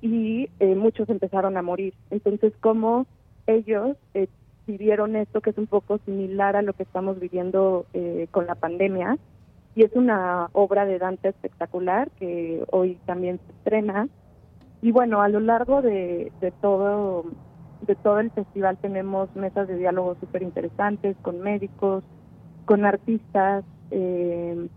[0.00, 1.94] y eh, muchos empezaron a morir.
[2.10, 3.06] Entonces, cómo
[3.46, 4.26] ellos eh,
[4.66, 8.56] vivieron esto que es un poco similar a lo que estamos viviendo eh, con la
[8.56, 9.16] pandemia.
[9.74, 14.08] Y es una obra de danza espectacular que hoy también se estrena.
[14.82, 17.24] Y bueno, a lo largo de, todo
[18.18, 22.02] el festival tenemos mesas de diálogo súper interesantes con médicos,
[22.64, 23.64] con artistas.
[23.92, 24.68] Eh,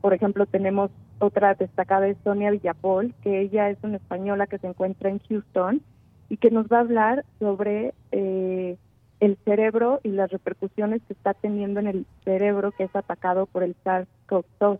[0.00, 4.68] por ejemplo, tenemos otra destacada es Sonia Villapol, que ella es una española que se
[4.68, 5.82] encuentra en Houston
[6.28, 8.76] y que nos va a hablar sobre eh,
[9.18, 13.64] el cerebro y las repercusiones que está teniendo en el cerebro que es atacado por
[13.64, 14.78] el SARS-CoV-2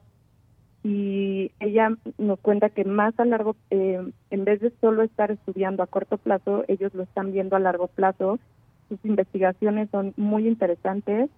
[0.89, 5.83] y ella nos cuenta que más a largo, eh, en vez de solo estar estudiando
[5.83, 8.39] a corto plazo, ellos lo están viendo a largo plazo.
[8.89, 11.29] Sus investigaciones son muy interesantes.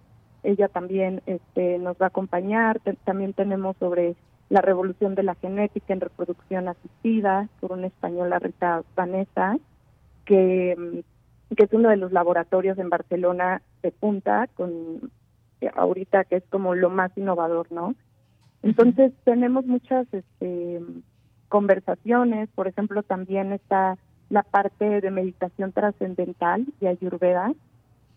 [0.43, 2.79] Ella también este, nos va a acompañar.
[3.03, 4.15] también tenemos sobre
[4.47, 9.57] la revolución de la genética en reproducción asistida por una española Rita Vanessa,
[10.23, 15.11] que, mm, que es uno de los laboratorios en Barcelona de punta, con
[15.75, 17.95] ahorita que es como lo más innovador, ¿no?
[18.63, 20.81] Entonces tenemos muchas este,
[21.49, 23.97] conversaciones, por ejemplo, también está
[24.29, 27.53] la parte de meditación trascendental de Ayurveda,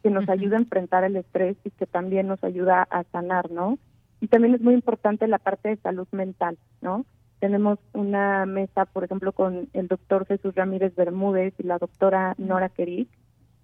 [0.03, 3.79] que nos ayuda a enfrentar el estrés y que también nos ayuda a sanar, ¿no?
[4.21, 7.05] Y también es muy importante la parte de salud mental, ¿no?
[7.41, 12.69] Tenemos una mesa, por ejemplo, con el doctor Jesús Ramírez Bermúdez y la doctora Nora
[12.69, 13.09] Kerik,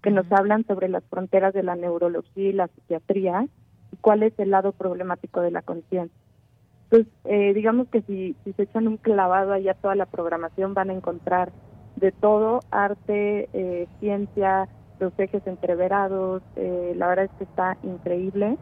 [0.01, 3.47] que nos hablan sobre las fronteras de la neurología y la psiquiatría
[3.91, 6.30] y cuál es el lado problemático de la conciencia.
[6.91, 10.89] Entonces, eh, digamos que si, si se echan un clavado allá toda la programación van
[10.89, 11.53] a encontrar
[11.95, 14.69] de todo, arte, eh, ciencia,
[14.99, 18.57] los ejes entreverados, eh, la verdad es que está increíble.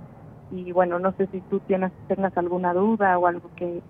[0.49, 3.83] Y bueno, no sé si tú tienes, tengas alguna duda o algo que,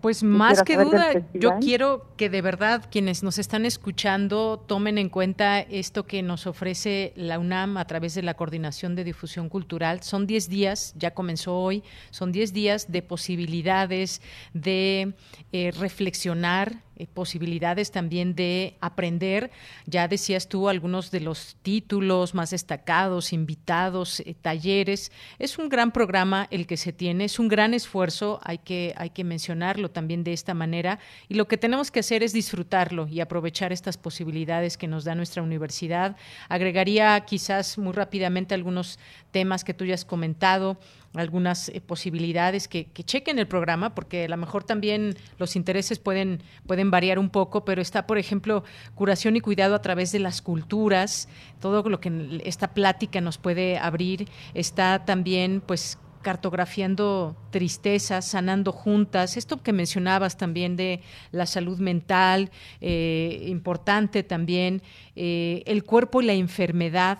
[0.00, 5.08] pues más que duda, yo quiero que de verdad quienes nos están escuchando tomen en
[5.08, 10.02] cuenta esto que nos ofrece la UNAM a través de la Coordinación de Difusión Cultural.
[10.02, 14.22] Son 10 días, ya comenzó hoy, son 10 días de posibilidades
[14.54, 15.14] de
[15.52, 19.50] eh, reflexionar eh, posibilidades también de aprender.
[19.86, 25.10] Ya decías tú algunos de los títulos más destacados, invitados, eh, talleres.
[25.38, 29.10] Es un gran programa el que se tiene, es un gran esfuerzo, hay que, hay
[29.10, 30.98] que mencionarlo también de esta manera.
[31.26, 35.14] Y lo que tenemos que hacer es disfrutarlo y aprovechar estas posibilidades que nos da
[35.14, 36.16] nuestra universidad.
[36.50, 38.98] Agregaría quizás muy rápidamente algunos
[39.30, 40.78] temas que tú ya has comentado
[41.14, 46.42] algunas eh, posibilidades que, chequen el programa, porque a lo mejor también los intereses pueden,
[46.66, 50.42] pueden variar un poco, pero está, por ejemplo, curación y cuidado a través de las
[50.42, 51.28] culturas,
[51.60, 59.36] todo lo que esta plática nos puede abrir, está también, pues, cartografiando tristezas, sanando juntas,
[59.36, 61.00] esto que mencionabas también de
[61.32, 62.50] la salud mental,
[62.80, 64.82] eh, importante también,
[65.16, 67.18] eh, el cuerpo y la enfermedad,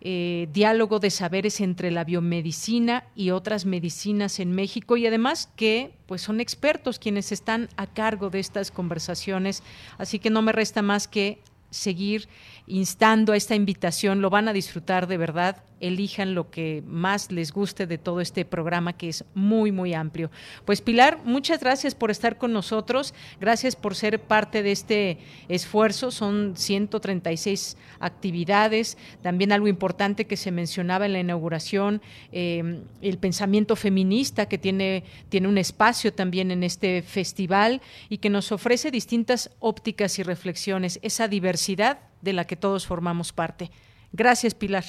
[0.00, 5.92] eh, diálogo de saberes entre la biomedicina y otras medicinas en México y además que
[6.06, 9.62] pues son expertos quienes están a cargo de estas conversaciones,
[9.98, 11.40] así que no me resta más que
[11.70, 12.28] seguir
[12.68, 17.52] instando a esta invitación, lo van a disfrutar de verdad, elijan lo que más les
[17.52, 20.30] guste de todo este programa que es muy, muy amplio.
[20.64, 26.10] Pues Pilar, muchas gracias por estar con nosotros, gracias por ser parte de este esfuerzo,
[26.10, 32.02] son 136 actividades, también algo importante que se mencionaba en la inauguración,
[32.32, 38.30] eh, el pensamiento feminista que tiene, tiene un espacio también en este festival y que
[38.30, 43.70] nos ofrece distintas ópticas y reflexiones, esa diversidad de la que todos formamos parte.
[44.12, 44.84] Gracias, Pilar.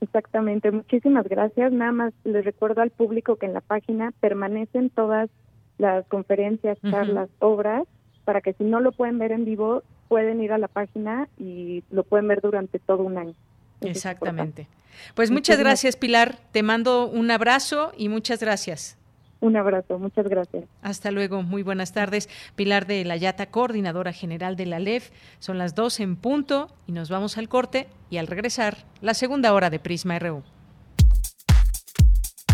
[0.00, 1.72] Exactamente, muchísimas gracias.
[1.72, 5.30] Nada más les recuerdo al público que en la página permanecen todas
[5.78, 7.84] las conferencias, charlas, obras,
[8.24, 11.82] para que si no lo pueden ver en vivo, pueden ir a la página y
[11.90, 13.34] lo pueden ver durante todo un año.
[13.80, 14.68] Exactamente.
[15.14, 16.36] Pues muchas gracias, Pilar.
[16.52, 18.98] Te mando un abrazo y muchas gracias.
[19.40, 20.64] Un abrazo, muchas gracias.
[20.82, 22.28] Hasta luego, muy buenas tardes.
[22.54, 25.10] Pilar de la Yata, coordinadora general de la LEF.
[25.38, 29.52] Son las dos en punto y nos vamos al corte y al regresar, la segunda
[29.52, 30.42] hora de Prisma RU.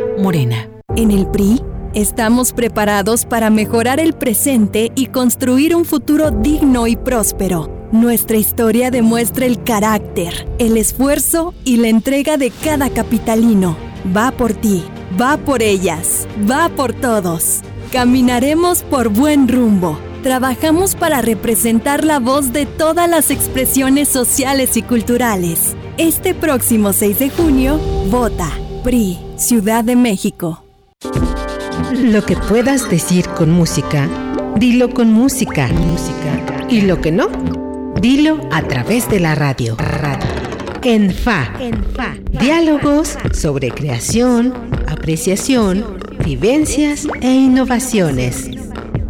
[0.17, 0.69] Morena.
[0.95, 1.61] En el PRI
[1.93, 7.69] estamos preparados para mejorar el presente y construir un futuro digno y próspero.
[7.91, 13.75] Nuestra historia demuestra el carácter, el esfuerzo y la entrega de cada capitalino.
[14.15, 14.83] Va por ti,
[15.19, 17.61] va por ellas, va por todos.
[17.91, 19.99] Caminaremos por buen rumbo.
[20.23, 25.75] Trabajamos para representar la voz de todas las expresiones sociales y culturales.
[25.97, 28.49] Este próximo 6 de junio, vota
[28.83, 30.63] PRI, Ciudad de México.
[31.93, 34.09] Lo que puedas decir con música,
[34.57, 35.67] dilo con música.
[35.67, 36.65] música.
[36.69, 37.27] Y lo que no,
[38.01, 39.75] dilo a través de la radio.
[39.77, 40.27] radio.
[40.83, 41.53] En FA.
[41.59, 42.15] En FA.
[42.31, 44.53] Diálogos sobre creación,
[44.87, 48.60] apreciación, vivencias e innovaciones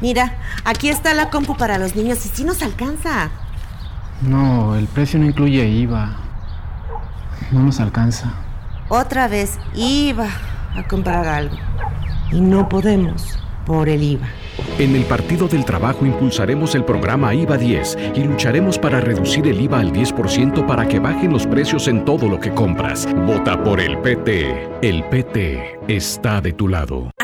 [0.00, 3.30] Mira, aquí está la compu para los niños y si nos alcanza.
[4.22, 6.16] No, el precio no incluye IVA.
[7.52, 8.32] No nos alcanza.
[8.88, 10.28] Otra vez iba
[10.76, 11.56] a comprar algo.
[12.30, 14.26] Y no podemos por el IVA.
[14.78, 19.60] En el Partido del Trabajo impulsaremos el programa IVA 10 y lucharemos para reducir el
[19.60, 23.06] IVA al 10% para que bajen los precios en todo lo que compras.
[23.26, 24.68] Vota por el PT.
[24.82, 27.10] El PT está de tu lado.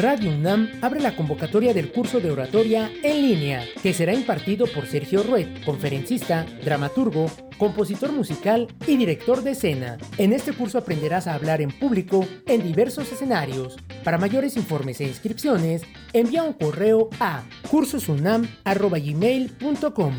[0.00, 4.86] Radio UNAM abre la convocatoria del curso de oratoria en línea, que será impartido por
[4.86, 7.28] Sergio Ruet, conferencista, dramaturgo,
[7.58, 9.96] compositor musical y director de escena.
[10.16, 13.76] En este curso aprenderás a hablar en público en diversos escenarios.
[14.04, 15.82] Para mayores informes e inscripciones,
[16.12, 20.14] envía un correo a cursosunam.gmail.com.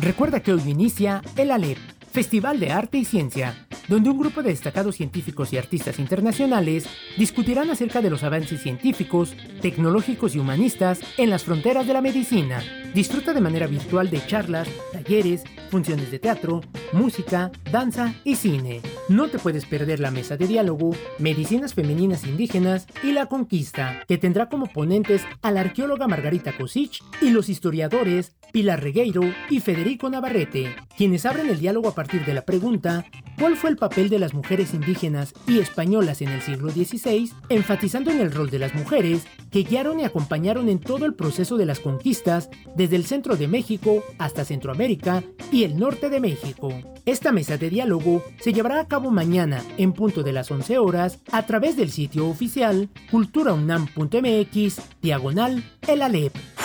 [0.00, 1.78] Recuerda que hoy inicia el ALEP,
[2.14, 6.86] Festival de Arte y Ciencia donde un grupo de destacados científicos y artistas internacionales
[7.16, 12.62] discutirán acerca de los avances científicos, tecnológicos y humanistas en las fronteras de la medicina.
[12.94, 16.60] Disfruta de manera virtual de charlas, talleres, funciones de teatro,
[16.92, 18.80] música, danza y cine.
[19.08, 24.18] No te puedes perder la mesa de diálogo Medicinas Femeninas Indígenas y la Conquista, que
[24.18, 30.08] tendrá como ponentes a la arqueóloga Margarita Kosich y los historiadores Pilar Regueiro y Federico
[30.08, 33.04] Navarrete, quienes abren el diálogo a partir de la pregunta
[33.38, 38.10] ¿Cuál fue el papel de las mujeres indígenas y españolas en el siglo XVI, enfatizando
[38.12, 41.66] en el rol de las mujeres que guiaron y acompañaron en todo el proceso de
[41.66, 46.72] las conquistas desde el centro de México hasta Centroamérica y el norte de México?
[47.06, 51.18] Esta mesa de diálogo se llevará a cabo mañana en punto de las 11 horas
[51.32, 56.63] a través del sitio oficial culturaunam.mx diagonal el Alep.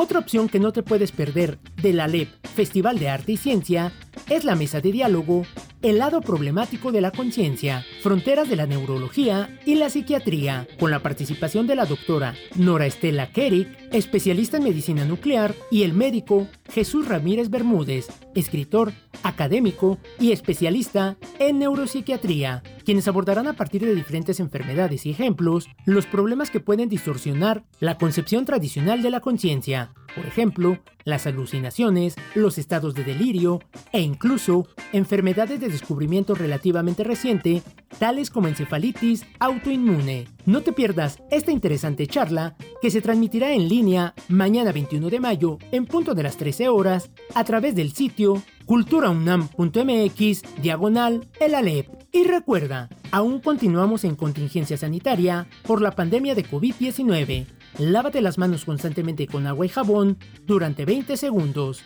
[0.00, 3.90] Otra opción que no te puedes perder del Alep Festival de Arte y Ciencia
[4.30, 5.42] es la mesa de diálogo
[5.80, 10.98] El lado problemático de la conciencia, fronteras de la neurología y la psiquiatría, con la
[10.98, 17.06] participación de la doctora Nora Estela Kerik, especialista en medicina nuclear, y el médico Jesús
[17.06, 25.06] Ramírez Bermúdez, escritor, académico y especialista en neuropsiquiatría, quienes abordarán a partir de diferentes enfermedades
[25.06, 30.78] y ejemplos los problemas que pueden distorsionar la concepción tradicional de la conciencia, por ejemplo,
[31.04, 33.60] las alucinaciones, los estados de delirio
[33.92, 37.62] e incluso enfermedades de descubrimiento relativamente reciente,
[38.00, 40.26] tales como encefalitis autoinmune.
[40.44, 45.58] No te pierdas esta interesante charla que se transmitirá en línea mañana 21 de mayo
[45.70, 51.86] en punto de las 13 horas a través del sitio culturaunam.mx diagonal el Alep.
[52.10, 57.57] Y recuerda, aún continuamos en contingencia sanitaria por la pandemia de COVID-19.
[57.76, 61.82] Lávate las manos constantemente con agua y jabón durante 20 segundos.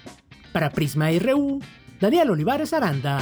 [0.53, 1.61] Para Prisma RU,
[2.01, 3.19] Daniel Olivares Aranda.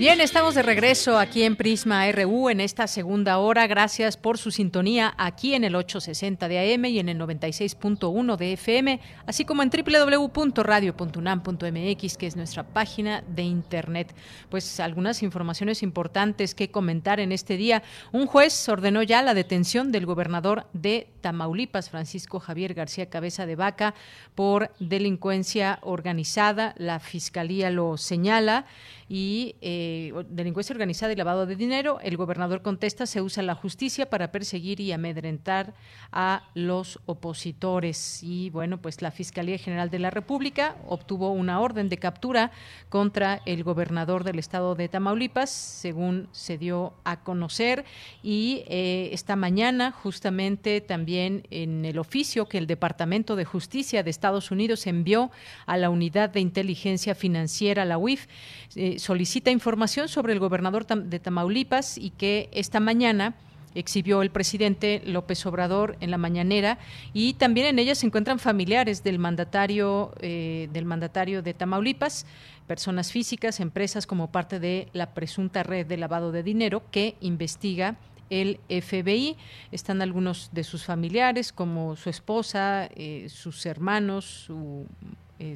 [0.00, 3.66] Bien, estamos de regreso aquí en Prisma RU en esta segunda hora.
[3.66, 8.54] Gracias por su sintonía aquí en el 860 de AM y en el 96.1 de
[8.54, 14.14] FM, así como en www.radio.unam.mx, que es nuestra página de internet.
[14.48, 17.82] Pues algunas informaciones importantes que comentar en este día.
[18.10, 23.56] Un juez ordenó ya la detención del gobernador de Tamaulipas, Francisco Javier García Cabeza de
[23.56, 23.94] Vaca,
[24.34, 26.74] por delincuencia organizada.
[26.78, 28.64] La fiscalía lo señala
[29.12, 31.98] y eh, delincuencia organizada y lavado de dinero.
[32.00, 35.74] El gobernador contesta, se usa la justicia para perseguir y amedrentar
[36.12, 38.22] a los opositores.
[38.22, 42.52] Y bueno, pues la Fiscalía General de la República obtuvo una orden de captura
[42.88, 47.84] contra el gobernador del estado de Tamaulipas, según se dio a conocer.
[48.22, 54.10] Y eh, esta mañana, justamente también en el oficio que el Departamento de Justicia de
[54.10, 55.32] Estados Unidos envió
[55.66, 58.28] a la Unidad de Inteligencia Financiera, la UIF,
[58.76, 63.34] eh, solicita información sobre el gobernador de Tamaulipas y que esta mañana
[63.74, 66.78] exhibió el presidente López Obrador en la mañanera
[67.12, 72.26] y también en ella se encuentran familiares del mandatario eh, del mandatario de Tamaulipas
[72.66, 77.96] personas físicas empresas como parte de la presunta red de lavado de dinero que investiga
[78.28, 79.36] el FBI.
[79.72, 84.86] Están algunos de sus familiares, como su esposa, eh, sus hermanos, su,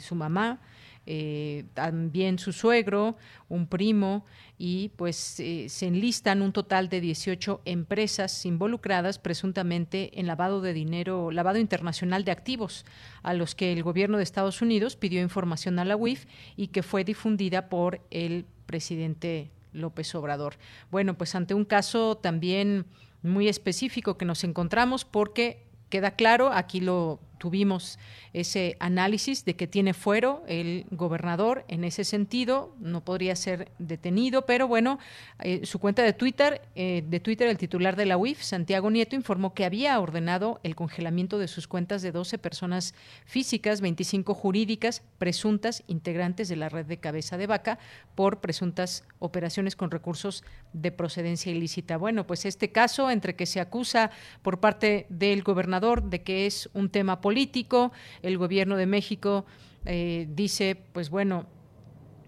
[0.00, 0.58] su mamá,
[1.06, 3.16] eh, también su suegro,
[3.48, 4.24] un primo,
[4.56, 10.72] y pues eh, se enlistan un total de 18 empresas involucradas presuntamente en lavado de
[10.72, 12.84] dinero, lavado internacional de activos,
[13.22, 16.26] a los que el gobierno de Estados Unidos pidió información a la UIF
[16.56, 20.54] y que fue difundida por el presidente López Obrador.
[20.90, 22.86] Bueno, pues ante un caso también
[23.22, 27.98] muy específico que nos encontramos porque queda claro, aquí lo tuvimos
[28.32, 34.46] ese análisis de que tiene fuero el gobernador en ese sentido, no podría ser detenido,
[34.46, 34.98] pero bueno,
[35.40, 39.16] eh, su cuenta de Twitter, eh, de Twitter, el titular de la UIF, Santiago Nieto,
[39.16, 45.02] informó que había ordenado el congelamiento de sus cuentas de 12 personas físicas, 25 jurídicas,
[45.18, 47.78] presuntas integrantes de la red de cabeza de vaca
[48.14, 51.96] por presuntas operaciones con recursos de procedencia ilícita.
[51.96, 54.10] Bueno, pues este caso entre que se acusa
[54.42, 57.90] por parte del gobernador de que es un tema político.
[58.20, 59.46] El gobierno de México
[59.86, 61.46] eh, dice, pues bueno,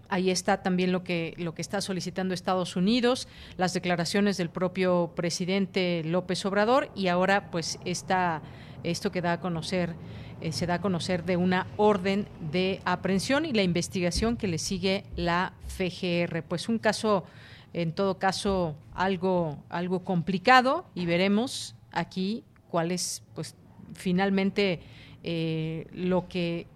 [0.09, 3.27] Ahí está también lo que, lo que está solicitando Estados Unidos,
[3.57, 8.41] las declaraciones del propio presidente López Obrador y ahora pues esta,
[8.85, 9.97] esto que da a conocer,
[10.41, 14.59] eh, se da a conocer de una orden de aprehensión y la investigación que le
[14.59, 16.45] sigue la FGR.
[16.45, 17.25] Pues un caso,
[17.73, 23.57] en todo caso, algo, algo complicado y veremos aquí cuál es pues
[23.97, 24.81] finalmente
[25.23, 26.67] eh, lo que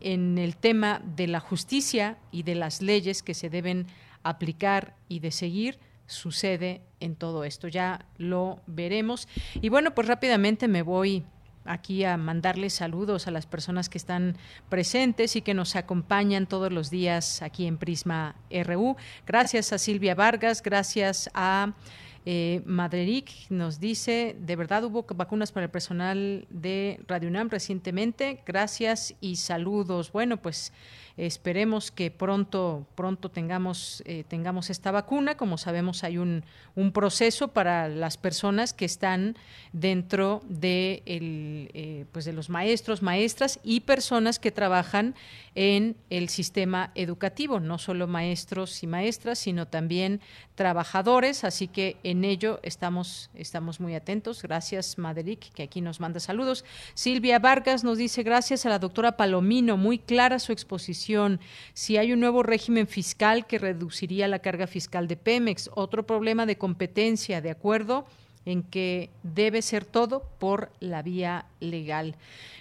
[0.00, 3.86] en el tema de la justicia y de las leyes que se deben
[4.22, 7.68] aplicar y de seguir sucede en todo esto.
[7.68, 9.28] Ya lo veremos.
[9.60, 11.24] Y bueno, pues rápidamente me voy
[11.64, 14.36] aquí a mandarles saludos a las personas que están
[14.68, 18.96] presentes y que nos acompañan todos los días aquí en Prisma RU.
[19.26, 21.74] Gracias a Silvia Vargas, gracias a
[22.30, 28.42] eh, Madreric nos dice, de verdad hubo vacunas para el personal de Radio UNAM recientemente.
[28.44, 30.12] Gracias y saludos.
[30.12, 30.74] Bueno, pues
[31.18, 35.36] Esperemos que pronto, pronto tengamos, eh, tengamos esta vacuna.
[35.36, 36.44] Como sabemos, hay un,
[36.76, 39.36] un, proceso para las personas que están
[39.72, 45.16] dentro de, el, eh, pues de los maestros, maestras y personas que trabajan
[45.56, 50.20] en el sistema educativo, no solo maestros y maestras, sino también
[50.54, 51.42] trabajadores.
[51.42, 54.40] Así que en ello estamos, estamos muy atentos.
[54.40, 56.64] Gracias, Maderic, que aquí nos manda saludos.
[56.94, 61.07] Silvia Vargas nos dice gracias a la doctora Palomino, muy clara su exposición
[61.72, 66.46] si hay un nuevo régimen fiscal que reduciría la carga fiscal de Pemex, otro problema
[66.46, 68.06] de competencia, de acuerdo
[68.44, 72.16] en que debe ser todo por la vía legal.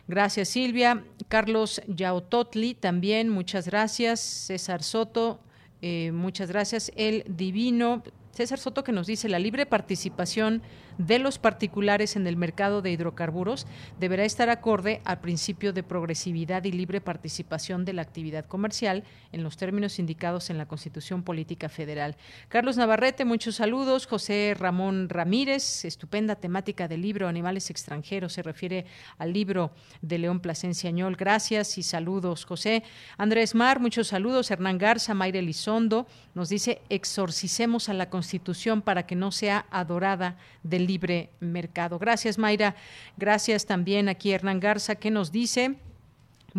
[0.08, 1.04] Gracias, Silvia.
[1.28, 4.20] Carlos Yautotli, también, muchas gracias.
[4.20, 5.40] César Soto,
[5.82, 6.92] eh, muchas gracias.
[6.96, 10.62] El Divino, César Soto que nos dice la libre participación
[10.98, 13.68] de los particulares en el mercado de hidrocarburos
[14.00, 19.44] deberá estar acorde al principio de progresividad y libre participación de la actividad comercial en
[19.44, 22.16] los términos indicados en la Constitución Política Federal.
[22.50, 24.08] Carlos Navarrete, muchos saludos.
[24.08, 28.86] José Ramón Ramírez, estupenda temática del libro Animales extranjeros, se refiere
[29.18, 29.72] al libro
[30.02, 31.16] de León Plasencia Añol.
[31.16, 32.84] Gracias y saludos, José.
[33.18, 34.50] Andrés Mar, muchos saludos.
[34.50, 40.38] Hernán Garza, Mayre Elizondo, nos dice, exorcicemos a la Constitución para que no sea adorada
[40.64, 42.00] del libre mercado.
[42.00, 42.76] Gracias, Mayra.
[43.18, 45.76] Gracias también aquí Hernán Garza, que nos dice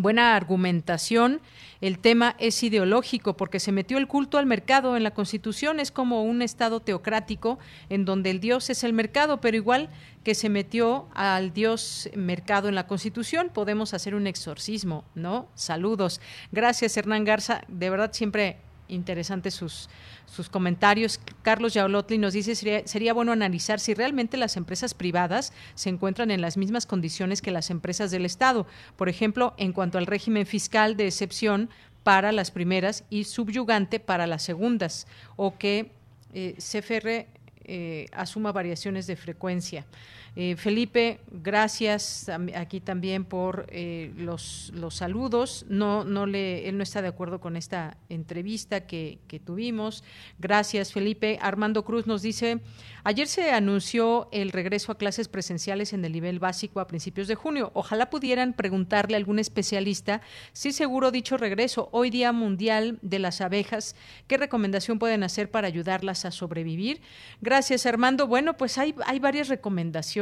[0.01, 1.41] buena argumentación.
[1.81, 5.79] El tema es ideológico porque se metió el culto al mercado en la Constitución.
[5.79, 9.89] Es como un Estado teocrático en donde el Dios es el mercado, pero igual
[10.23, 15.47] que se metió al Dios mercado en la Constitución, podemos hacer un exorcismo, ¿no?
[15.55, 16.19] Saludos.
[16.51, 17.61] Gracias, Hernán Garza.
[17.67, 18.57] De verdad, siempre
[18.89, 19.89] interesantes sus,
[20.25, 21.19] sus comentarios.
[21.41, 26.31] Carlos Yaolotli nos dice sería, sería bueno analizar si realmente las empresas privadas se encuentran
[26.31, 28.67] en las mismas condiciones que las empresas del Estado.
[28.97, 31.69] Por ejemplo, en cuanto al régimen fiscal de excepción
[32.03, 35.91] para las primeras y subyugante para las segundas, o que
[36.33, 37.27] eh, CFR
[37.65, 39.85] eh, asuma variaciones de frecuencia.
[40.35, 45.65] Eh, Felipe, gracias aquí también por eh, los, saludos.
[45.69, 50.03] No, no le, él no está de acuerdo con esta entrevista que, que, tuvimos.
[50.37, 51.39] Gracias, Felipe.
[51.41, 52.59] Armando Cruz nos dice,
[53.03, 57.35] ayer se anunció el regreso a clases presenciales en el nivel básico a principios de
[57.35, 57.71] junio.
[57.73, 60.21] Ojalá pudieran preguntarle a algún especialista
[60.53, 63.95] si seguro dicho regreso, hoy Día Mundial de las Abejas,
[64.27, 67.01] ¿qué recomendación pueden hacer para ayudarlas a sobrevivir?
[67.41, 68.27] Gracias, Armando.
[68.27, 70.18] Bueno, pues hay, hay varias recomendaciones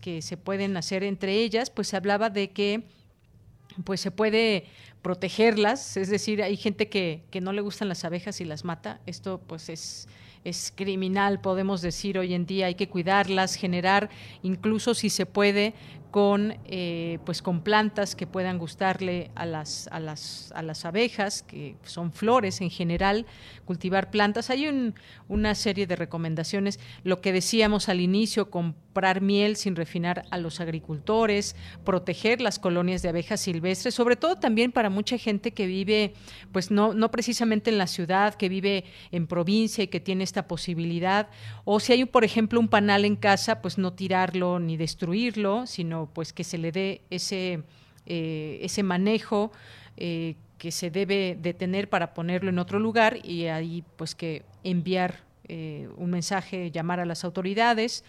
[0.00, 2.84] que se pueden hacer entre ellas, pues se hablaba de que
[3.84, 4.66] pues se puede
[5.02, 9.00] protegerlas, es decir, hay gente que, que no le gustan las abejas y las mata,
[9.04, 10.08] esto pues es,
[10.44, 14.08] es criminal, podemos decir hoy en día, hay que cuidarlas, generar,
[14.42, 15.74] incluso si se puede,
[16.14, 21.42] con eh, pues con plantas que puedan gustarle a las, a las, a las abejas,
[21.42, 23.26] que son flores en general,
[23.64, 24.48] cultivar plantas.
[24.48, 24.94] Hay un,
[25.26, 26.78] una serie de recomendaciones.
[27.02, 33.02] Lo que decíamos al inicio, comprar miel sin refinar a los agricultores, proteger las colonias
[33.02, 36.14] de abejas silvestres, sobre todo también para mucha gente que vive,
[36.52, 40.46] pues no, no precisamente en la ciudad, que vive en provincia y que tiene esta
[40.46, 41.28] posibilidad.
[41.64, 46.03] O si hay, por ejemplo, un panal en casa, pues no tirarlo ni destruirlo, sino
[46.12, 47.62] pues que se le dé ese,
[48.06, 49.52] eh, ese manejo
[49.96, 54.42] eh, que se debe de tener para ponerlo en otro lugar y ahí pues que
[54.62, 58.04] enviar eh, un mensaje, llamar a las autoridades.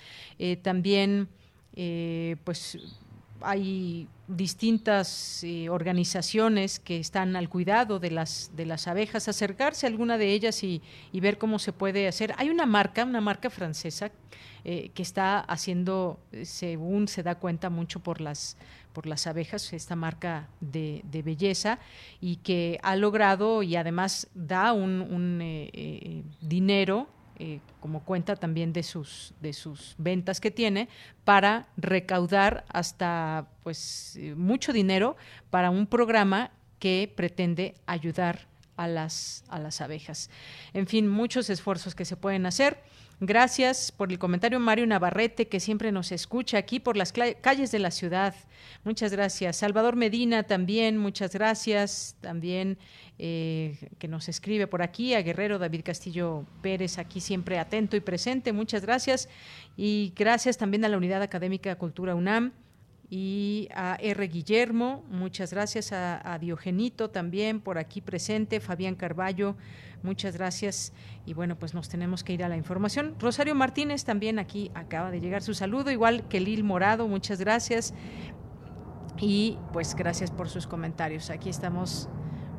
[0.61, 1.27] también
[2.43, 2.77] pues
[3.45, 10.17] hay distintas organizaciones que están al cuidado de las de las abejas, acercarse a alguna
[10.17, 10.81] de ellas y,
[11.11, 12.33] y ver cómo se puede hacer.
[12.37, 14.11] Hay una marca, una marca francesa
[14.67, 18.57] eh, que está haciendo, según se da cuenta mucho por las
[18.93, 21.79] por las abejas, esta marca de, belleza,
[22.21, 27.07] y que ha logrado y además da un, eh, eh, dinero
[27.81, 30.87] como cuenta también de sus de sus ventas que tiene
[31.23, 35.17] para recaudar hasta pues mucho dinero
[35.49, 38.47] para un programa que pretende ayudar
[38.77, 40.29] a las a las abejas.
[40.73, 42.81] En fin, muchos esfuerzos que se pueden hacer.
[43.21, 47.79] Gracias por el comentario Mario Navarrete, que siempre nos escucha aquí por las calles de
[47.79, 48.35] la ciudad.
[48.83, 49.55] Muchas gracias.
[49.55, 52.17] Salvador Medina también, muchas gracias.
[52.19, 52.77] También
[53.17, 58.01] eh, que nos escribe por aquí, a Guerrero David Castillo Pérez, aquí siempre atento y
[58.01, 58.51] presente.
[58.51, 59.29] Muchas gracias.
[59.77, 62.51] Y gracias también a la Unidad Académica Cultura UNAM
[63.09, 64.27] y a R.
[64.27, 69.55] Guillermo, muchas gracias a, a, Diogenito también por aquí presente, Fabián Carballo,
[70.05, 70.93] muchas gracias
[71.25, 73.15] y bueno, pues nos tenemos que ir a la información.
[73.19, 77.93] Rosario Martínez también aquí acaba de llegar su saludo, igual que Lil Morado, muchas gracias
[79.19, 81.29] y pues gracias por sus comentarios.
[81.29, 82.09] Aquí estamos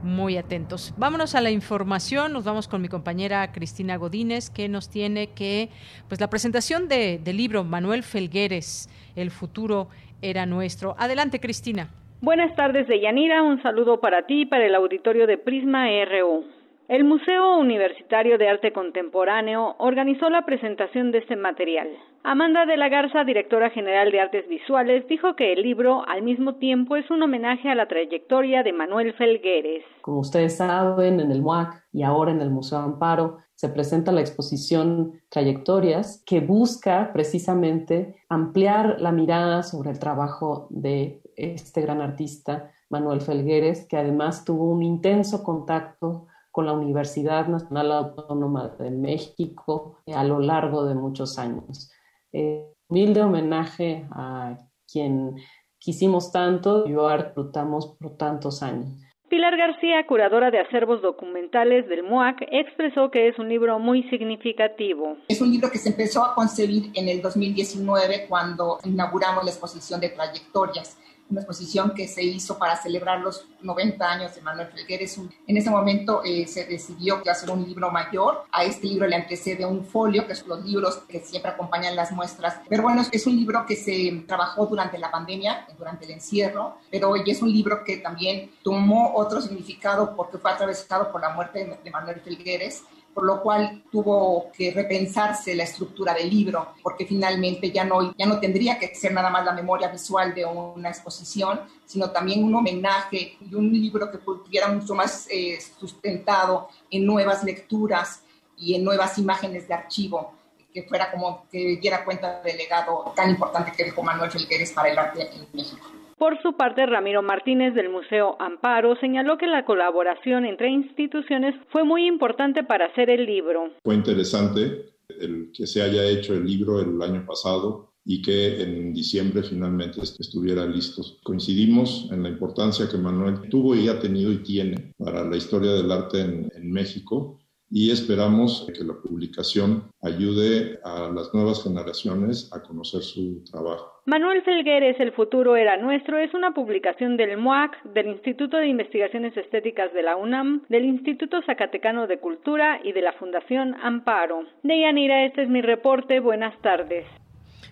[0.02, 0.94] muy atentos.
[0.97, 5.70] Vámonos a la información, nos vamos con mi compañera Cristina Godínez, que nos tiene que,
[6.09, 9.89] pues la presentación de, del libro Manuel Felgueres, El futuro
[10.23, 10.94] era nuestro.
[10.98, 11.90] Adelante, Cristina.
[12.20, 13.43] Buenas tardes, Deyanira.
[13.43, 16.44] Un saludo para ti y para el auditorio de Prisma RU.
[16.88, 21.88] El Museo Universitario de Arte Contemporáneo organizó la presentación de este material.
[22.22, 26.54] Amanda de la Garza, directora general de Artes Visuales, dijo que el libro al mismo
[26.54, 29.82] tiempo es un homenaje a la trayectoria de Manuel Felgueres.
[30.00, 34.20] Como ustedes saben, en el MUAC y ahora en el Museo Amparo se presenta la
[34.20, 42.70] exposición Trayectorias que busca precisamente ampliar la mirada sobre el trabajo de este gran artista,
[42.90, 49.98] Manuel Felgueres, que además tuvo un intenso contacto con la Universidad Nacional Autónoma de México
[50.06, 51.92] a lo largo de muchos años.
[52.32, 54.56] Eh, humilde homenaje a
[54.90, 55.36] quien
[55.78, 58.88] quisimos tanto y disfrutamos por tantos años.
[59.28, 65.18] Pilar García, curadora de acervos documentales del MUAC, expresó que es un libro muy significativo.
[65.28, 70.00] Es un libro que se empezó a concebir en el 2019 cuando inauguramos la exposición
[70.00, 70.96] de trayectorias
[71.28, 75.19] una exposición que se hizo para celebrar los 90 años de Manuel Felgueres.
[75.47, 78.44] En ese momento eh, se decidió hacer un libro mayor.
[78.53, 82.12] A este libro le antecede un folio, que son los libros que siempre acompañan las
[82.12, 82.61] muestras.
[82.69, 87.11] Pero bueno, es un libro que se trabajó durante la pandemia, durante el encierro, pero
[87.11, 91.78] hoy es un libro que también tomó otro significado porque fue atravesado por la muerte
[91.82, 92.85] de Manuel Felgueres
[93.16, 98.26] por lo cual tuvo que repensarse la estructura del libro, porque finalmente ya no, ya
[98.26, 102.55] no tendría que ser nada más la memoria visual de una exposición, sino también un
[102.55, 108.22] homenaje y un libro que estuviera mucho más eh, sustentado en nuevas lecturas
[108.59, 110.34] y en nuevas imágenes de archivo
[110.74, 114.90] que fuera como que diera cuenta del legado tan importante que dejó Manuel Felgueres para
[114.90, 115.86] el arte en México.
[116.18, 121.84] Por su parte, Ramiro Martínez del Museo Amparo señaló que la colaboración entre instituciones fue
[121.84, 123.70] muy importante para hacer el libro.
[123.84, 128.94] Fue interesante el que se haya hecho el libro el año pasado y que en
[128.94, 131.02] diciembre finalmente estuviera listo.
[131.22, 135.72] Coincidimos en la importancia que Manuel tuvo y ha tenido y tiene para la historia
[135.72, 137.40] del arte en, en México
[137.70, 143.93] y esperamos que la publicación ayude a las nuevas generaciones a conocer su trabajo.
[144.06, 149.36] Manuel Felgueres, El futuro era nuestro, es una publicación del MUAC, del Instituto de Investigaciones
[149.36, 154.44] Estéticas de la UNAM, del Instituto Zacatecano de Cultura y de la Fundación Amparo.
[154.62, 156.20] Deyanira, este es mi reporte.
[156.20, 157.05] Buenas tardes.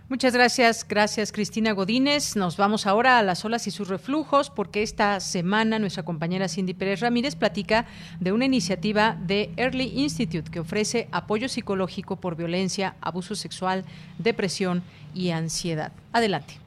[0.09, 2.37] Muchas gracias, gracias Cristina Godínez.
[2.37, 6.75] Nos vamos ahora a las olas y sus reflujos porque esta semana nuestra compañera Cindy
[6.75, 7.87] Pérez Ramírez platica
[8.21, 13.85] de una iniciativa de Early Institute que ofrece apoyo psicológico por violencia, abuso sexual,
[14.19, 14.83] depresión
[15.15, 15.93] y ansiedad.
[16.13, 16.61] Adelante.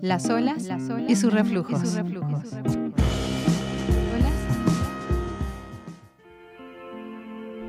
[0.00, 0.68] Las olas,
[1.08, 1.82] y sus reflujos.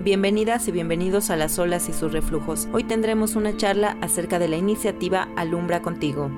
[0.04, 2.68] Bienvenidas y bienvenidos a Las olas y sus reflujos.
[2.74, 6.32] Hoy tendremos una charla acerca de la iniciativa Alumbra contigo.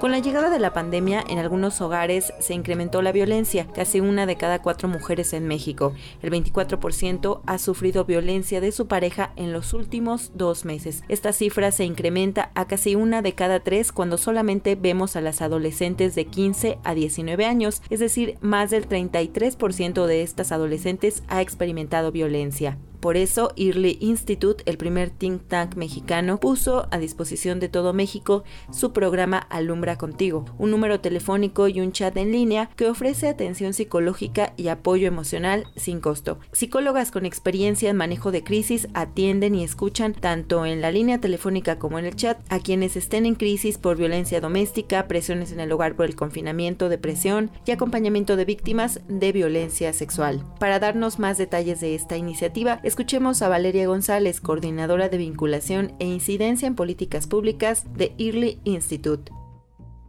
[0.00, 4.24] Con la llegada de la pandemia, en algunos hogares se incrementó la violencia, casi una
[4.24, 5.92] de cada cuatro mujeres en México.
[6.22, 11.04] El 24% ha sufrido violencia de su pareja en los últimos dos meses.
[11.08, 15.42] Esta cifra se incrementa a casi una de cada tres cuando solamente vemos a las
[15.42, 21.42] adolescentes de 15 a 19 años, es decir, más del 33% de estas adolescentes ha
[21.42, 22.78] experimentado violencia.
[23.00, 28.44] Por eso, Early Institute, el primer think tank mexicano, puso a disposición de todo México
[28.70, 33.72] su programa Alumbra Contigo, un número telefónico y un chat en línea que ofrece atención
[33.72, 36.38] psicológica y apoyo emocional sin costo.
[36.52, 41.78] Psicólogas con experiencia en manejo de crisis atienden y escuchan tanto en la línea telefónica
[41.78, 45.72] como en el chat a quienes estén en crisis por violencia doméstica, presiones en el
[45.72, 50.44] hogar por el confinamiento, depresión y acompañamiento de víctimas de violencia sexual.
[50.58, 56.06] Para darnos más detalles de esta iniciativa, Escuchemos a Valeria González, coordinadora de vinculación e
[56.06, 59.30] incidencia en políticas públicas de Early Institute.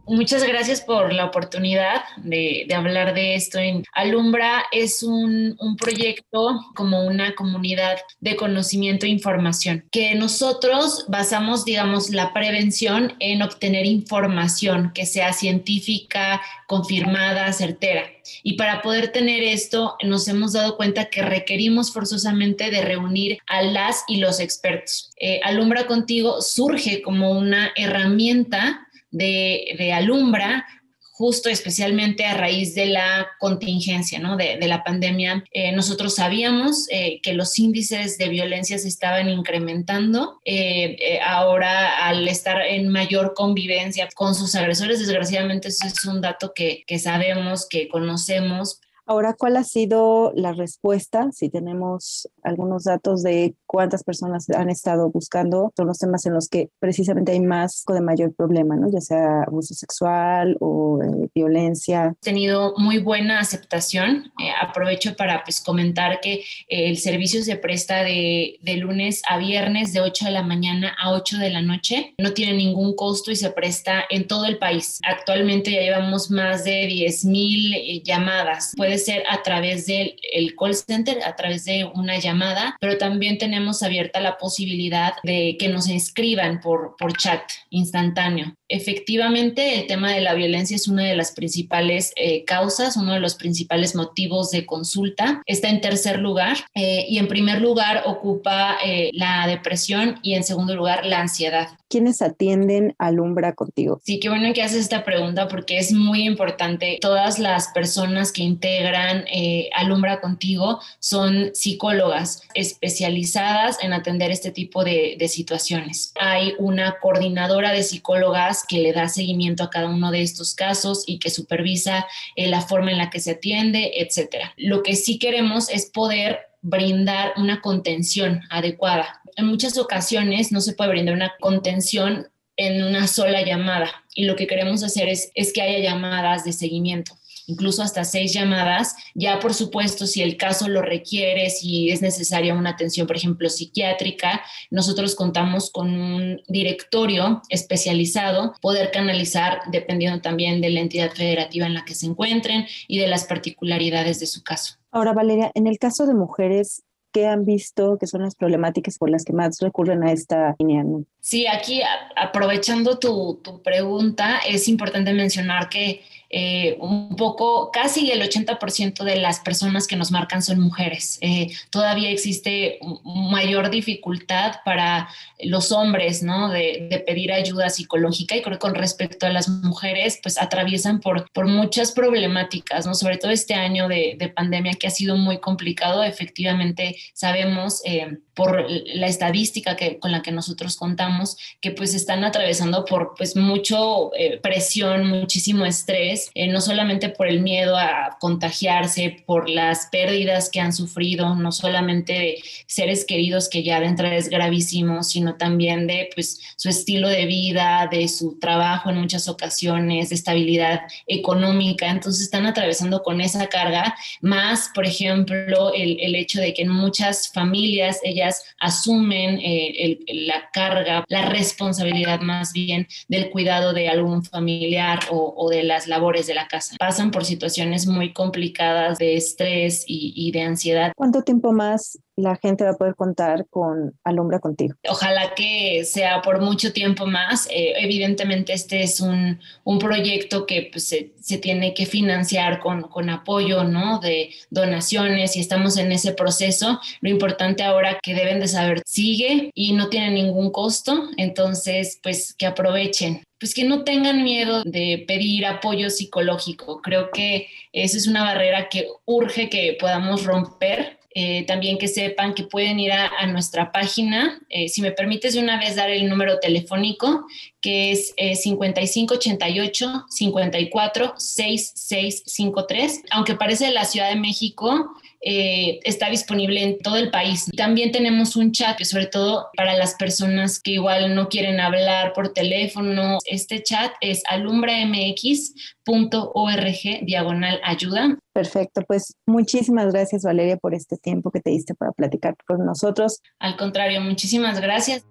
[0.06, 3.58] Muchas gracias por la oportunidad de, hablar de esto.
[3.58, 11.64] En Alumbra es un, proyecto como una comunidad de conocimiento e información, que nosotros basamos,
[11.64, 18.04] digamos, la prevención en obtener información que sea científica, confirmada, certera.
[18.42, 23.62] Y para poder tener esto, nos hemos dado cuenta que requerimos forzosamente de reunir a
[23.62, 25.12] las y los expertos.
[25.16, 30.66] Eh, Alumbra contigo surge como una herramienta de, Alumbra
[31.14, 34.36] justo especialmente a raíz de la contingencia, ¿no?
[34.36, 35.44] de, la pandemia.
[35.52, 40.40] Eh, nosotros sabíamos eh, que los índices de violencia se estaban incrementando.
[40.44, 46.52] Eh, ahora, al estar en mayor convivencia con sus agresores, desgraciadamente eso es un dato
[46.54, 51.30] que, que sabemos, que conocemos, Ahora, ¿cuál ha sido la respuesta?
[51.32, 56.48] Si tenemos algunos datos de cuántas personas han estado buscando, son los temas en los
[56.48, 58.90] que precisamente hay más de mayor problema, ¿no?
[58.90, 62.14] Ya sea abuso sexual o eh, violencia.
[62.20, 64.32] Tenido muy buena aceptación.
[64.38, 69.38] Eh, aprovecho para pues, comentar que eh, el servicio se presta de, de lunes a
[69.38, 72.14] viernes de 8 de la mañana a 8 de la noche.
[72.18, 74.98] No tiene ningún costo y se presta en todo el país.
[75.04, 78.72] Actualmente ya llevamos más de 10 mil llamadas.
[78.76, 80.16] Puede ser a través del
[80.58, 82.31] call center, a través de una llamada,
[82.80, 88.54] pero también tenemos abierta la posibilidad de que nos inscriban por, por chat instantáneo.
[88.72, 93.20] Efectivamente, el tema de la violencia es una de las principales eh, causas, uno de
[93.20, 95.42] los principales motivos de consulta.
[95.44, 100.42] Está en tercer lugar eh, y en primer lugar ocupa eh, la depresión y en
[100.42, 101.68] segundo lugar la ansiedad.
[101.90, 104.00] ¿Quiénes atienden Alumbra contigo?
[104.02, 106.96] Sí, qué bueno que haces esta pregunta porque es muy importante.
[107.02, 109.26] Todas las personas que integran
[109.74, 116.14] Alumbra contigo son psicólogas especializadas en atender este tipo de, de situaciones.
[116.18, 121.04] Hay una coordinadora de psicólogas que le da seguimiento a cada uno de estos casos
[121.06, 122.06] y que supervisa
[122.36, 124.54] eh, la forma en la que se atiende, etcétera.
[124.56, 129.20] Lo que sí queremos es poder brindar una contención adecuada.
[129.36, 134.36] En muchas ocasiones no se puede brindar una contención en una sola llamada y lo
[134.36, 137.14] que queremos hacer es, es que haya llamadas de seguimiento
[137.46, 138.94] incluso hasta seis llamadas.
[139.14, 143.48] Ya, por supuesto, si el caso lo requiere, si es necesaria una atención, por ejemplo,
[143.48, 151.66] psiquiátrica, nosotros contamos con un directorio especializado, poder canalizar dependiendo también de la entidad federativa
[151.66, 154.76] en la que se encuentren y de las particularidades de su caso.
[154.90, 156.82] Ahora, Valeria, en el caso de mujeres,
[157.12, 160.84] ¿qué han visto que son las problemáticas por las que más recurren a esta línea?
[161.20, 161.80] Sí, aquí
[162.16, 166.02] aprovechando tu, tu pregunta, es importante mencionar que
[166.34, 171.18] eh, un poco, casi el 80% de las personas que nos marcan son mujeres.
[171.20, 175.10] Eh, todavía existe mayor dificultad para
[175.40, 176.48] los hombres, ¿no?
[176.48, 181.30] De, pedir ayuda psicológica y creo que con respecto a las mujeres, pues atraviesan por,
[181.32, 182.94] por muchas problemáticas, ¿no?
[182.94, 186.02] Sobre todo este año de, pandemia que ha sido muy complicado.
[186.02, 192.24] Efectivamente, sabemos eh, por la estadística que, con la que nosotros contamos que pues están
[192.24, 194.10] atravesando por pues mucho
[194.40, 200.60] presión, muchísimo estrés eh, no solamente por el miedo a contagiarse, por las pérdidas que
[200.60, 205.86] han sufrido, no solamente de seres queridos que ya de entrada es gravísimo, sino también
[205.86, 211.88] de pues, su estilo de vida, de su trabajo en muchas ocasiones, de estabilidad económica.
[211.90, 216.68] Entonces están atravesando con esa carga, más, por ejemplo, el, el hecho de que en
[216.68, 224.24] muchas familias ellas asumen eh, la carga, la responsabilidad más bien del cuidado de algún
[224.24, 226.76] familiar o, o de las labores de la casa.
[226.78, 230.92] Pasan por situaciones muy complicadas de estrés y, de ansiedad.
[230.96, 234.74] ¿Cuánto tiempo más la gente va a poder contar con Alumbra contigo?
[234.88, 237.46] Ojalá que sea por mucho tiempo más.
[237.46, 242.82] Eh, evidentemente este es un, un proyecto que pues, se, se, tiene que financiar con,
[242.82, 243.98] con apoyo ¿no?
[243.98, 246.80] de donaciones y estamos en ese proceso.
[247.00, 252.34] Lo importante ahora que deben de saber sigue y no tiene ningún costo, entonces pues
[252.34, 256.80] que aprovechen pues que no tengan miedo de pedir apoyo psicológico.
[256.80, 261.00] Creo que esa es una barrera que urge que podamos romper.
[261.12, 264.40] Eh, también que sepan que pueden ir a, nuestra página.
[264.48, 267.26] Eh, si me permites de una vez dar el número telefónico,
[267.60, 273.02] que es 5588 54 6653.
[273.10, 274.94] Aunque parece de la Ciudad de México,
[275.24, 277.50] eh, está disponible en todo el país.
[277.56, 282.12] También tenemos un chat, que sobre todo para las personas que igual no quieren hablar
[282.12, 283.18] por teléfono.
[283.26, 288.18] Este chat es alumbramx.org diagonal ayuda.
[288.32, 293.20] Perfecto, pues muchísimas gracias Valeria por este tiempo que te diste para platicar con nosotros.
[293.38, 295.04] Al contrario, muchísimas gracias.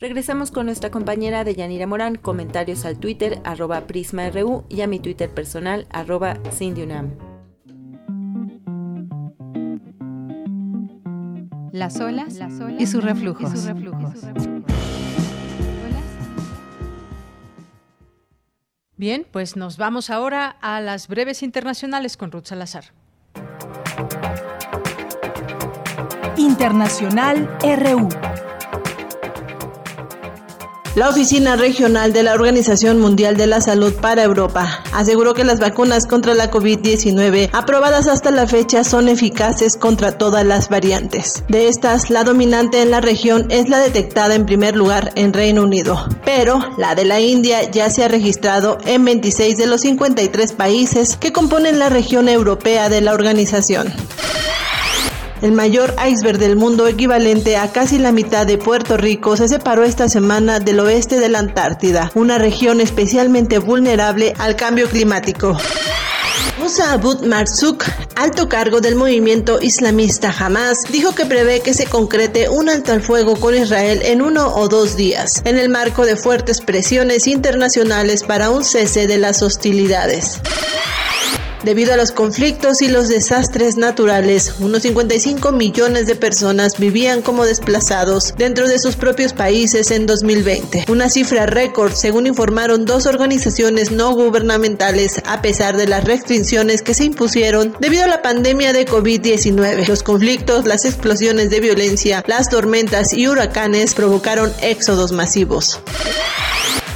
[0.00, 4.98] Regresamos con nuestra compañera de Yanira Morán, comentarios al Twitter arroba PrismaRU y a mi
[4.98, 7.33] Twitter personal arroba CindyUNAM.
[11.74, 12.38] Las olas,
[12.78, 13.50] y sus reflujos.
[18.96, 22.84] Bien, pues nos vamos ahora a las breves internacionales con Ruth Salazar.
[26.36, 28.08] Internacional RU.
[30.94, 35.58] La Oficina Regional de la Organización Mundial de la Salud para Europa aseguró que las
[35.58, 41.42] vacunas contra la COVID-19 aprobadas hasta la fecha son eficaces contra todas las variantes.
[41.48, 45.64] De estas, la dominante en la región es la detectada en primer lugar en Reino
[45.64, 50.52] Unido, pero la de la India ya se ha registrado en 26 de los 53
[50.52, 53.92] países que componen la región europea de la organización
[55.44, 59.84] el mayor iceberg del mundo equivalente a casi la mitad de Puerto Rico, se separó
[59.84, 65.54] esta semana del oeste de la Antártida, una región especialmente vulnerable al cambio climático.
[66.58, 67.84] Musa Abud Marzouk,
[68.16, 73.02] alto cargo del movimiento islamista Hamas, dijo que prevé que se concrete un alto al
[73.02, 78.22] fuego con Israel en uno o dos días, en el marco de fuertes presiones internacionales
[78.22, 80.40] para un cese de las hostilidades.
[81.64, 87.46] Debido a los conflictos y los desastres naturales, unos 55 millones de personas vivían como
[87.46, 93.92] desplazados dentro de sus propios países en 2020, una cifra récord según informaron dos organizaciones
[93.92, 98.86] no gubernamentales a pesar de las restricciones que se impusieron debido a la pandemia de
[98.86, 99.88] COVID-19.
[99.88, 105.80] Los conflictos, las explosiones de violencia, las tormentas y huracanes provocaron éxodos masivos.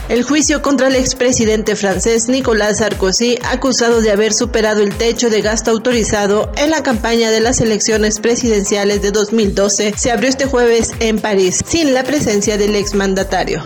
[0.09, 5.43] El juicio contra el expresidente francés Nicolas Sarkozy, acusado de haber superado el techo de
[5.43, 10.93] gasto autorizado en la campaña de las elecciones presidenciales de 2012, se abrió este jueves
[11.01, 13.63] en París, sin la presencia del exmandatario.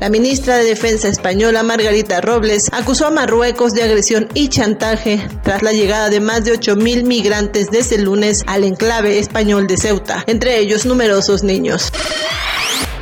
[0.00, 5.62] La ministra de Defensa española Margarita Robles acusó a Marruecos de agresión y chantaje tras
[5.62, 10.24] la llegada de más de 8.000 migrantes desde el lunes al enclave español de Ceuta,
[10.26, 11.90] entre ellos numerosos niños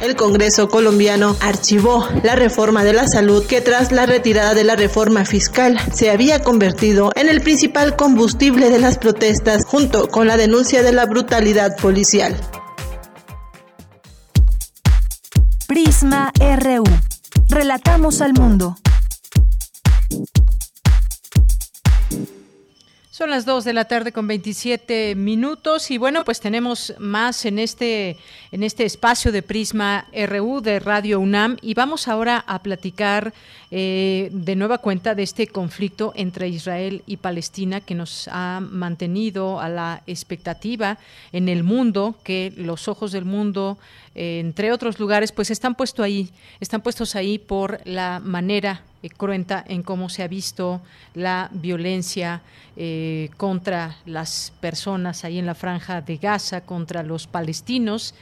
[0.04, 4.76] el Congreso colombiano archivó la reforma de la salud que tras la retirada de la
[4.76, 10.36] reforma fiscal se había convertido en el principal combustible de las protestas junto con la
[10.36, 12.36] denuncia de la brutalidad policial.
[15.74, 16.84] Prisma RU.
[17.48, 18.76] Relatamos al mundo.
[23.10, 27.58] Son las 2 de la tarde con 27 minutos y bueno, pues tenemos más en
[27.58, 28.18] este
[28.52, 33.34] en este espacio de Prisma RU de Radio UNAM y vamos ahora a platicar
[33.72, 39.58] eh, de nueva cuenta de este conflicto entre Israel y Palestina que nos ha mantenido
[39.58, 40.98] a la expectativa
[41.32, 43.78] en el mundo, que los ojos del mundo,
[44.14, 46.30] eh, entre otros lugares, pues están puestos ahí,
[46.60, 50.80] están puestos ahí por la manera eh, cruenta en cómo se ha visto
[51.14, 52.42] la violencia
[52.76, 58.14] eh, contra las personas ahí en la franja de Gaza, contra los palestinos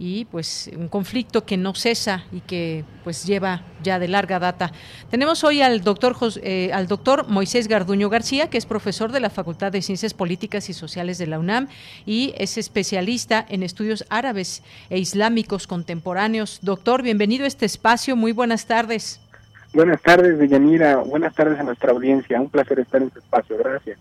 [0.00, 4.72] y pues un conflicto que no cesa y que pues lleva ya de larga data.
[5.10, 9.28] Tenemos hoy al doctor eh, al doctor Moisés Garduño García, que es profesor de la
[9.28, 11.68] Facultad de Ciencias Políticas y Sociales de la UNAM
[12.06, 16.60] y es especialista en estudios árabes e islámicos contemporáneos.
[16.62, 18.16] Doctor, bienvenido a este espacio.
[18.16, 19.20] Muy buenas tardes.
[19.74, 20.96] Buenas tardes, Deyanira.
[20.96, 22.40] Buenas tardes a nuestra audiencia.
[22.40, 23.58] Un placer estar en este espacio.
[23.58, 23.98] Gracias.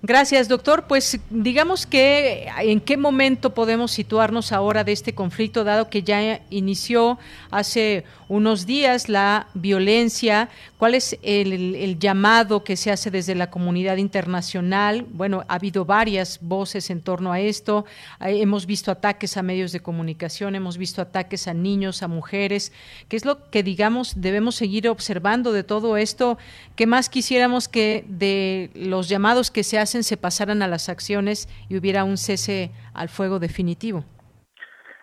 [0.00, 0.84] Gracias, doctor.
[0.86, 6.40] Pues digamos que en qué momento podemos situarnos ahora de este conflicto, dado que ya
[6.50, 7.18] inició
[7.50, 10.50] hace unos días la violencia.
[10.76, 15.04] ¿Cuál es el, llamado que se hace desde la comunidad internacional?
[15.10, 17.84] Bueno, ha habido varias voces en torno a esto.
[18.20, 22.70] Hemos visto ataques a medios de comunicación, hemos visto ataques a niños, a mujeres.
[23.08, 26.38] ¿Qué es lo que, digamos, debemos seguir observando de todo esto?
[26.76, 31.48] ¿Qué más quisiéramos que de los llamados que se hacen se pasaran a las acciones
[31.68, 34.04] y hubiera un cese al fuego definitivo?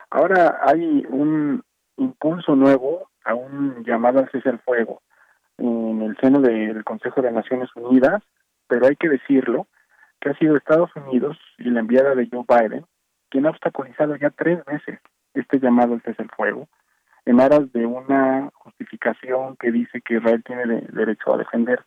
[0.09, 1.63] Ahora hay un
[1.97, 5.01] impulso nuevo a un llamado al cese al fuego
[5.57, 8.21] en el seno del Consejo de Naciones Unidas,
[8.67, 9.67] pero hay que decirlo
[10.19, 12.85] que ha sido Estados Unidos y la enviada de Joe Biden
[13.29, 14.99] quien ha obstaculizado ya tres veces
[15.33, 16.67] este llamado al cese al fuego
[17.25, 21.85] en aras de una justificación que dice que Israel tiene derecho a defenderse.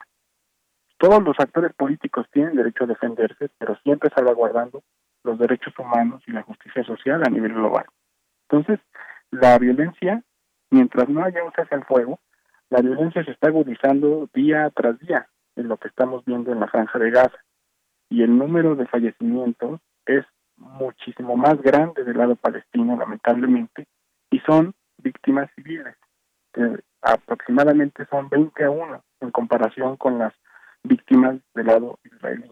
[0.98, 4.82] Todos los actores políticos tienen derecho a defenderse, pero siempre salvaguardando
[5.24, 7.86] los derechos humanos y la justicia social a nivel global.
[8.48, 8.80] Entonces,
[9.30, 10.22] la violencia
[10.70, 12.20] mientras no haya un cese al fuego,
[12.70, 16.68] la violencia se está agudizando día tras día en lo que estamos viendo en la
[16.68, 17.38] franja de Gaza.
[18.10, 20.24] Y el número de fallecimientos es
[20.56, 23.86] muchísimo más grande del lado palestino, lamentablemente,
[24.30, 25.96] y son víctimas civiles,
[26.52, 30.34] que aproximadamente son 20 a 1 en comparación con las
[30.88, 32.50] víctimas del lado israelí.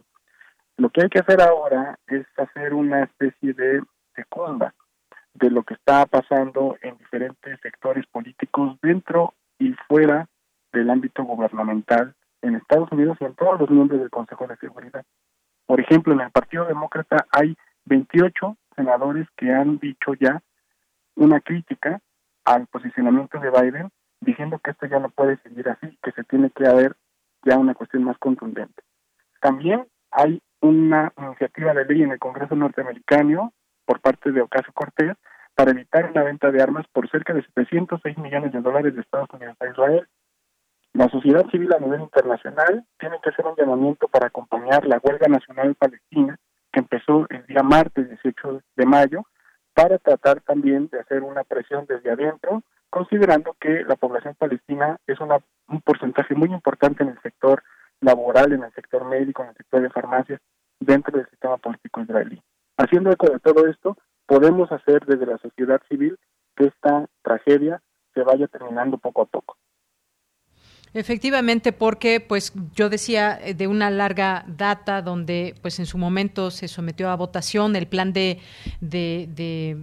[0.76, 3.82] Lo que hay que hacer ahora es hacer una especie de
[4.14, 4.74] segunda
[5.34, 10.28] de lo que está pasando en diferentes sectores políticos dentro y fuera
[10.72, 15.04] del ámbito gubernamental en Estados Unidos y en todos los miembros del Consejo de Seguridad.
[15.66, 17.56] Por ejemplo, en el Partido Demócrata hay
[17.86, 20.42] 28 senadores que han dicho ya
[21.16, 22.00] una crítica
[22.44, 23.90] al posicionamiento de Biden,
[24.20, 26.96] diciendo que esto ya no puede seguir así, que se tiene que haber
[27.44, 28.82] ya una cuestión más contundente.
[29.40, 33.52] También hay una iniciativa de ley en el Congreso norteamericano
[33.84, 35.16] por parte de Ocasio Cortés
[35.54, 39.30] para evitar la venta de armas por cerca de 706 millones de dólares de Estados
[39.32, 40.08] Unidos a Israel.
[40.92, 45.28] La sociedad civil a nivel internacional tiene que hacer un llamamiento para acompañar la huelga
[45.28, 46.38] nacional palestina
[46.72, 49.24] que empezó el día martes 18 de mayo
[49.74, 55.20] para tratar también de hacer una presión desde adentro, considerando que la población palestina es
[55.20, 55.38] una,
[55.68, 57.62] un porcentaje muy importante en el sector
[58.00, 60.40] laboral, en el sector médico, en el sector de farmacias,
[60.80, 62.42] dentro del sistema político israelí.
[62.76, 63.96] Haciendo eco de todo esto,
[64.26, 66.18] podemos hacer desde la sociedad civil
[66.54, 67.82] que esta tragedia
[68.14, 69.56] se vaya terminando poco a poco.
[70.96, 76.50] Efectivamente, porque pues yo decía eh, de una larga data donde pues en su momento
[76.50, 78.38] se sometió a votación el plan de,
[78.80, 79.28] de,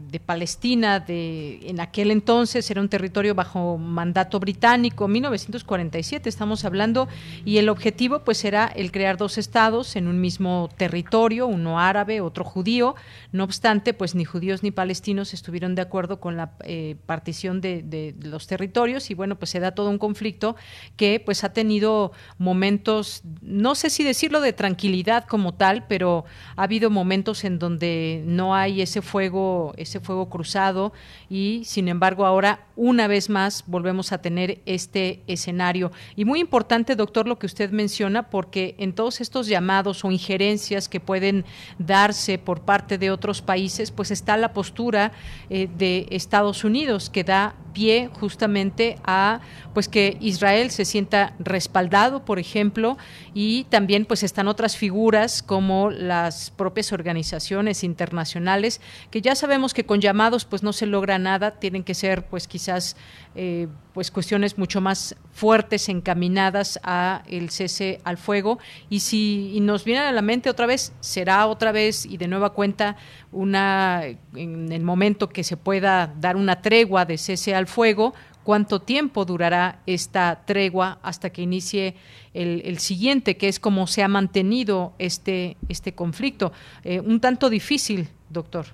[0.09, 7.07] de, Palestina, de en aquel entonces era un territorio bajo mandato británico, 1947 estamos hablando,
[7.45, 12.21] y el objetivo pues era el crear dos estados en un mismo territorio, uno árabe,
[12.21, 12.95] otro judío.
[13.31, 17.83] No obstante, pues ni judíos ni palestinos estuvieron de acuerdo con la eh, partición de,
[17.83, 20.55] de los territorios y bueno, pues se da todo un conflicto
[20.97, 26.23] que que pues ha tenido momentos, no sé si decirlo de tranquilidad como tal, pero
[26.55, 30.93] ha habido momentos en donde no hay ese fuego, ese fuego cruzado
[31.29, 35.91] y sin embargo ahora una vez más volvemos a tener este escenario.
[36.15, 40.87] Y muy importante, doctor, lo que usted menciona, porque en todos estos llamados o injerencias
[40.87, 41.43] que pueden
[41.79, 45.11] darse por parte de otros países, pues está la postura
[45.49, 49.41] eh, de Estados Unidos que da pie justamente a
[49.73, 52.97] pues que Israel se sienta respaldado, por ejemplo,
[53.33, 59.85] y también pues están otras figuras como las propias organizaciones internacionales que ya sabemos que
[59.85, 62.95] con llamados pues no se logra nada, tienen que ser pues quizás
[63.35, 68.59] eh, pues cuestiones mucho más fuertes encaminadas a el cese al fuego.
[68.89, 72.51] Y si nos viene a la mente otra vez será otra vez y de nueva
[72.51, 72.95] cuenta
[73.31, 74.03] una
[74.35, 78.13] en el momento que se pueda dar una tregua de cese al fuego
[78.43, 81.95] cuánto tiempo durará esta tregua hasta que inicie
[82.33, 86.51] el, siguiente, que es cómo se ha mantenido este, este conflicto.
[86.83, 88.65] Eh, un tanto difícil, doctor.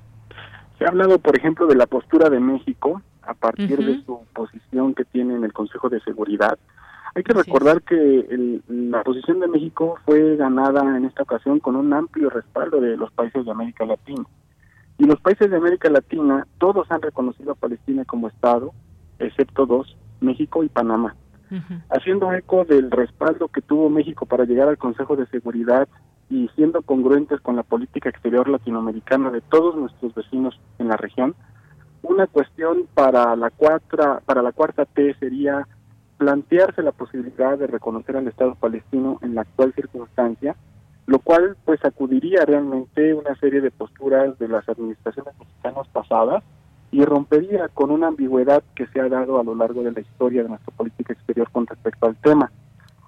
[0.78, 4.96] Se ha hablado, por ejemplo, de la postura de México a partir de su posición
[4.96, 6.58] que tiene en el Consejo de Seguridad.
[7.16, 11.94] Hay que recordar que la posición de México fue ganada en esta ocasión con un
[11.94, 14.24] amplio respaldo de los países de América Latina.
[15.00, 18.74] Y los países de América Latina, todos han reconocido a Palestina como Estado,
[19.18, 21.16] excepto dos, México y Panamá.
[21.90, 25.88] Haciendo eco del respaldo que tuvo México para llegar al Consejo de Seguridad
[26.30, 31.34] y siendo congruentes con la política exterior latinoamericana de todos nuestros vecinos en la región,
[32.04, 35.68] una cuestión para la cuarta, para la cuarta T sería
[36.18, 40.56] plantearse la posibilidad de reconocer al Estado palestino en la actual circunstancia,
[41.10, 46.44] lo cual pues acudiría realmente una serie de posturas de las administraciones mexicanas pasadas
[46.92, 50.44] y rompería con una ambigüedad que se ha dado a lo largo de la historia
[50.44, 52.52] de nuestra política exterior con respecto al tema.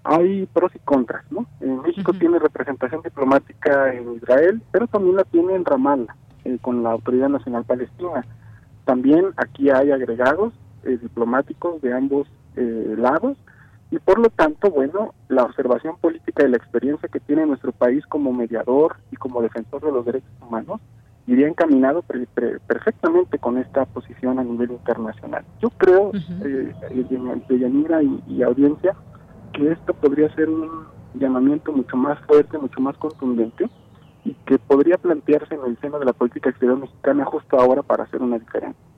[0.03, 1.45] Hay pros y contras, ¿no?
[1.59, 6.15] México tiene representación diplomática en Israel, pero también la tiene en Ramallah,
[6.45, 8.25] eh, con la Autoridad Nacional Palestina.
[8.85, 10.53] También aquí hay agregados
[10.85, 13.37] eh, diplomáticos de ambos eh, lados
[13.91, 18.05] y por lo tanto, bueno, la observación política y la experiencia que tiene nuestro país
[18.07, 20.79] como mediador y como defensor de los derechos humanos
[21.27, 22.01] iría encaminado
[22.67, 25.43] perfectamente con esta posición a nivel internacional.
[25.61, 26.73] Yo creo, eh,
[27.49, 28.95] de Yanira y, y, audiencia,
[29.53, 33.69] que esto podría ser un llamamiento mucho más fuerte, mucho más contundente
[34.23, 38.05] y que podría plantearse en el seno de la política exterior mexicana justo ahora para
[38.05, 38.90] hacer una diferencia.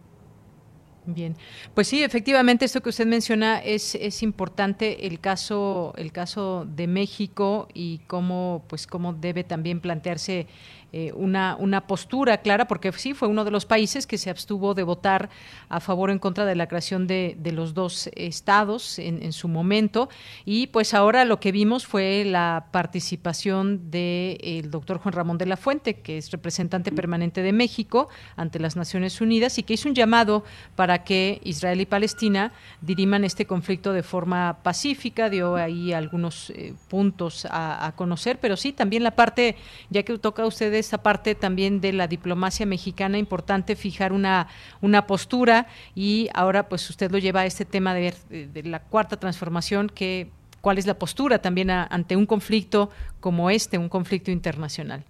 [1.05, 1.35] Bien,
[1.73, 6.87] pues sí, efectivamente esto que usted menciona es, es importante el caso el caso de
[6.87, 10.47] México y cómo pues cómo debe también plantearse
[10.95, 14.75] eh, una, una postura clara, porque sí, fue uno de los países que se abstuvo
[14.75, 15.31] de votar
[15.67, 19.33] a favor o en contra de la creación de, de los dos estados en, en,
[19.33, 20.07] su momento.
[20.45, 25.57] Y pues ahora lo que vimos fue la participación del doctor Juan Ramón de la
[25.57, 29.95] Fuente, que es representante permanente de México ante las Naciones Unidas y que hizo un
[29.95, 30.43] llamado
[30.75, 36.75] para que Israel y Palestina diriman este conflicto de forma pacífica, dio ahí algunos eh,
[36.87, 39.55] puntos a, a conocer, pero sí, también la parte,
[39.89, 44.47] ya que toca a ustedes esa parte también de la diplomacia mexicana, importante fijar una,
[44.81, 49.17] una postura y ahora pues usted lo lleva a este tema de, de la cuarta
[49.17, 50.29] transformación, que
[50.61, 52.89] cuál es la postura también ante un conflicto
[53.19, 55.03] como este, un conflicto internacional.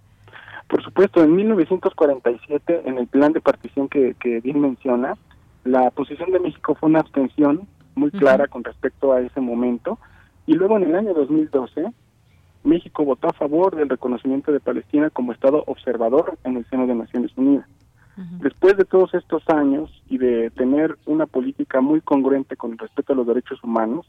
[0.68, 5.14] Por supuesto, en 1947, en el plan de partición que, que bien menciona,
[5.62, 9.98] la posición de México fue una abstención muy clara con respecto a ese momento.
[10.46, 11.92] Y luego en el año 2012,
[12.64, 16.94] México votó a favor del reconocimiento de Palestina como Estado observador en el seno de
[16.94, 17.68] Naciones Unidas.
[18.40, 23.16] Después de todos estos años y de tener una política muy congruente con respecto a
[23.16, 24.06] los derechos humanos,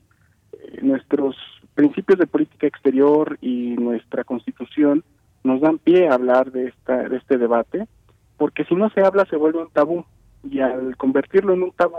[0.53, 1.35] eh, nuestros
[1.73, 5.03] principios de política exterior y nuestra constitución
[5.43, 7.87] nos dan pie a hablar de, esta, de este debate,
[8.37, 10.05] porque si no se habla se vuelve un tabú
[10.43, 11.97] y al convertirlo en un tabú,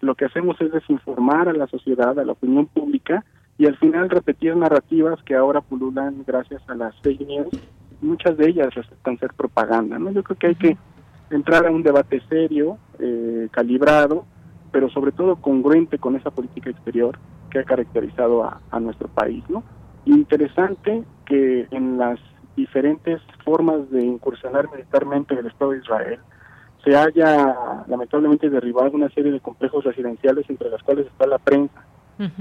[0.00, 3.24] lo que hacemos es desinformar a la sociedad, a la opinión pública,
[3.60, 7.50] y al final repetir narrativas que ahora pululan gracias a las fake news,
[8.00, 10.10] muchas de ellas resultan ser propaganda, ¿no?
[10.12, 10.78] Yo creo que hay que
[11.28, 14.24] entrar a un debate serio, eh, calibrado,
[14.72, 17.18] pero sobre todo congruente con esa política exterior
[17.50, 19.62] que ha caracterizado a, a nuestro país, ¿no?
[20.06, 22.18] Interesante que en las
[22.56, 26.18] diferentes formas de incursionar militarmente en el Estado de Israel
[26.82, 31.84] se haya lamentablemente derribado una serie de complejos residenciales entre las cuales está la prensa,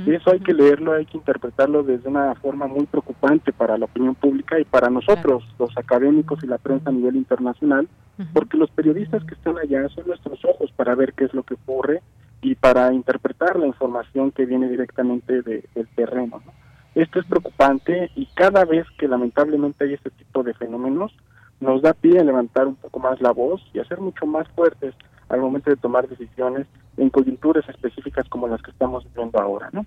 [0.06, 3.86] y eso hay que leerlo, hay que interpretarlo desde una forma muy preocupante para la
[3.86, 7.88] opinión pública y para nosotros, los académicos y la prensa a nivel internacional,
[8.34, 11.54] porque los periodistas que están allá son nuestros ojos para ver qué es lo que
[11.54, 12.02] ocurre
[12.42, 16.42] y para interpretar la información que viene directamente del terreno.
[16.96, 21.16] Esto es preocupante y cada vez que lamentablemente hay este tipo de fenómenos,
[21.62, 24.48] nos da pie a levantar un poco más la voz y a ser mucho más
[24.50, 24.94] fuertes
[25.30, 26.68] al momento de tomar decisiones
[27.00, 29.86] en coyunturas específicas como las que estamos viendo ahora, ¿no?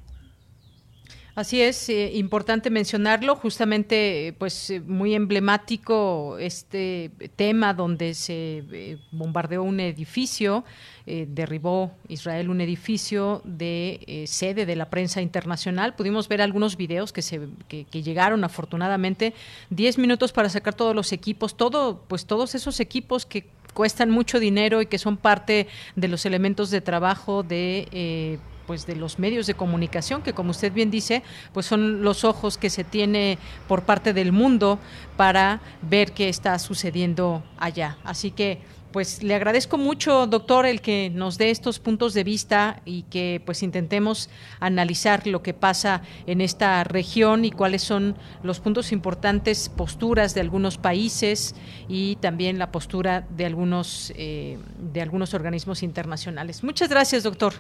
[1.35, 8.99] Así es, eh, importante mencionarlo, justamente eh, pues eh, muy emblemático este tema donde se
[9.13, 10.65] bombardeó un edificio,
[11.07, 15.97] derribó Israel un edificio de sede de la prensa internacional.
[15.97, 19.35] Pudimos ver algunos videos que se que, que llegaron afortunadamente
[19.71, 24.39] 10 minutos para sacar todos los equipos, todo pues todos esos equipos que cuestan mucho
[24.39, 29.49] dinero y que son parte de los elementos de trabajo de pues de los medios
[29.49, 33.83] de comunicación que como usted bien dice pues son los ojos que se tiene por
[33.83, 34.79] parte del mundo
[35.17, 37.99] para ver qué está sucediendo allá.
[38.05, 38.61] Así que
[38.93, 43.43] pues le agradezco mucho, doctor, el que nos dé estos puntos de vista y que
[43.45, 49.69] pues intentemos analizar lo que pasa en esta región y cuáles son los puntos importantes,
[49.69, 51.57] posturas de algunos países
[51.89, 56.63] y también la postura de algunos eh, de algunos organismos internacionales.
[56.63, 57.55] Muchas gracias, doctor.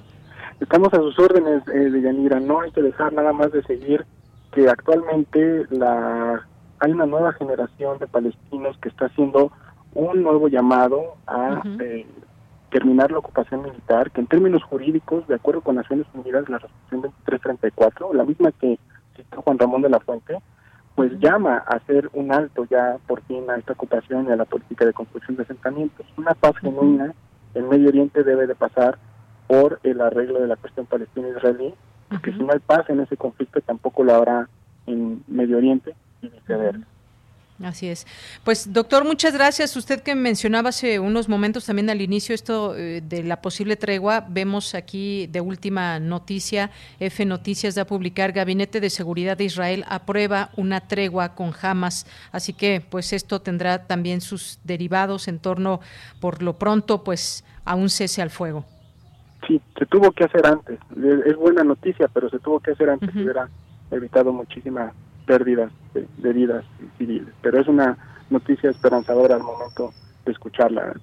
[0.60, 2.40] Estamos a sus órdenes, eh.
[2.42, 4.04] No hay que dejar nada más de seguir
[4.52, 6.46] que actualmente la
[6.82, 9.52] hay una nueva generación de palestinos que está haciendo
[9.94, 12.06] un nuevo llamado a eh,
[12.70, 17.02] terminar la ocupación militar, que en términos jurídicos, de acuerdo con Naciones Unidas, la resolución
[17.02, 18.78] 2334, la misma que
[19.16, 20.38] citó Juan Ramón de la Fuente,
[20.94, 24.44] pues llama a hacer un alto ya por fin a esta ocupación y a la
[24.44, 26.06] política de construcción de asentamientos.
[26.16, 27.14] Una paz genuina
[27.54, 28.98] en Medio Oriente debe de pasar
[29.46, 31.74] por el arreglo de la cuestión palestina-israelí,
[32.08, 34.48] porque si no hay paz en ese conflicto tampoco lo habrá
[34.86, 36.86] en Medio Oriente y viceversa.
[37.62, 38.06] Así es.
[38.44, 39.76] Pues doctor, muchas gracias.
[39.76, 44.26] Usted que mencionaba hace unos momentos también al inicio esto eh, de la posible tregua,
[44.28, 49.84] vemos aquí de última noticia, F Noticias da a publicar, Gabinete de Seguridad de Israel
[49.88, 52.06] aprueba una tregua con Hamas.
[52.32, 55.80] Así que pues esto tendrá también sus derivados en torno,
[56.20, 58.64] por lo pronto, pues a un cese al fuego.
[59.46, 60.78] Sí, se tuvo que hacer antes.
[61.26, 63.10] Es buena noticia, pero se tuvo que hacer antes.
[63.14, 63.48] y Hubiera
[63.90, 64.92] evitado muchísimas
[65.26, 66.64] pérdidas de, vidas
[66.98, 67.28] civiles.
[67.42, 67.96] Pero es una
[68.30, 69.92] noticia esperanzadora al momento
[70.24, 70.94] de escucharla,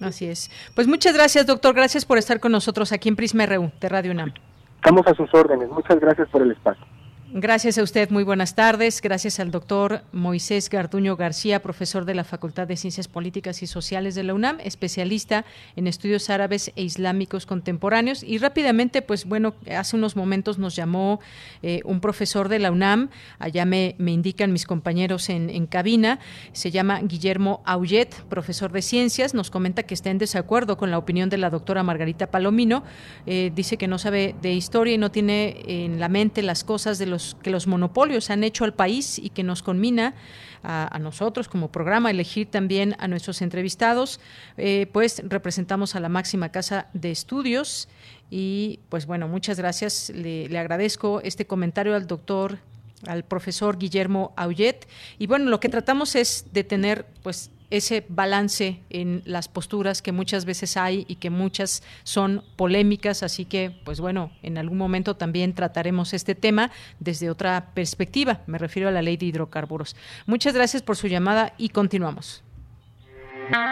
[0.00, 0.50] Así es.
[0.74, 1.74] Pues muchas gracias, doctor.
[1.74, 4.32] Gracias por estar con nosotros aquí en Prisma RU de Radio UNAM.
[4.76, 5.68] Estamos a sus órdenes.
[5.70, 6.86] Muchas gracias por el espacio.
[7.30, 9.02] Gracias a usted, muy buenas tardes.
[9.02, 14.14] Gracias al doctor Moisés Garduño García, profesor de la Facultad de Ciencias Políticas y Sociales
[14.14, 15.44] de la UNAM, especialista
[15.76, 18.22] en estudios árabes e islámicos contemporáneos.
[18.22, 21.20] Y rápidamente, pues bueno, hace unos momentos nos llamó
[21.60, 26.20] eh, un profesor de la UNAM, allá me, me indican mis compañeros en, en, cabina,
[26.52, 30.96] se llama Guillermo Aullet, profesor de Ciencias, nos comenta que está en desacuerdo con la
[30.96, 32.84] opinión de la doctora Margarita Palomino,
[33.26, 36.98] eh, dice que no sabe de historia y no tiene en la mente las cosas
[36.98, 40.14] de los que los monopolios han hecho al país y que nos conmina
[40.62, 44.20] a, nosotros como programa elegir también a nuestros entrevistados,
[44.56, 47.88] eh, pues representamos a la máxima casa de estudios
[48.30, 50.10] y pues bueno, muchas gracias.
[50.10, 52.58] Le, le agradezco este comentario al doctor
[53.06, 54.88] al profesor Guillermo Aullet
[55.18, 60.12] y bueno, lo que tratamos es de tener pues ese balance en las posturas que
[60.12, 65.16] muchas veces hay y que muchas son polémicas, así que, pues bueno, en algún momento
[65.16, 69.96] también trataremos este tema desde otra perspectiva, me refiero a la ley de hidrocarburos.
[70.26, 72.42] Muchas gracias por su llamada y continuamos.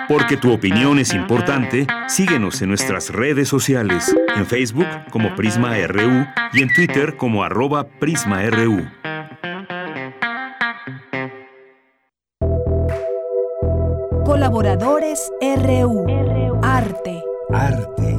[0.09, 6.27] Porque tu opinión es importante, síguenos en nuestras redes sociales, en Facebook como Prisma RU
[6.52, 8.86] y en Twitter como arroba PrismaRU.
[14.27, 16.05] Colaboradores RU.
[16.61, 17.23] Arte.
[17.48, 18.19] Arte.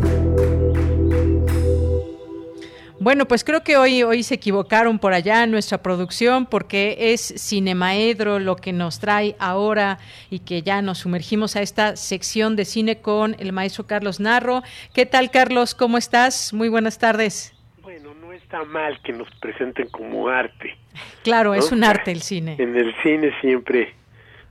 [2.98, 7.34] Bueno, pues creo que hoy, hoy se equivocaron por allá en nuestra producción porque es
[7.38, 12.64] Cinemaedro lo que nos trae ahora y que ya nos sumergimos a esta sección de
[12.64, 14.64] cine con el maestro Carlos Narro.
[14.94, 15.76] ¿Qué tal, Carlos?
[15.76, 16.54] ¿Cómo estás?
[16.54, 17.54] Muy buenas tardes.
[17.82, 20.78] Bueno, no está mal que nos presenten como arte.
[21.26, 22.56] Claro, es un arte el cine.
[22.58, 23.94] En el cine siempre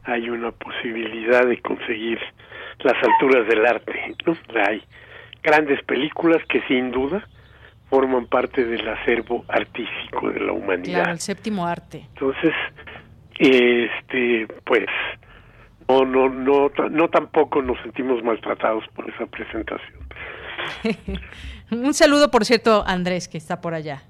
[0.07, 2.19] hay una posibilidad de conseguir
[2.81, 4.15] las alturas del arte.
[4.25, 4.37] ¿no?
[4.67, 4.83] Hay
[5.43, 7.27] grandes películas que sin duda
[7.91, 11.01] forman parte del acervo artístico de la humanidad.
[11.01, 12.07] Claro, el séptimo arte.
[12.15, 12.53] Entonces,
[13.39, 14.87] este, pues,
[15.89, 20.07] no, no, no, no tampoco nos sentimos maltratados por esa presentación.
[21.71, 24.03] Un saludo, por cierto, Andrés, que está por allá.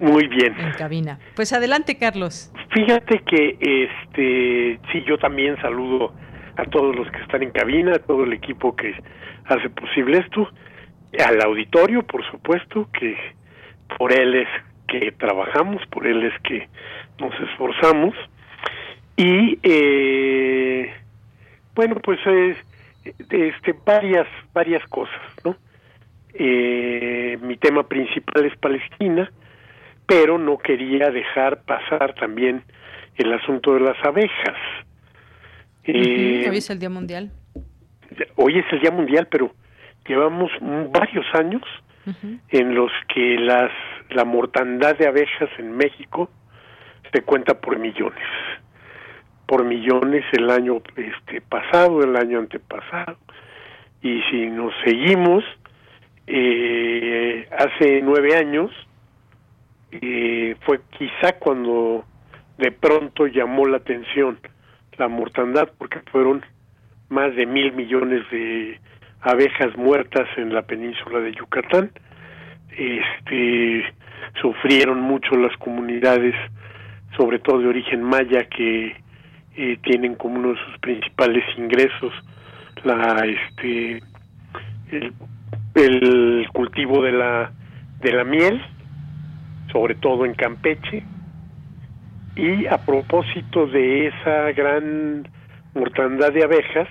[0.00, 0.58] Muy bien.
[0.58, 1.18] En cabina.
[1.36, 2.50] Pues adelante, Carlos.
[2.70, 6.14] Fíjate que, este, sí, yo también saludo
[6.56, 8.94] a todos los que están en cabina, a todo el equipo que
[9.44, 10.48] hace posible esto,
[11.18, 13.16] al auditorio, por supuesto, que
[13.98, 14.48] por él es
[14.88, 16.68] que trabajamos, por él es que
[17.18, 18.14] nos esforzamos.
[19.16, 20.92] Y, eh,
[21.74, 22.56] bueno, pues eh,
[23.04, 25.56] este, varias, varias cosas, ¿no?
[26.32, 29.30] Eh, mi tema principal es Palestina,
[30.10, 32.64] pero no quería dejar pasar también
[33.14, 34.56] el asunto de las abejas.
[35.84, 37.30] Eh, hoy es el Día Mundial.
[38.34, 39.54] Hoy es el Día Mundial, pero
[40.08, 40.50] llevamos
[40.92, 41.62] varios años
[42.48, 43.70] en los que las
[44.08, 46.28] la mortandad de abejas en México
[47.12, 48.26] se cuenta por millones
[49.46, 53.18] por millones el año este pasado el año antepasado
[54.02, 55.44] y si nos seguimos
[56.26, 58.72] eh, hace nueve años
[59.92, 62.04] eh, fue quizá cuando
[62.58, 64.38] de pronto llamó la atención
[64.98, 66.44] la mortandad porque fueron
[67.08, 68.78] más de mil millones de
[69.22, 71.90] abejas muertas en la península de Yucatán.
[72.70, 73.84] Este
[74.40, 76.34] sufrieron mucho las comunidades
[77.16, 78.94] sobre todo de origen maya que
[79.56, 82.12] eh, tienen como uno de sus principales ingresos
[82.84, 84.02] la este
[84.92, 85.12] el,
[85.74, 87.50] el cultivo de la
[88.00, 88.62] de la miel
[89.72, 91.02] sobre todo en Campeche
[92.36, 95.28] y a propósito de esa gran
[95.74, 96.88] mortandad de abejas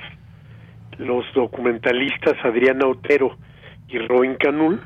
[0.98, 3.38] los documentalistas Adriana Otero
[3.88, 4.80] y Robin Canul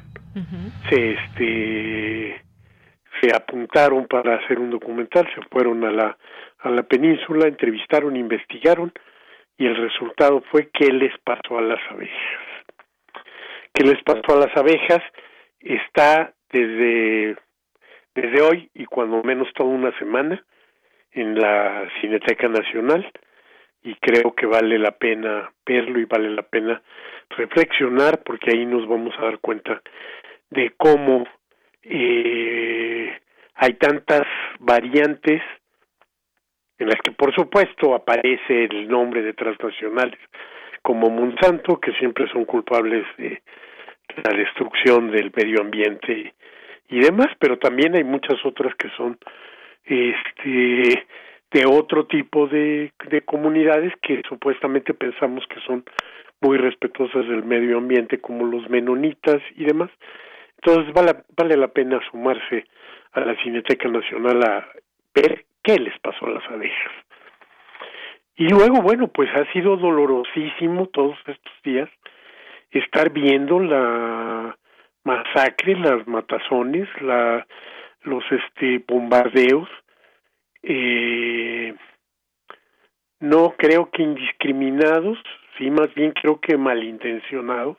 [0.89, 2.41] se este
[3.21, 6.17] se apuntaron para hacer un documental, se fueron a la
[6.59, 8.91] a la península, entrevistaron, investigaron
[9.57, 12.41] y el resultado fue qué les pasó a las abejas.
[13.73, 15.01] ¿Qué les pasó a las abejas?
[15.59, 17.35] Está desde
[18.15, 20.43] desde hoy y cuando menos toda una semana
[21.11, 23.11] en la Cineteca Nacional
[23.83, 26.81] y creo que vale la pena verlo y vale la pena
[27.29, 29.81] reflexionar porque ahí nos vamos a dar cuenta
[30.49, 31.25] de cómo
[31.83, 33.19] eh,
[33.55, 34.23] hay tantas
[34.59, 35.41] variantes
[36.77, 40.19] en las que por supuesto aparece el nombre de transnacionales
[40.81, 43.41] como Monsanto que siempre son culpables de
[44.23, 46.33] la destrucción del medio ambiente
[46.95, 49.17] y demás, pero también hay muchas otras que son
[49.85, 51.05] este
[51.51, 55.83] de otro tipo de, de comunidades que supuestamente pensamos que son
[56.41, 59.91] muy respetuosas del medio ambiente como los menonitas y demás
[60.65, 62.65] entonces vale, vale la pena sumarse
[63.11, 64.65] a la Cineteca Nacional a
[65.13, 66.91] ver qué les pasó a las abejas.
[68.37, 71.89] Y luego, bueno, pues ha sido dolorosísimo todos estos días
[72.71, 74.57] estar viendo la
[75.03, 77.45] masacre, las matazones, la,
[78.03, 79.69] los este bombardeos.
[80.61, 81.73] Eh,
[83.19, 85.17] no creo que indiscriminados,
[85.57, 87.77] sí, más bien creo que malintencionados,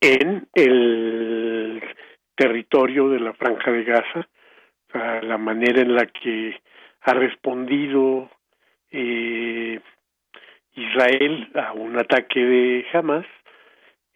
[0.00, 1.82] en el
[2.34, 4.28] territorio de la franja de Gaza,
[5.22, 6.60] la manera en la que
[7.02, 8.30] ha respondido
[8.90, 9.80] eh,
[10.74, 13.26] Israel a un ataque de Hamas,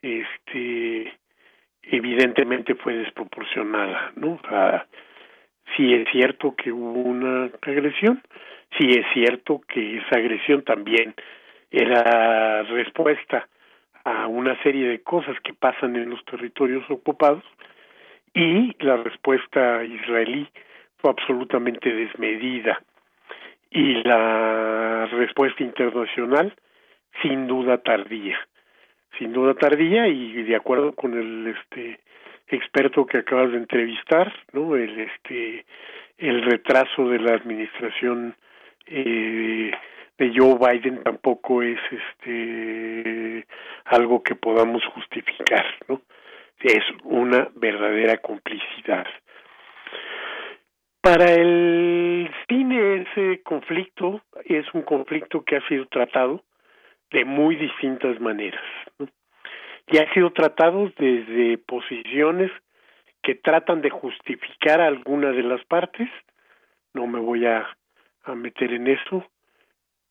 [0.02, 1.12] este,
[1.90, 4.32] evidentemente fue desproporcionada, ¿no?
[4.32, 4.80] O
[5.76, 8.22] sí es cierto que hubo una agresión,
[8.78, 11.14] sí es cierto que esa agresión también
[11.70, 13.48] era respuesta
[14.04, 17.44] a una serie de cosas que pasan en los territorios ocupados
[18.34, 20.48] y la respuesta israelí
[20.98, 22.80] fue absolutamente desmedida
[23.70, 26.54] y la respuesta internacional
[27.22, 28.38] sin duda tardía
[29.18, 32.00] sin duda tardía y de acuerdo con el este
[32.48, 35.64] experto que acabas de entrevistar no el este
[36.18, 38.36] el retraso de la administración
[38.86, 39.72] eh,
[40.18, 43.46] de Joe Biden tampoco es este
[43.86, 46.00] algo que podamos justificar, ¿no?
[46.60, 49.06] Es una verdadera complicidad.
[51.00, 56.42] Para el cine ese conflicto es un conflicto que ha sido tratado
[57.14, 58.62] de muy distintas maneras
[58.98, 59.08] ¿no?
[59.86, 62.50] y ha sido tratado desde posiciones
[63.22, 66.08] que tratan de justificar alguna de las partes,
[66.92, 67.66] no me voy a,
[68.24, 69.24] a meter en eso,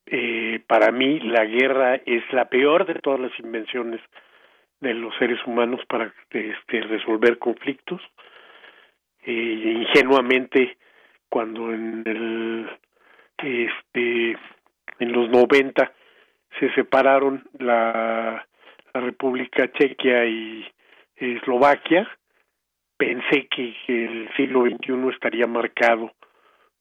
[0.06, 4.02] eh, para mí la guerra es la peor de todas las invenciones
[4.80, 8.02] de los seres humanos para este, resolver conflictos.
[9.26, 10.78] Eh, ingenuamente,
[11.30, 12.70] cuando en el
[13.38, 14.38] este
[15.00, 15.92] en los 90
[16.60, 18.46] se separaron la,
[18.94, 20.66] la República Chequia y
[21.16, 22.08] Eslovaquia,
[22.98, 26.12] pensé que el siglo XXI estaría marcado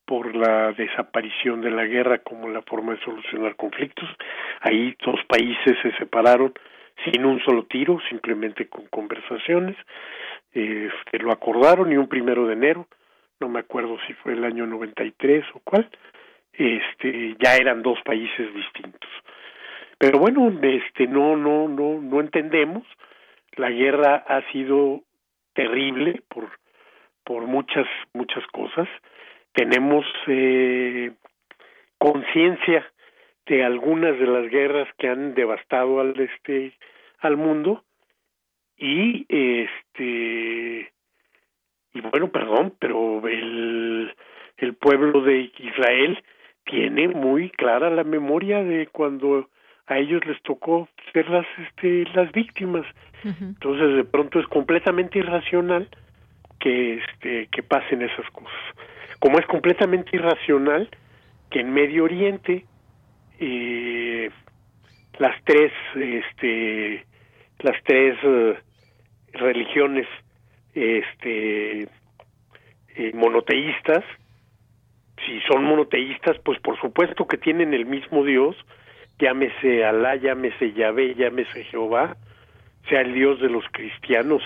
[0.05, 4.09] por la desaparición de la guerra como la forma de solucionar conflictos.
[4.61, 6.53] Ahí dos países se separaron
[7.05, 9.77] sin un solo tiro, simplemente con conversaciones,
[10.55, 12.87] eh, lo acordaron y un primero de enero,
[13.41, 15.89] no me acuerdo si fue el año 93 o cuál,
[16.53, 19.11] este, ya eran dos países distintos.
[20.03, 22.83] Pero bueno, este, no, no, no, no entendemos.
[23.55, 25.03] La guerra ha sido
[25.55, 26.51] terrible por
[27.23, 28.89] por muchas muchas cosas
[29.53, 31.13] tenemos eh,
[31.99, 32.85] conciencia
[33.47, 36.73] de algunas de las guerras que han devastado al este
[37.21, 37.85] al mundo
[38.77, 40.93] y este
[41.93, 44.13] y bueno perdón pero el
[44.57, 46.25] el pueblo de Israel
[46.65, 49.49] tiene muy clara la memoria de cuando
[49.87, 52.87] a ellos les tocó ser las este las víctimas.
[53.25, 55.89] Entonces de pronto es completamente irracional
[56.59, 58.61] que este que pasen esas cosas.
[59.19, 60.89] Como es completamente irracional
[61.51, 62.65] que en Medio Oriente
[63.39, 64.31] eh,
[65.19, 67.05] las tres este
[67.61, 68.59] las tres eh,
[69.35, 70.07] religiones
[70.75, 71.83] este
[72.95, 74.05] eh, monoteístas
[75.25, 78.57] si son monoteístas pues por supuesto que tienen el mismo Dios
[79.19, 82.17] llámese Alá llámese Yahvé llámese Jehová
[82.89, 84.43] sea el Dios de los cristianos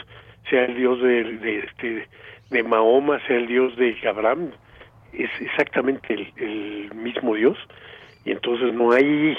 [0.51, 2.09] sea el Dios de, este
[2.51, 4.51] de Mahoma sea el Dios de Abraham
[5.17, 7.57] es exactamente el, mismo Dios.
[8.25, 9.37] Y entonces no hay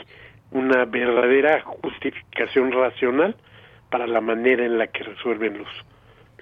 [0.52, 3.36] una verdadera justificación racional
[3.90, 5.70] para la manera en la que resuelven los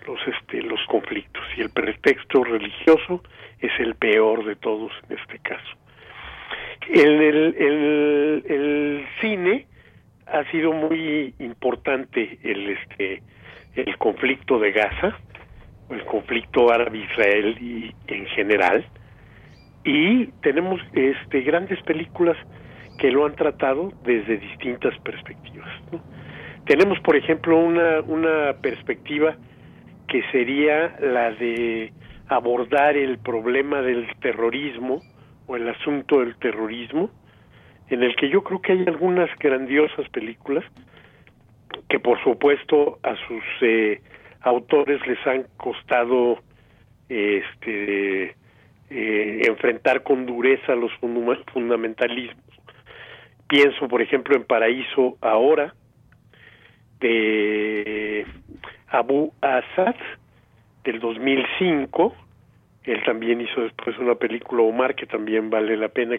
[0.08, 1.44] los este los conflictos.
[1.58, 3.24] Y el pretexto religioso
[3.60, 5.78] es el peor de todos en este caso
[6.90, 9.68] el, el, cine
[10.28, 13.22] ha sido muy importante el este
[13.76, 15.18] el conflicto de Gaza
[15.90, 18.86] el conflicto árabe israelí en general
[19.84, 22.38] y tenemos este grandes películas
[23.00, 25.70] que lo han tratado desde distintas perspectivas
[26.66, 29.36] tenemos por ejemplo una una perspectiva
[30.08, 31.94] que sería la de
[32.28, 35.02] abordar el problema del terrorismo
[35.48, 37.10] o el asunto del terrorismo
[37.90, 40.64] en el que yo creo que hay algunas grandiosas películas
[41.90, 44.02] que por supuesto a sus eh,
[44.42, 46.40] autores les han costado
[47.10, 48.36] este
[48.90, 50.92] eh, enfrentar con dureza los
[51.52, 52.44] fundamentalismos.
[53.48, 55.74] Pienso, por ejemplo, en Paraíso ahora,
[57.00, 58.26] de
[58.88, 59.96] Abu Assad,
[60.84, 62.16] del 2005.
[62.86, 66.18] Él también hizo después una película Omar, que también vale la pena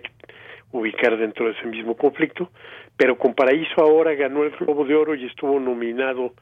[0.73, 2.51] ubicar dentro de ese mismo conflicto.
[2.97, 6.35] Pero con Paraíso ahora ganó el Globo de Oro y estuvo nominado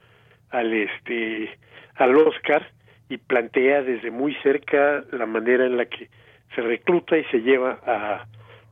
[0.50, 1.50] al este
[1.96, 2.70] al Oscar
[3.08, 6.08] y plantea desde muy cerca la manera en la que
[6.54, 8.26] se recluta y se lleva a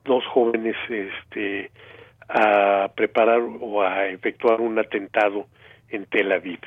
[0.04, 1.70] dos jóvenes este
[2.28, 5.46] a preparar o a efectuar un atentado
[5.90, 6.60] en Tel Aviv.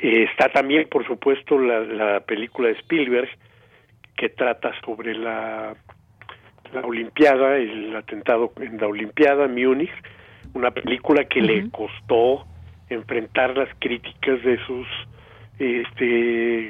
[0.00, 3.28] Eh, está también, por supuesto, la, la, película de Spielberg
[4.16, 5.74] que trata sobre la,
[6.72, 9.92] la Olimpiada, el atentado en la Olimpiada, Múnich,
[10.54, 12.46] una película que le costó
[12.88, 14.86] enfrentar las críticas de sus
[15.58, 16.66] este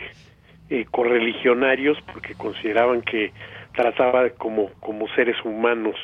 [0.70, 3.32] eh, correligionarios porque consideraban que
[3.74, 5.96] trataba como como seres humanos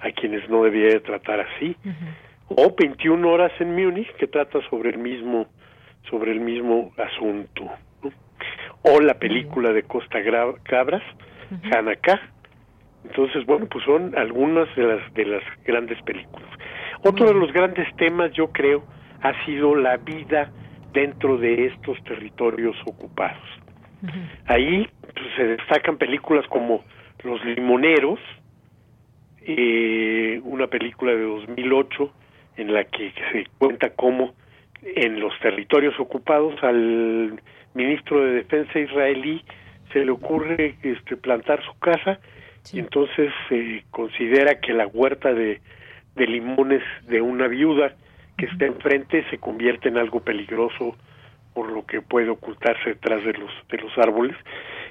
[0.00, 1.76] a quienes no debía tratar así.
[2.48, 5.46] O 21 horas en Múnich que trata sobre el mismo
[6.08, 7.70] sobre el mismo asunto
[8.88, 10.18] o la película de Costa
[10.62, 11.02] Cabras
[11.72, 12.20] Hanaka.
[13.04, 16.48] Entonces bueno pues son algunas de las de las grandes películas.
[17.02, 18.84] Otro de los grandes temas yo creo
[19.22, 20.50] ha sido la vida
[20.92, 23.42] dentro de estos territorios ocupados.
[24.46, 26.84] Ahí pues, se destacan películas como
[27.22, 28.20] Los Limoneros,
[29.42, 32.12] eh, una película de 2008
[32.56, 34.34] en la que se cuenta cómo
[34.82, 37.40] en los territorios ocupados al
[37.76, 39.44] ministro de Defensa israelí
[39.92, 42.18] se le ocurre este, plantar su casa
[42.72, 45.60] y entonces se considera que la huerta de,
[46.16, 47.94] de limones de una viuda
[48.36, 50.96] que está enfrente se convierte en algo peligroso
[51.54, 54.36] por lo que puede ocultarse detrás de los de los árboles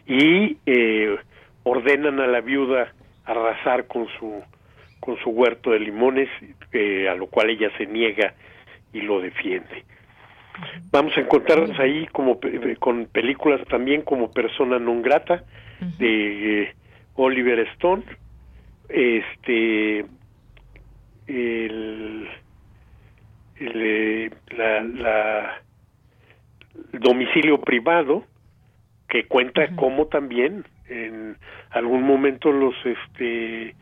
[0.08, 1.16] y eh,
[1.64, 2.94] ordenan a la viuda
[3.26, 4.42] arrasar con su
[5.00, 6.30] con su huerto de limones
[6.72, 8.34] eh, a lo cual ella se niega
[8.94, 9.84] y lo defiende
[10.92, 15.44] vamos a encontrarnos ahí como eh, con películas también como persona non grata
[16.00, 16.74] de
[17.16, 18.04] Oliver Stone
[18.90, 20.06] este
[21.28, 22.28] el
[23.58, 25.62] el, la, la
[26.94, 28.24] domicilio privado
[29.08, 31.38] que cuenta como también en
[31.72, 33.76] algún momento los este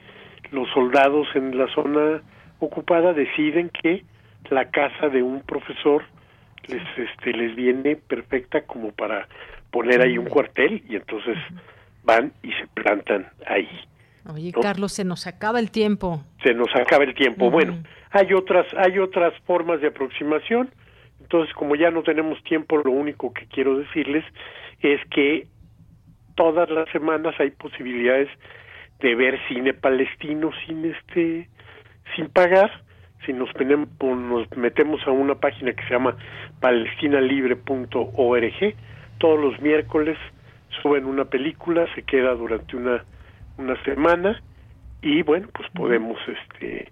[0.52, 2.22] los soldados en la zona
[2.60, 4.04] ocupada deciden que
[4.50, 6.04] la casa de un profesor
[6.68, 9.28] les este les viene perfecta como para
[9.72, 11.38] poner ahí un cuartel y entonces
[12.04, 13.68] van y se plantan ahí.
[14.26, 16.24] Oye, Carlos, se nos acaba el tiempo.
[16.44, 17.50] Se nos acaba el tiempo.
[17.50, 20.70] Bueno, hay otras, hay otras formas de aproximación.
[21.20, 24.24] Entonces, como ya no tenemos tiempo, lo único que quiero decirles
[24.82, 25.48] es que
[26.36, 28.30] todas las semanas hay posibilidades
[29.00, 31.50] de ver cine palestino sin este
[32.16, 32.83] sin pagar
[33.26, 33.50] si nos,
[34.02, 36.16] nos metemos a una página que se llama
[36.60, 38.76] palestinalibre.org
[39.20, 40.18] todos los miércoles
[40.82, 43.04] suben una película se queda durante una
[43.58, 44.42] una semana
[45.02, 46.92] y bueno pues podemos este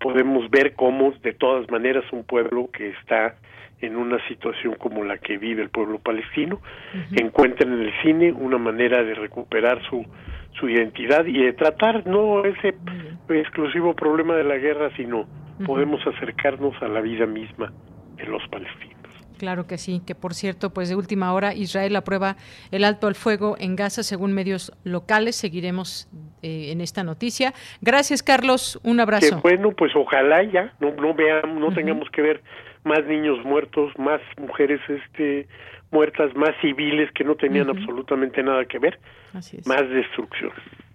[0.00, 3.36] podemos ver cómo de todas maneras un pueblo que está
[3.80, 6.60] en una situación como la que vive el pueblo palestino
[7.12, 10.04] encuentra en el cine una manera de recuperar su
[10.58, 12.74] su identidad y de tratar no ese
[13.28, 15.26] exclusivo problema de la guerra sino
[15.66, 17.72] podemos acercarnos a la vida misma
[18.16, 18.92] de los palestinos
[19.42, 22.36] Claro que sí, que por cierto, pues de última hora Israel aprueba
[22.70, 25.34] el alto al fuego en Gaza según medios locales.
[25.34, 26.08] Seguiremos
[26.42, 27.52] eh, en esta noticia.
[27.80, 28.78] Gracias, Carlos.
[28.84, 29.40] Un abrazo.
[29.42, 32.40] bueno, pues ojalá ya no no veamos, no tengamos que ver
[32.84, 35.48] más niños muertos, más mujeres este
[35.92, 38.98] muertas, más civiles que no tenían absolutamente nada que ver,
[39.32, 40.50] más destrucción.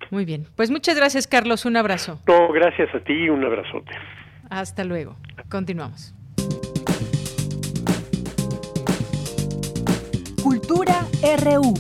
[0.10, 1.66] Muy bien, pues muchas gracias, Carlos.
[1.66, 2.20] Un abrazo.
[2.28, 3.92] No, gracias a ti y un abrazote.
[4.50, 5.16] Hasta luego.
[5.50, 6.14] Continuamos.
[10.42, 11.06] Cultura
[11.44, 11.74] RU.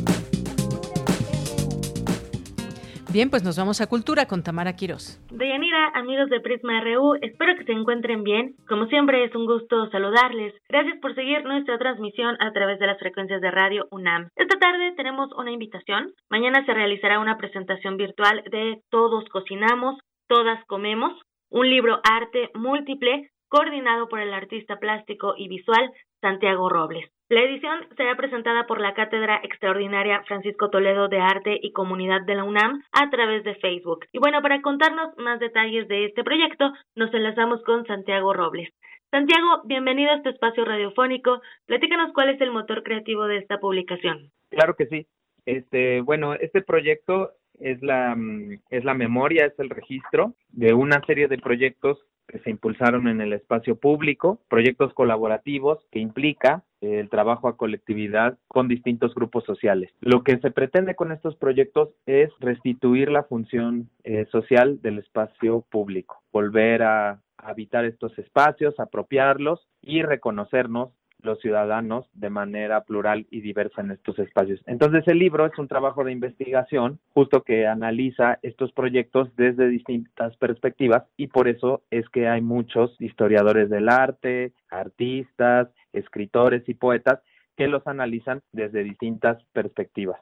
[3.18, 5.18] Bien, pues nos vamos a Cultura con Tamara Quiroz.
[5.31, 8.53] Deyanira, amigos de Prisma RU, espero que se encuentren bien.
[8.69, 10.53] Como siempre, es un gusto saludarles.
[10.69, 14.30] Gracias por seguir nuestra transmisión a través de las frecuencias de radio UNAM.
[14.35, 16.14] Esta tarde tenemos una invitación.
[16.30, 19.95] Mañana se realizará una presentación virtual de Todos Cocinamos,
[20.27, 21.19] Todas Comemos,
[21.49, 25.89] un libro arte múltiple coordinado por el artista plástico y visual
[26.22, 27.10] Santiago Robles.
[27.29, 32.35] La edición será presentada por la Cátedra Extraordinaria Francisco Toledo de Arte y Comunidad de
[32.35, 34.05] la UNAM a través de Facebook.
[34.13, 38.69] Y bueno, para contarnos más detalles de este proyecto, nos enlazamos con Santiago Robles.
[39.11, 41.41] Santiago, bienvenido a este espacio radiofónico.
[41.65, 44.31] Platícanos cuál es el motor creativo de esta publicación.
[44.49, 45.05] Claro que sí.
[45.45, 51.01] Este, bueno, este proyecto es la, mm, es la memoria, es el registro de una
[51.05, 57.09] serie de proyectos que se impulsaron en el espacio público, proyectos colaborativos que implica el
[57.09, 59.91] trabajo a colectividad con distintos grupos sociales.
[60.01, 65.65] Lo que se pretende con estos proyectos es restituir la función eh, social del espacio
[65.69, 70.89] público, volver a habitar estos espacios, apropiarlos y reconocernos
[71.22, 74.61] los ciudadanos de manera plural y diversa en estos espacios.
[74.68, 80.35] Entonces el libro es un trabajo de investigación justo que analiza estos proyectos desde distintas
[80.38, 87.19] perspectivas y por eso es que hay muchos historiadores del arte, artistas, escritores y poetas
[87.56, 90.22] que los analizan desde distintas perspectivas.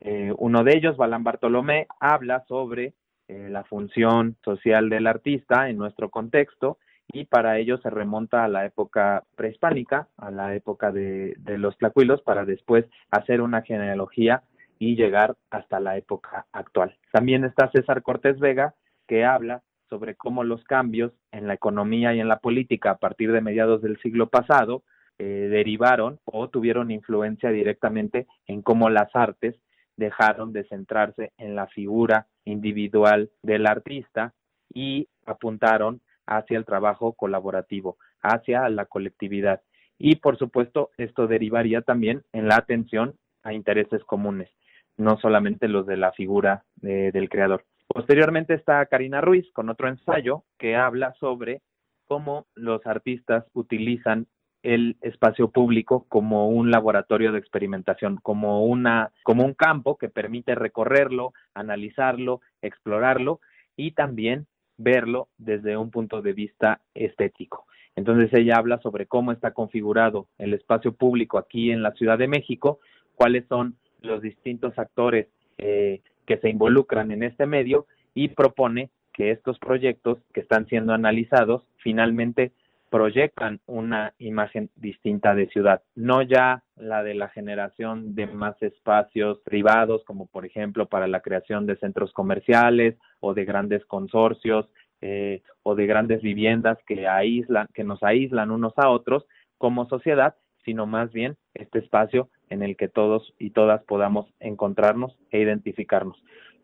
[0.00, 2.94] Eh, uno de ellos, Balán Bartolomé, habla sobre
[3.28, 6.78] eh, la función social del artista en nuestro contexto
[7.12, 11.76] y para ello se remonta a la época prehispánica, a la época de, de los
[11.78, 14.42] tlacuilos, para después hacer una genealogía
[14.78, 16.96] y llegar hasta la época actual.
[17.12, 18.74] También está César Cortés Vega,
[19.06, 23.32] que habla sobre cómo los cambios en la economía y en la política a partir
[23.32, 24.84] de mediados del siglo pasado
[25.18, 29.56] eh, derivaron o tuvieron influencia directamente en cómo las artes
[29.96, 34.32] dejaron de centrarse en la figura individual del artista
[34.72, 36.00] y apuntaron
[36.30, 39.60] hacia el trabajo colaborativo, hacia la colectividad.
[39.98, 44.48] Y por supuesto, esto derivaría también en la atención a intereses comunes,
[44.96, 47.64] no solamente los de la figura del creador.
[47.86, 51.60] Posteriormente está Karina Ruiz con otro ensayo que habla sobre
[52.06, 54.26] cómo los artistas utilizan
[54.62, 60.54] el espacio público como un laboratorio de experimentación, como una como un campo que permite
[60.54, 63.40] recorrerlo, analizarlo, explorarlo
[63.76, 64.46] y también
[64.80, 67.66] verlo desde un punto de vista estético.
[67.96, 72.28] Entonces ella habla sobre cómo está configurado el espacio público aquí en la Ciudad de
[72.28, 72.80] México,
[73.14, 75.28] cuáles son los distintos actores
[75.58, 80.94] eh, que se involucran en este medio y propone que estos proyectos que están siendo
[80.94, 82.52] analizados finalmente
[82.90, 89.38] proyectan una imagen distinta de ciudad, no ya la de la generación de más espacios
[89.44, 94.68] privados, como por ejemplo para la creación de centros comerciales o de grandes consorcios
[95.00, 99.24] eh, o de grandes viviendas que aíslan, que nos aíslan unos a otros
[99.56, 100.34] como sociedad,
[100.64, 106.22] sino más bien este espacio en el que todos y todas podamos encontrarnos e identificarnos.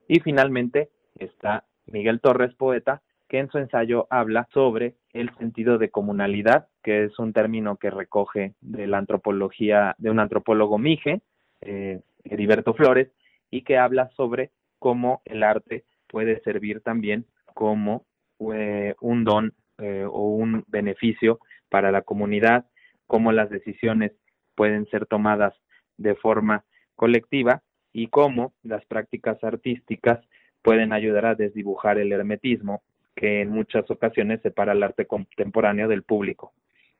[0.08, 5.90] Y finalmente está Miguel Torres, poeta, que en su ensayo habla sobre el sentido de
[5.90, 11.22] comunalidad, que es un término que recoge de la antropología de un antropólogo Mije,
[11.60, 13.08] eh, Heriberto Flores,
[13.50, 18.04] y que habla sobre cómo el arte puede servir también como
[18.52, 22.66] eh, un don eh, o un beneficio para la comunidad,
[23.06, 24.12] cómo las decisiones
[24.54, 25.54] pueden ser tomadas
[25.96, 27.62] de forma colectiva
[27.92, 30.20] y cómo las prácticas artísticas
[30.62, 32.82] pueden ayudar a desdibujar el hermetismo
[33.16, 36.52] que en muchas ocasiones separa el arte contemporáneo del público.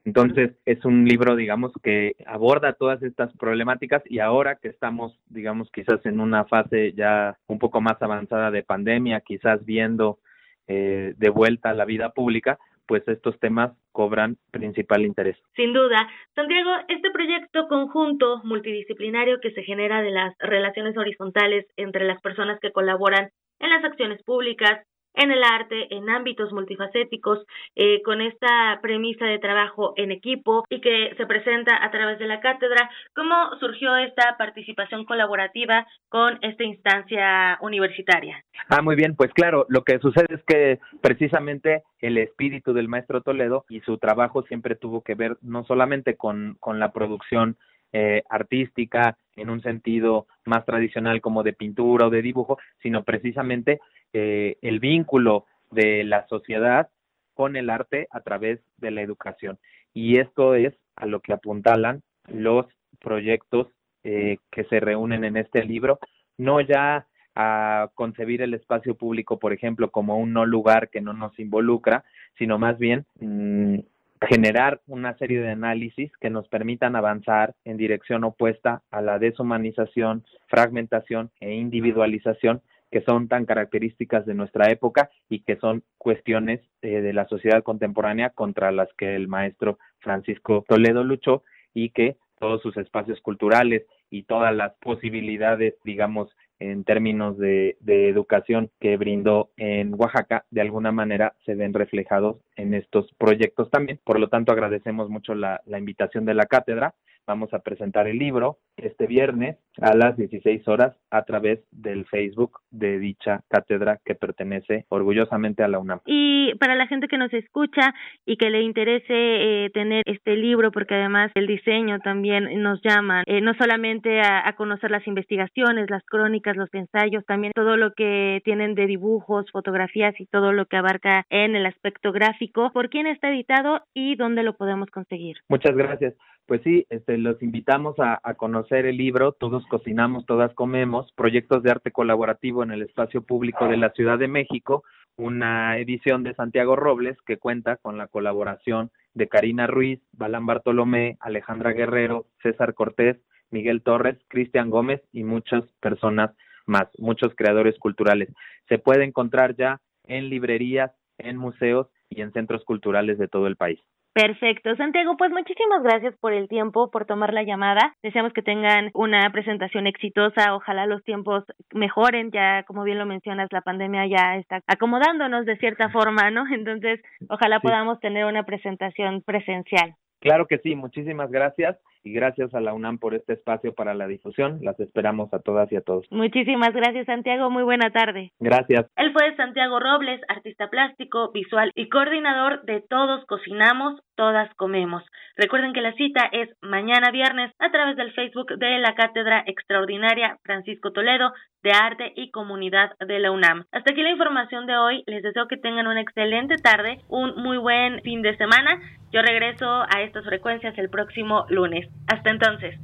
[0.06, 5.68] Entonces, es un libro, digamos, que aborda todas estas problemáticas y ahora que estamos, digamos,
[5.72, 10.20] quizás en una fase ya un poco más avanzada de pandemia, quizás viendo
[10.68, 12.56] eh, de vuelta la vida pública,
[12.86, 15.36] pues estos temas cobran principal interés.
[15.56, 16.08] Sin duda.
[16.36, 22.60] Santiago, este proyecto conjunto multidisciplinario que se genera de las relaciones horizontales entre las personas
[22.60, 24.86] que colaboran en las acciones públicas,
[25.16, 27.44] en el arte, en ámbitos multifacéticos,
[27.74, 32.26] eh, con esta premisa de trabajo en equipo y que se presenta a través de
[32.26, 32.90] la cátedra.
[33.14, 38.44] ¿Cómo surgió esta participación colaborativa con esta instancia universitaria?
[38.68, 43.22] Ah, muy bien, pues claro, lo que sucede es que precisamente el espíritu del maestro
[43.22, 47.56] Toledo y su trabajo siempre tuvo que ver no solamente con, con la producción
[47.92, 53.80] eh, artística en un sentido más tradicional como de pintura o de dibujo, sino precisamente
[54.12, 56.88] eh, el vínculo de la sociedad
[57.34, 59.58] con el arte a través de la educación.
[59.92, 62.66] Y esto es a lo que apuntalan los
[62.98, 63.68] proyectos
[64.04, 65.98] eh, que se reúnen en este libro,
[66.38, 71.12] no ya a concebir el espacio público, por ejemplo, como un no lugar que no
[71.12, 72.04] nos involucra,
[72.38, 73.80] sino más bien mm,
[74.20, 80.24] generar una serie de análisis que nos permitan avanzar en dirección opuesta a la deshumanización,
[80.48, 87.00] fragmentación e individualización que son tan características de nuestra época y que son cuestiones eh,
[87.00, 91.42] de la sociedad contemporánea contra las que el maestro Francisco Toledo luchó
[91.74, 98.08] y que todos sus espacios culturales y todas las posibilidades, digamos, en términos de, de,
[98.08, 104.00] educación que brindó en Oaxaca, de alguna manera se ven reflejados en estos proyectos también.
[104.04, 106.94] Por lo tanto, agradecemos mucho la, la invitación de la cátedra
[107.26, 112.60] Vamos a presentar el libro este viernes a las 16 horas a través del Facebook
[112.70, 116.00] de dicha cátedra que pertenece orgullosamente a la UNAM.
[116.06, 117.94] Y para la gente que nos escucha
[118.24, 123.24] y que le interese eh, tener este libro, porque además el diseño también nos llama,
[123.26, 127.92] eh, no solamente a, a, conocer las investigaciones, las crónicas, los ensayos, también todo lo
[127.92, 132.88] que tienen de dibujos, fotografías y todo lo que abarca en el aspecto gráfico, por
[132.88, 135.36] quién está editado y dónde lo podemos conseguir.
[135.48, 136.14] Muchas gracias.
[136.46, 141.64] Pues sí, este, los invitamos a, a, conocer el libro Todos cocinamos, todas comemos, proyectos
[141.64, 144.84] de arte colaborativo en el espacio público de la Ciudad de México,
[145.16, 151.16] una edición de Santiago Robles que cuenta con la colaboración de Karina Ruiz, Balán Bartolomé,
[151.20, 153.16] Alejandra Guerrero, César Cortés,
[153.50, 156.30] Miguel Torres, Cristian Gómez y muchas personas
[156.66, 158.28] más, muchos creadores culturales.
[158.68, 163.56] Se puede encontrar ya en librerías, en museos y en centros culturales de todo el
[163.56, 163.80] país.
[164.16, 164.74] Perfecto.
[164.76, 167.94] Santiago, pues muchísimas gracias por el tiempo, por tomar la llamada.
[168.02, 170.54] Deseamos que tengan una presentación exitosa.
[170.54, 171.44] Ojalá los tiempos
[171.74, 172.30] mejoren.
[172.30, 176.44] Ya, como bien lo mencionas, la pandemia ya está acomodándonos de cierta forma, ¿no?
[176.50, 177.64] Entonces, ojalá sí.
[177.64, 179.96] podamos tener una presentación presencial.
[180.20, 180.74] Claro que sí.
[180.74, 181.76] Muchísimas gracias
[182.06, 184.60] y gracias a la UNAM por este espacio para la difusión.
[184.62, 186.06] Las esperamos a todas y a todos.
[186.12, 187.50] Muchísimas gracias, Santiago.
[187.50, 188.30] Muy buena tarde.
[188.38, 188.86] Gracias.
[188.94, 195.02] Él fue Santiago Robles, artista plástico, visual y coordinador de Todos Cocinamos, Todas Comemos.
[195.36, 200.38] Recuerden que la cita es mañana viernes a través del Facebook de la Cátedra Extraordinaria
[200.44, 201.32] Francisco Toledo
[201.64, 203.64] de Arte y Comunidad de la UNAM.
[203.72, 205.02] Hasta aquí la información de hoy.
[205.06, 208.80] Les deseo que tengan una excelente tarde, un muy buen fin de semana.
[209.12, 211.88] Yo regreso a estas frecuencias el próximo lunes.
[212.06, 212.78] Hasta entonces.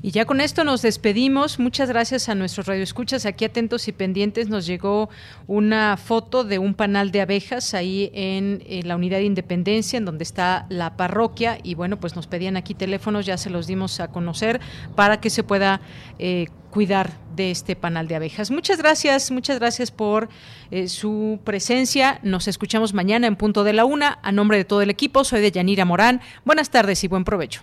[0.00, 1.58] Y ya con esto nos despedimos.
[1.58, 3.26] Muchas gracias a nuestros radioescuchas.
[3.26, 5.08] Aquí atentos y pendientes nos llegó
[5.46, 10.04] una foto de un panal de abejas ahí en, en, la unidad de Independencia, en
[10.04, 11.58] donde está la parroquia.
[11.64, 14.60] Y bueno, pues nos pedían aquí teléfonos, ya se los dimos a conocer
[14.94, 15.80] para que se pueda
[16.18, 18.52] eh, cuidar de este panal de abejas.
[18.52, 20.28] Muchas gracias, muchas gracias por
[20.70, 22.20] eh, su presencia.
[22.22, 24.20] Nos escuchamos mañana en punto de la una.
[24.22, 26.20] A nombre de todo el equipo, soy de Yanira Morán.
[26.44, 27.62] Buenas tardes y buen provecho.